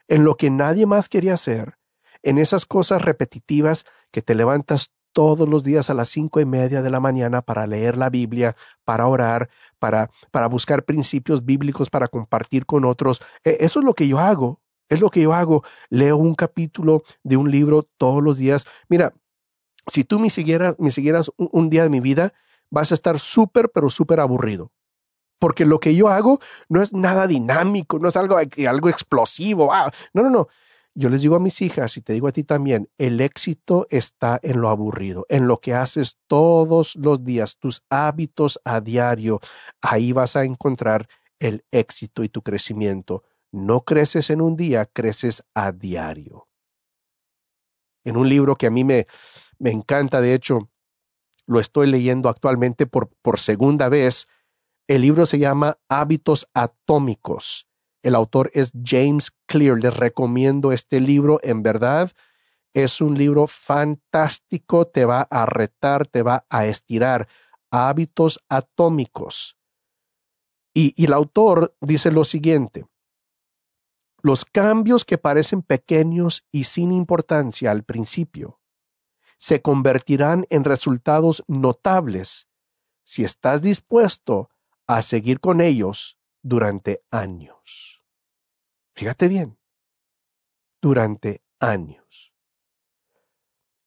en 0.07 0.23
lo 0.23 0.37
que 0.37 0.49
nadie 0.49 0.85
más 0.85 1.09
quería 1.09 1.33
hacer, 1.33 1.77
en 2.23 2.37
esas 2.37 2.65
cosas 2.65 3.01
repetitivas 3.01 3.85
que 4.11 4.21
te 4.21 4.35
levantas 4.35 4.91
todos 5.13 5.47
los 5.47 5.63
días 5.63 5.89
a 5.89 5.93
las 5.93 6.09
cinco 6.09 6.39
y 6.39 6.45
media 6.45 6.81
de 6.81 6.89
la 6.89 6.99
mañana 6.99 7.41
para 7.41 7.67
leer 7.67 7.97
la 7.97 8.09
Biblia, 8.09 8.55
para 8.83 9.07
orar, 9.07 9.49
para, 9.79 10.09
para 10.31 10.47
buscar 10.47 10.83
principios 10.83 11.45
bíblicos 11.45 11.89
para 11.89 12.07
compartir 12.07 12.65
con 12.65 12.85
otros. 12.85 13.21
E, 13.43 13.57
eso 13.61 13.79
es 13.79 13.85
lo 13.85 13.93
que 13.93 14.07
yo 14.07 14.19
hago. 14.19 14.61
Es 14.89 15.01
lo 15.01 15.09
que 15.09 15.21
yo 15.21 15.33
hago. 15.33 15.63
Leo 15.89 16.17
un 16.17 16.35
capítulo 16.35 17.03
de 17.23 17.37
un 17.37 17.51
libro 17.51 17.83
todos 17.97 18.23
los 18.23 18.37
días. 18.37 18.65
Mira, 18.87 19.13
si 19.87 20.03
tú 20.03 20.19
me 20.19 20.29
siguieras, 20.29 20.75
me 20.79 20.91
siguieras 20.91 21.31
un 21.37 21.69
día 21.69 21.83
de 21.83 21.89
mi 21.89 21.99
vida, 21.99 22.33
vas 22.69 22.91
a 22.91 22.95
estar 22.95 23.19
súper, 23.19 23.69
pero 23.71 23.89
súper 23.89 24.19
aburrido 24.19 24.71
porque 25.39 25.65
lo 25.65 25.79
que 25.79 25.95
yo 25.95 26.09
hago 26.09 26.39
no 26.67 26.81
es 26.81 26.93
nada 26.93 27.25
dinámico, 27.25 27.97
no 27.97 28.09
es 28.09 28.17
algo, 28.17 28.37
algo 28.37 28.89
explosivo. 28.89 29.71
No, 30.13 30.23
no, 30.23 30.29
no. 30.29 30.47
Yo 30.99 31.07
les 31.07 31.21
digo 31.21 31.37
a 31.37 31.39
mis 31.39 31.61
hijas 31.61 31.95
y 31.95 32.01
te 32.01 32.11
digo 32.11 32.27
a 32.27 32.33
ti 32.33 32.43
también, 32.43 32.89
el 32.97 33.21
éxito 33.21 33.87
está 33.89 34.37
en 34.43 34.59
lo 34.59 34.67
aburrido, 34.67 35.25
en 35.29 35.47
lo 35.47 35.61
que 35.61 35.73
haces 35.73 36.17
todos 36.27 36.97
los 36.97 37.23
días, 37.23 37.55
tus 37.57 37.83
hábitos 37.89 38.59
a 38.65 38.81
diario. 38.81 39.39
Ahí 39.81 40.11
vas 40.11 40.35
a 40.35 40.43
encontrar 40.43 41.07
el 41.39 41.63
éxito 41.71 42.21
y 42.21 42.27
tu 42.27 42.41
crecimiento. 42.41 43.23
No 43.49 43.85
creces 43.85 44.29
en 44.29 44.41
un 44.41 44.57
día, 44.57 44.87
creces 44.87 45.41
a 45.53 45.71
diario. 45.71 46.49
En 48.03 48.17
un 48.17 48.27
libro 48.27 48.57
que 48.57 48.67
a 48.67 48.69
mí 48.69 48.83
me, 48.83 49.07
me 49.57 49.71
encanta, 49.71 50.19
de 50.19 50.33
hecho, 50.33 50.69
lo 51.47 51.61
estoy 51.61 51.87
leyendo 51.87 52.27
actualmente 52.27 52.87
por, 52.87 53.07
por 53.21 53.39
segunda 53.39 53.87
vez, 53.87 54.27
el 54.89 55.03
libro 55.03 55.25
se 55.25 55.39
llama 55.39 55.79
Hábitos 55.87 56.49
Atómicos. 56.53 57.68
El 58.01 58.15
autor 58.15 58.49
es 58.53 58.71
James 58.83 59.31
Clear. 59.45 59.77
Les 59.77 59.95
recomiendo 59.95 60.71
este 60.71 60.99
libro. 60.99 61.39
En 61.43 61.63
verdad, 61.63 62.11
es 62.73 63.01
un 63.01 63.17
libro 63.17 63.47
fantástico. 63.47 64.85
Te 64.85 65.05
va 65.05 65.21
a 65.29 65.45
retar, 65.45 66.07
te 66.07 66.23
va 66.23 66.45
a 66.49 66.65
estirar. 66.65 67.27
Hábitos 67.71 68.39
atómicos. 68.49 69.57
Y, 70.73 70.93
y 70.95 71.05
el 71.05 71.13
autor 71.13 71.75
dice 71.81 72.11
lo 72.11 72.23
siguiente. 72.23 72.85
Los 74.21 74.45
cambios 74.45 75.05
que 75.05 75.17
parecen 75.17 75.61
pequeños 75.61 76.45
y 76.51 76.65
sin 76.65 76.91
importancia 76.91 77.71
al 77.71 77.83
principio 77.83 78.59
se 79.37 79.61
convertirán 79.61 80.45
en 80.49 80.65
resultados 80.65 81.45
notables 81.47 82.49
si 83.05 83.23
estás 83.23 83.61
dispuesto 83.61 84.49
a 84.85 85.01
seguir 85.01 85.39
con 85.39 85.61
ellos 85.61 86.18
durante 86.49 87.05
años. 87.11 88.03
Fíjate 88.95 89.27
bien, 89.27 89.57
durante 90.81 91.43
años. 91.59 92.33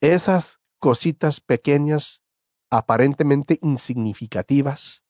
Esas 0.00 0.60
cositas 0.78 1.40
pequeñas, 1.40 2.22
aparentemente 2.70 3.58
insignificativas, 3.60 5.04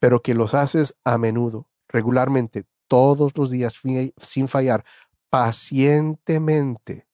pero 0.00 0.22
que 0.22 0.34
los 0.34 0.54
haces 0.54 0.96
a 1.04 1.18
menudo, 1.18 1.70
regularmente, 1.86 2.64
todos 2.88 3.36
los 3.36 3.50
días, 3.50 3.80
sin 4.16 4.48
fallar, 4.48 4.84
pacientemente. 5.28 7.06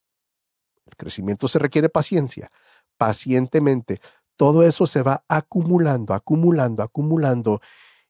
El 0.87 0.97
crecimiento 0.97 1.49
se 1.49 1.59
requiere 1.59 1.89
paciencia, 1.89 2.53
pacientemente. 2.97 3.99
Todo 4.37 4.63
eso 4.63 4.87
se 4.87 5.03
va 5.03 5.25
acumulando, 5.29 6.15
acumulando, 6.15 6.83
acumulando. 6.83 7.61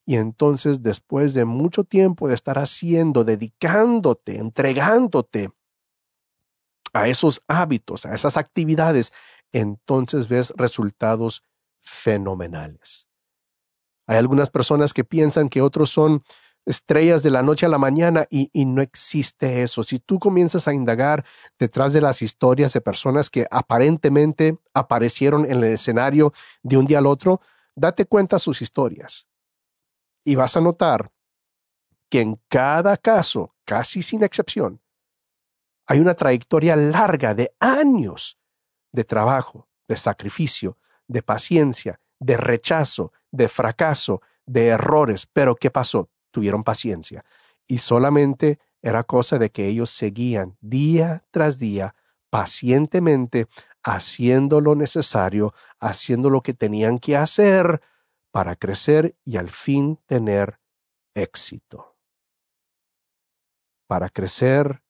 Y 0.07 0.17
entonces, 0.17 0.83
después 0.83 1.33
de 1.35 1.45
mucho 1.45 1.85
tiempo 1.85 2.29
de 2.29 2.35
estar 2.35 2.59
haciendo, 2.59 3.25
dedicándote, 3.25 4.39
entregándote 4.39 5.51
a 6.93 7.09
esos 7.09 7.43
hábitos, 7.49 8.05
a 8.05 8.15
esas 8.15 8.37
actividades, 8.37 9.13
entonces 9.53 10.29
ves 10.29 10.53
resultados 10.57 11.43
fenomenales. 11.81 13.09
Hay 14.07 14.19
algunas 14.19 14.51
personas 14.51 14.93
que 14.93 15.05
piensan 15.05 15.49
que 15.49 15.63
otros 15.63 15.91
son 15.91 16.21
estrellas 16.67 17.23
de 17.23 17.31
la 17.31 17.43
noche 17.43 17.67
a 17.67 17.71
la 17.71 17.79
mañana 17.79 18.27
y, 18.31 18.51
no 18.65 18.83
existe 18.83 19.63
eso. 19.63 19.83
Si 19.83 19.99
tú 19.99 20.19
comienzas 20.19 20.69
a 20.69 20.75
indagar 20.75 21.25
detrás 21.59 21.93
de 21.93 22.01
las 22.01 22.23
historias 22.23 22.73
de 22.73 22.81
personas 22.81 23.31
que 23.31 23.47
aparentemente 23.51 24.59
aparecieron 24.75 25.45
en 25.45 25.53
el 25.53 25.65
escenario 25.65 26.33
de 26.63 26.77
un 26.77 26.87
día 26.87 26.99
al 26.99 27.07
otro, 27.07 27.41
date 27.75 28.05
cuenta 28.05 28.39
sus 28.39 28.63
historias 28.63 29.27
y 30.25 30.35
vas 30.35 30.57
a 30.57 30.61
notar 30.61 31.13
que 32.09 32.21
en 32.21 32.41
cada 32.49 32.97
caso, 32.97 33.55
casi 33.65 34.03
sin 34.03 34.25
excepción, 34.25 34.81
hay 35.87 36.01
una 36.01 36.15
trayectoria 36.15 36.77
larga 36.77 37.35
de 37.35 37.55
años 37.61 38.39
de 38.93 39.05
trabajo, 39.05 39.69
de 39.87 39.97
sacrificio, 39.97 40.79
de 41.07 41.23
paciencia, 41.23 42.01
de 42.19 42.37
rechazo, 42.37 43.13
de 43.31 43.49
fracaso, 43.49 44.23
de 44.47 44.69
errores. 44.69 45.29
Pero 45.33 45.57
¿qué 45.57 45.71
pasó? 45.71 46.09
Tuvieron 46.31 46.65
paciencia. 46.65 47.25
Y 47.67 47.79
solamente 47.79 48.59
era 48.81 49.05
cosa 49.05 49.39
de 49.39 49.51
que 49.51 49.67
ellos 49.67 49.91
seguían 49.91 50.57
día 50.61 51.25
tras 51.31 51.59
día, 51.59 51.95
pacientemente, 52.31 53.47
haciendo 53.83 54.61
lo 54.61 54.75
necesario, 54.75 55.53
haciendo 55.79 56.31
lo 56.31 56.43
que 56.43 56.55
tenían 56.55 56.99
que 56.99 57.17
hacer 57.17 57.81
para 58.35 58.57
crecer 58.57 59.17
y 59.25 59.37
al 59.37 59.49
fin 59.49 59.97
tener 60.07 60.61
éxito. 61.15 61.97
Para 63.87 64.11
crecer 64.11 64.83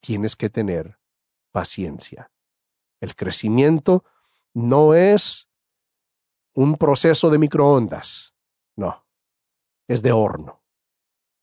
tienes 0.00 0.36
que 0.36 0.48
tener 0.48 0.98
paciencia. 1.50 2.32
El 2.98 3.14
crecimiento 3.14 4.06
no 4.54 4.94
es 4.94 5.50
un 6.54 6.78
proceso 6.78 7.28
de 7.28 7.38
microondas. 7.38 8.34
No, 8.74 9.06
es 9.86 10.02
de 10.02 10.12
horno. 10.12 10.64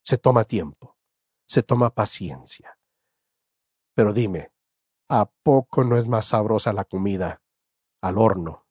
Se 0.01 0.17
toma 0.17 0.45
tiempo, 0.45 0.97
se 1.47 1.61
toma 1.61 1.93
paciencia. 1.93 2.79
Pero 3.93 4.13
dime, 4.13 4.51
¿a 5.07 5.29
poco 5.43 5.83
no 5.83 5.95
es 5.95 6.07
más 6.07 6.29
sabrosa 6.29 6.73
la 6.73 6.85
comida 6.85 7.43
al 8.01 8.17
horno 8.17 8.65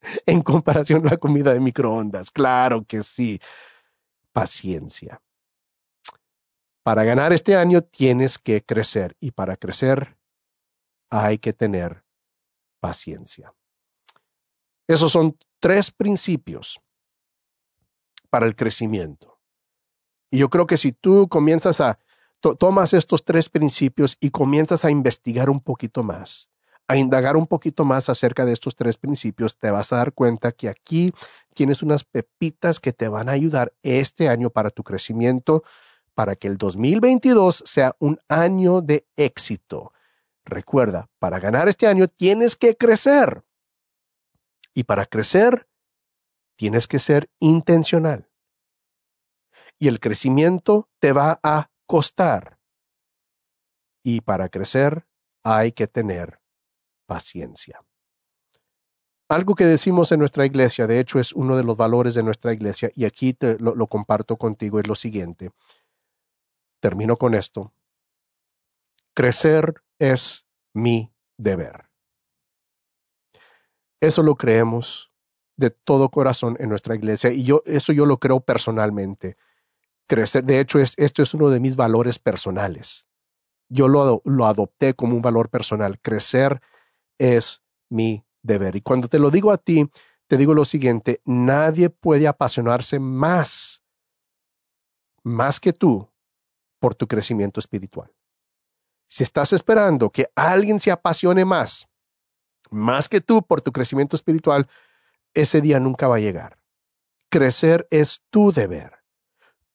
en 0.26 0.42
comparación 0.42 1.06
a 1.06 1.10
la 1.10 1.16
comida 1.16 1.52
de 1.52 1.60
microondas? 1.60 2.30
Claro 2.30 2.84
que 2.84 3.02
sí. 3.02 3.40
Paciencia. 4.32 5.20
Para 6.82 7.04
ganar 7.04 7.32
este 7.32 7.56
año 7.56 7.82
tienes 7.82 8.38
que 8.38 8.62
crecer 8.62 9.16
y 9.20 9.32
para 9.32 9.56
crecer 9.56 10.16
hay 11.10 11.38
que 11.38 11.52
tener 11.52 12.04
paciencia. 12.80 13.54
Esos 14.88 15.12
son 15.12 15.38
tres 15.58 15.90
principios 15.90 16.80
para 18.30 18.46
el 18.46 18.56
crecimiento. 18.56 19.38
Y 20.30 20.38
yo 20.38 20.48
creo 20.48 20.66
que 20.66 20.76
si 20.76 20.92
tú 20.92 21.28
comienzas 21.28 21.80
a, 21.80 21.98
tomas 22.40 22.94
estos 22.94 23.24
tres 23.24 23.48
principios 23.48 24.16
y 24.20 24.30
comienzas 24.30 24.84
a 24.84 24.90
investigar 24.90 25.50
un 25.50 25.60
poquito 25.60 26.02
más, 26.02 26.50
a 26.90 26.96
indagar 26.96 27.36
un 27.36 27.46
poquito 27.46 27.84
más 27.84 28.08
acerca 28.08 28.44
de 28.44 28.52
estos 28.52 28.74
tres 28.74 28.96
principios, 28.96 29.56
te 29.56 29.70
vas 29.70 29.92
a 29.92 29.98
dar 29.98 30.12
cuenta 30.12 30.50
que 30.50 30.68
aquí 30.68 31.12
tienes 31.54 31.84
unas 31.84 32.02
pepitas 32.02 32.80
que 32.80 32.92
te 32.92 33.06
van 33.06 33.28
a 33.28 33.32
ayudar 33.32 33.72
este 33.84 34.28
año 34.28 34.50
para 34.50 34.70
tu 34.70 34.82
crecimiento, 34.82 35.62
para 36.16 36.34
que 36.34 36.48
el 36.48 36.56
2022 36.56 37.62
sea 37.64 37.94
un 38.00 38.18
año 38.28 38.80
de 38.80 39.06
éxito. 39.14 39.92
Recuerda, 40.44 41.08
para 41.20 41.38
ganar 41.38 41.68
este 41.68 41.86
año 41.86 42.08
tienes 42.08 42.56
que 42.56 42.76
crecer. 42.76 43.44
Y 44.74 44.82
para 44.82 45.06
crecer, 45.06 45.68
tienes 46.56 46.88
que 46.88 46.98
ser 46.98 47.30
intencional. 47.38 48.28
Y 49.78 49.86
el 49.86 50.00
crecimiento 50.00 50.88
te 50.98 51.12
va 51.12 51.38
a 51.44 51.70
costar. 51.86 52.58
Y 54.02 54.22
para 54.22 54.48
crecer 54.48 55.06
hay 55.44 55.70
que 55.70 55.86
tener 55.86 56.39
paciencia. 57.10 57.84
Algo 59.28 59.56
que 59.56 59.64
decimos 59.64 60.12
en 60.12 60.20
nuestra 60.20 60.46
iglesia, 60.46 60.86
de 60.86 61.00
hecho 61.00 61.18
es 61.18 61.32
uno 61.32 61.56
de 61.56 61.64
los 61.64 61.76
valores 61.76 62.14
de 62.14 62.22
nuestra 62.22 62.52
iglesia, 62.52 62.88
y 62.94 63.04
aquí 63.04 63.32
te 63.32 63.58
lo, 63.58 63.74
lo 63.74 63.88
comparto 63.88 64.36
contigo, 64.36 64.78
es 64.78 64.86
lo 64.86 64.94
siguiente. 64.94 65.50
Termino 66.78 67.16
con 67.16 67.34
esto. 67.34 67.72
Crecer 69.12 69.82
es 69.98 70.46
mi 70.72 71.12
deber. 71.36 71.90
Eso 74.00 74.22
lo 74.22 74.36
creemos 74.36 75.10
de 75.56 75.70
todo 75.70 76.10
corazón 76.10 76.56
en 76.60 76.68
nuestra 76.68 76.94
iglesia 76.94 77.32
y 77.32 77.42
yo 77.42 77.62
eso 77.66 77.92
yo 77.92 78.06
lo 78.06 78.18
creo 78.18 78.38
personalmente. 78.38 79.34
Crecer, 80.06 80.44
de 80.44 80.60
hecho, 80.60 80.78
es, 80.78 80.94
esto 80.96 81.22
es 81.22 81.34
uno 81.34 81.50
de 81.50 81.58
mis 81.58 81.74
valores 81.74 82.20
personales. 82.20 83.08
Yo 83.68 83.88
lo, 83.88 84.22
lo 84.24 84.46
adopté 84.46 84.94
como 84.94 85.16
un 85.16 85.22
valor 85.22 85.50
personal. 85.50 86.00
Crecer 86.00 86.60
es 87.20 87.62
mi 87.88 88.24
deber. 88.42 88.74
Y 88.74 88.80
cuando 88.80 89.06
te 89.06 89.20
lo 89.20 89.30
digo 89.30 89.52
a 89.52 89.58
ti, 89.58 89.88
te 90.26 90.36
digo 90.36 90.54
lo 90.54 90.64
siguiente, 90.64 91.20
nadie 91.24 91.90
puede 91.90 92.26
apasionarse 92.26 92.98
más, 92.98 93.82
más 95.22 95.60
que 95.60 95.72
tú, 95.72 96.08
por 96.80 96.94
tu 96.94 97.06
crecimiento 97.06 97.60
espiritual. 97.60 98.10
Si 99.06 99.22
estás 99.22 99.52
esperando 99.52 100.10
que 100.10 100.30
alguien 100.34 100.80
se 100.80 100.90
apasione 100.90 101.44
más 101.44 101.90
más 102.70 103.08
que 103.08 103.20
tú 103.20 103.42
por 103.42 103.60
tu 103.60 103.72
crecimiento 103.72 104.16
espiritual, 104.16 104.68
ese 105.34 105.60
día 105.60 105.80
nunca 105.80 106.08
va 106.08 106.16
a 106.16 106.20
llegar. 106.20 106.58
Crecer 107.28 107.86
es 107.90 108.22
tu 108.30 108.52
deber. 108.52 108.99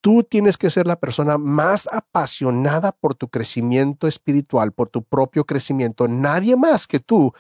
Tú 0.05 0.21
tienes 0.21 0.55
que 0.55 0.69
ser 0.69 0.85
la 0.85 0.99
persona 0.99 1.39
más 1.39 1.89
apasionada 1.91 2.91
por 2.91 3.15
tu 3.15 3.27
crecimiento 3.27 4.05
espiritual, 4.05 4.71
por 4.71 4.87
tu 4.87 5.01
propio 5.01 5.45
crecimiento. 5.45 6.07
Nadie 6.07 6.55
más 6.55 6.85
que 6.85 6.99
tú 6.99 7.33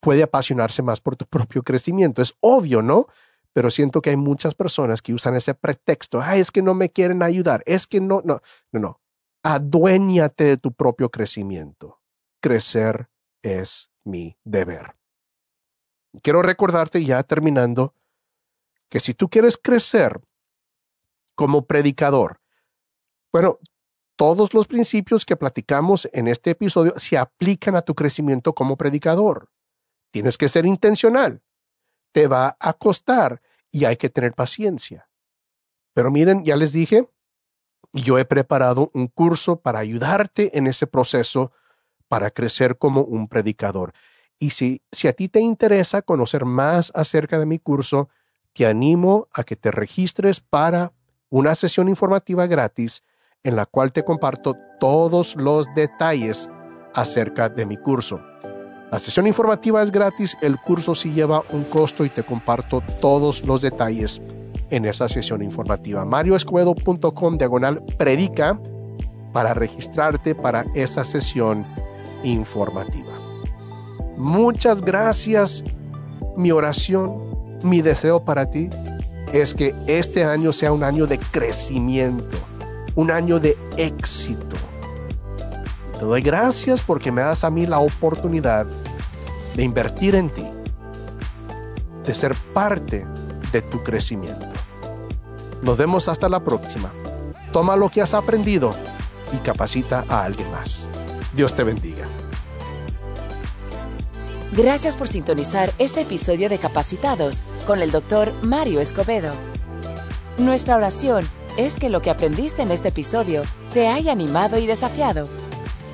puede 0.00 0.24
apasionarse 0.24 0.82
más 0.82 1.00
por 1.00 1.14
tu 1.14 1.24
propio 1.24 1.62
crecimiento. 1.62 2.20
Es 2.20 2.34
obvio, 2.40 2.82
¿no? 2.82 3.06
Pero 3.52 3.70
siento 3.70 4.02
que 4.02 4.10
hay 4.10 4.16
muchas 4.16 4.56
personas 4.56 5.02
que 5.02 5.14
usan 5.14 5.36
ese 5.36 5.54
pretexto. 5.54 6.20
Ay, 6.20 6.40
es 6.40 6.50
que 6.50 6.62
no 6.62 6.74
me 6.74 6.90
quieren 6.90 7.22
ayudar. 7.22 7.62
Es 7.64 7.86
que 7.86 8.00
no, 8.00 8.22
no, 8.24 8.40
no, 8.72 8.80
no. 8.80 9.00
Aduéñate 9.44 10.42
de 10.42 10.56
tu 10.56 10.72
propio 10.72 11.12
crecimiento. 11.12 12.00
Crecer 12.40 13.08
es 13.40 13.92
mi 14.02 14.36
deber. 14.42 14.96
Quiero 16.24 16.42
recordarte 16.42 17.04
ya 17.04 17.22
terminando 17.22 17.94
que 18.88 18.98
si 18.98 19.14
tú 19.14 19.28
quieres 19.28 19.56
crecer 19.56 20.20
como 21.38 21.66
predicador, 21.66 22.40
bueno, 23.32 23.60
todos 24.16 24.54
los 24.54 24.66
principios 24.66 25.24
que 25.24 25.36
platicamos 25.36 26.08
en 26.12 26.26
este 26.26 26.50
episodio 26.50 26.94
se 26.96 27.16
aplican 27.16 27.76
a 27.76 27.82
tu 27.82 27.94
crecimiento 27.94 28.56
como 28.56 28.76
predicador. 28.76 29.48
Tienes 30.10 30.36
que 30.36 30.48
ser 30.48 30.66
intencional. 30.66 31.40
Te 32.10 32.26
va 32.26 32.56
a 32.58 32.72
costar 32.72 33.40
y 33.70 33.84
hay 33.84 33.96
que 33.96 34.10
tener 34.10 34.34
paciencia. 34.34 35.08
Pero 35.94 36.10
miren, 36.10 36.44
ya 36.44 36.56
les 36.56 36.72
dije, 36.72 37.08
yo 37.92 38.18
he 38.18 38.24
preparado 38.24 38.90
un 38.92 39.06
curso 39.06 39.60
para 39.60 39.78
ayudarte 39.78 40.58
en 40.58 40.66
ese 40.66 40.88
proceso 40.88 41.52
para 42.08 42.32
crecer 42.32 42.78
como 42.78 43.02
un 43.02 43.28
predicador. 43.28 43.92
Y 44.40 44.50
si, 44.50 44.82
si 44.90 45.06
a 45.06 45.12
ti 45.12 45.28
te 45.28 45.38
interesa 45.38 46.02
conocer 46.02 46.44
más 46.44 46.90
acerca 46.96 47.38
de 47.38 47.46
mi 47.46 47.60
curso, 47.60 48.08
te 48.52 48.66
animo 48.66 49.28
a 49.32 49.44
que 49.44 49.54
te 49.54 49.70
registres 49.70 50.40
para 50.40 50.97
una 51.30 51.54
sesión 51.54 51.88
informativa 51.88 52.46
gratis 52.46 53.02
en 53.42 53.56
la 53.56 53.66
cual 53.66 53.92
te 53.92 54.04
comparto 54.04 54.56
todos 54.80 55.36
los 55.36 55.66
detalles 55.74 56.48
acerca 56.94 57.48
de 57.48 57.66
mi 57.66 57.76
curso. 57.76 58.20
La 58.90 58.98
sesión 58.98 59.26
informativa 59.26 59.82
es 59.82 59.90
gratis, 59.90 60.36
el 60.40 60.58
curso 60.58 60.94
sí 60.94 61.12
lleva 61.12 61.42
un 61.50 61.64
costo 61.64 62.04
y 62.04 62.08
te 62.08 62.22
comparto 62.22 62.82
todos 63.00 63.44
los 63.44 63.60
detalles 63.60 64.22
en 64.70 64.86
esa 64.86 65.08
sesión 65.08 65.42
informativa. 65.42 66.04
marioescuedo.com 66.04 67.38
diagonal 67.38 67.82
predica 67.98 68.58
para 69.32 69.52
registrarte 69.52 70.34
para 70.34 70.64
esa 70.74 71.04
sesión 71.04 71.66
informativa. 72.24 73.12
Muchas 74.16 74.80
gracias. 74.80 75.62
Mi 76.36 76.50
oración, 76.50 77.58
mi 77.62 77.82
deseo 77.82 78.24
para 78.24 78.50
ti 78.50 78.70
es 79.32 79.54
que 79.54 79.74
este 79.86 80.24
año 80.24 80.52
sea 80.52 80.72
un 80.72 80.84
año 80.84 81.06
de 81.06 81.18
crecimiento, 81.18 82.38
un 82.94 83.10
año 83.10 83.38
de 83.38 83.56
éxito. 83.76 84.56
Te 85.98 86.04
doy 86.04 86.22
gracias 86.22 86.80
porque 86.82 87.10
me 87.10 87.22
das 87.22 87.44
a 87.44 87.50
mí 87.50 87.66
la 87.66 87.80
oportunidad 87.80 88.66
de 89.54 89.62
invertir 89.62 90.14
en 90.14 90.30
ti, 90.30 90.46
de 92.06 92.14
ser 92.14 92.34
parte 92.54 93.04
de 93.52 93.62
tu 93.62 93.82
crecimiento. 93.82 94.46
Nos 95.62 95.76
vemos 95.76 96.08
hasta 96.08 96.28
la 96.28 96.40
próxima. 96.40 96.90
Toma 97.52 97.76
lo 97.76 97.88
que 97.88 98.00
has 98.00 98.14
aprendido 98.14 98.72
y 99.32 99.38
capacita 99.38 100.04
a 100.08 100.24
alguien 100.24 100.50
más. 100.50 100.90
Dios 101.34 101.54
te 101.54 101.64
bendiga. 101.64 102.04
Gracias 104.52 104.96
por 104.96 105.08
sintonizar 105.08 105.72
este 105.78 106.00
episodio 106.00 106.48
de 106.48 106.58
Capacitados 106.58 107.42
con 107.66 107.82
el 107.82 107.90
doctor 107.90 108.32
Mario 108.42 108.80
Escobedo. 108.80 109.34
Nuestra 110.38 110.76
oración 110.76 111.28
es 111.58 111.78
que 111.78 111.90
lo 111.90 112.00
que 112.00 112.10
aprendiste 112.10 112.62
en 112.62 112.70
este 112.70 112.88
episodio 112.88 113.42
te 113.74 113.88
haya 113.88 114.10
animado 114.10 114.58
y 114.58 114.66
desafiado. 114.66 115.28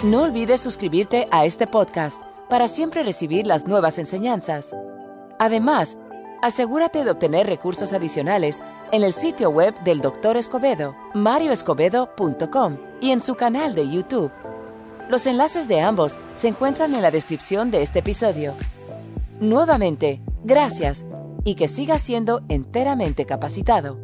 No 0.05 0.23
olvides 0.23 0.61
suscribirte 0.61 1.27
a 1.33 1.45
este 1.45 1.67
podcast 1.67 2.23
para 2.49 2.69
siempre 2.69 3.03
recibir 3.03 3.45
las 3.45 3.67
nuevas 3.67 3.99
enseñanzas. 3.99 4.73
Además, 5.41 5.99
asegúrate 6.41 7.03
de 7.03 7.11
obtener 7.11 7.49
recursos 7.49 7.93
adicionales 7.93 8.63
en 8.93 9.03
el 9.03 9.15
sitio 9.15 9.51
web 9.51 9.75
del 9.83 10.01
Dr. 10.01 10.37
Escobedo, 10.37 10.95
marioescobedo.com 11.15 12.79
y 13.01 13.11
en 13.11 13.21
su 13.21 13.35
canal 13.35 13.75
de 13.75 13.91
YouTube. 13.91 14.31
Los 15.09 15.27
enlaces 15.27 15.69
de 15.69 15.81
ambos 15.81 16.19
se 16.35 16.49
encuentran 16.49 16.95
en 16.95 17.03
la 17.03 17.11
descripción 17.11 17.71
de 17.71 17.83
este 17.83 17.99
episodio. 17.99 18.55
Nuevamente, 19.39 20.23
gracias 20.45 21.05
y 21.45 21.57
que 21.57 21.69
siga 21.69 21.99
siendo 21.99 22.43
enteramente 22.49 23.27
capacitado. 23.27 23.99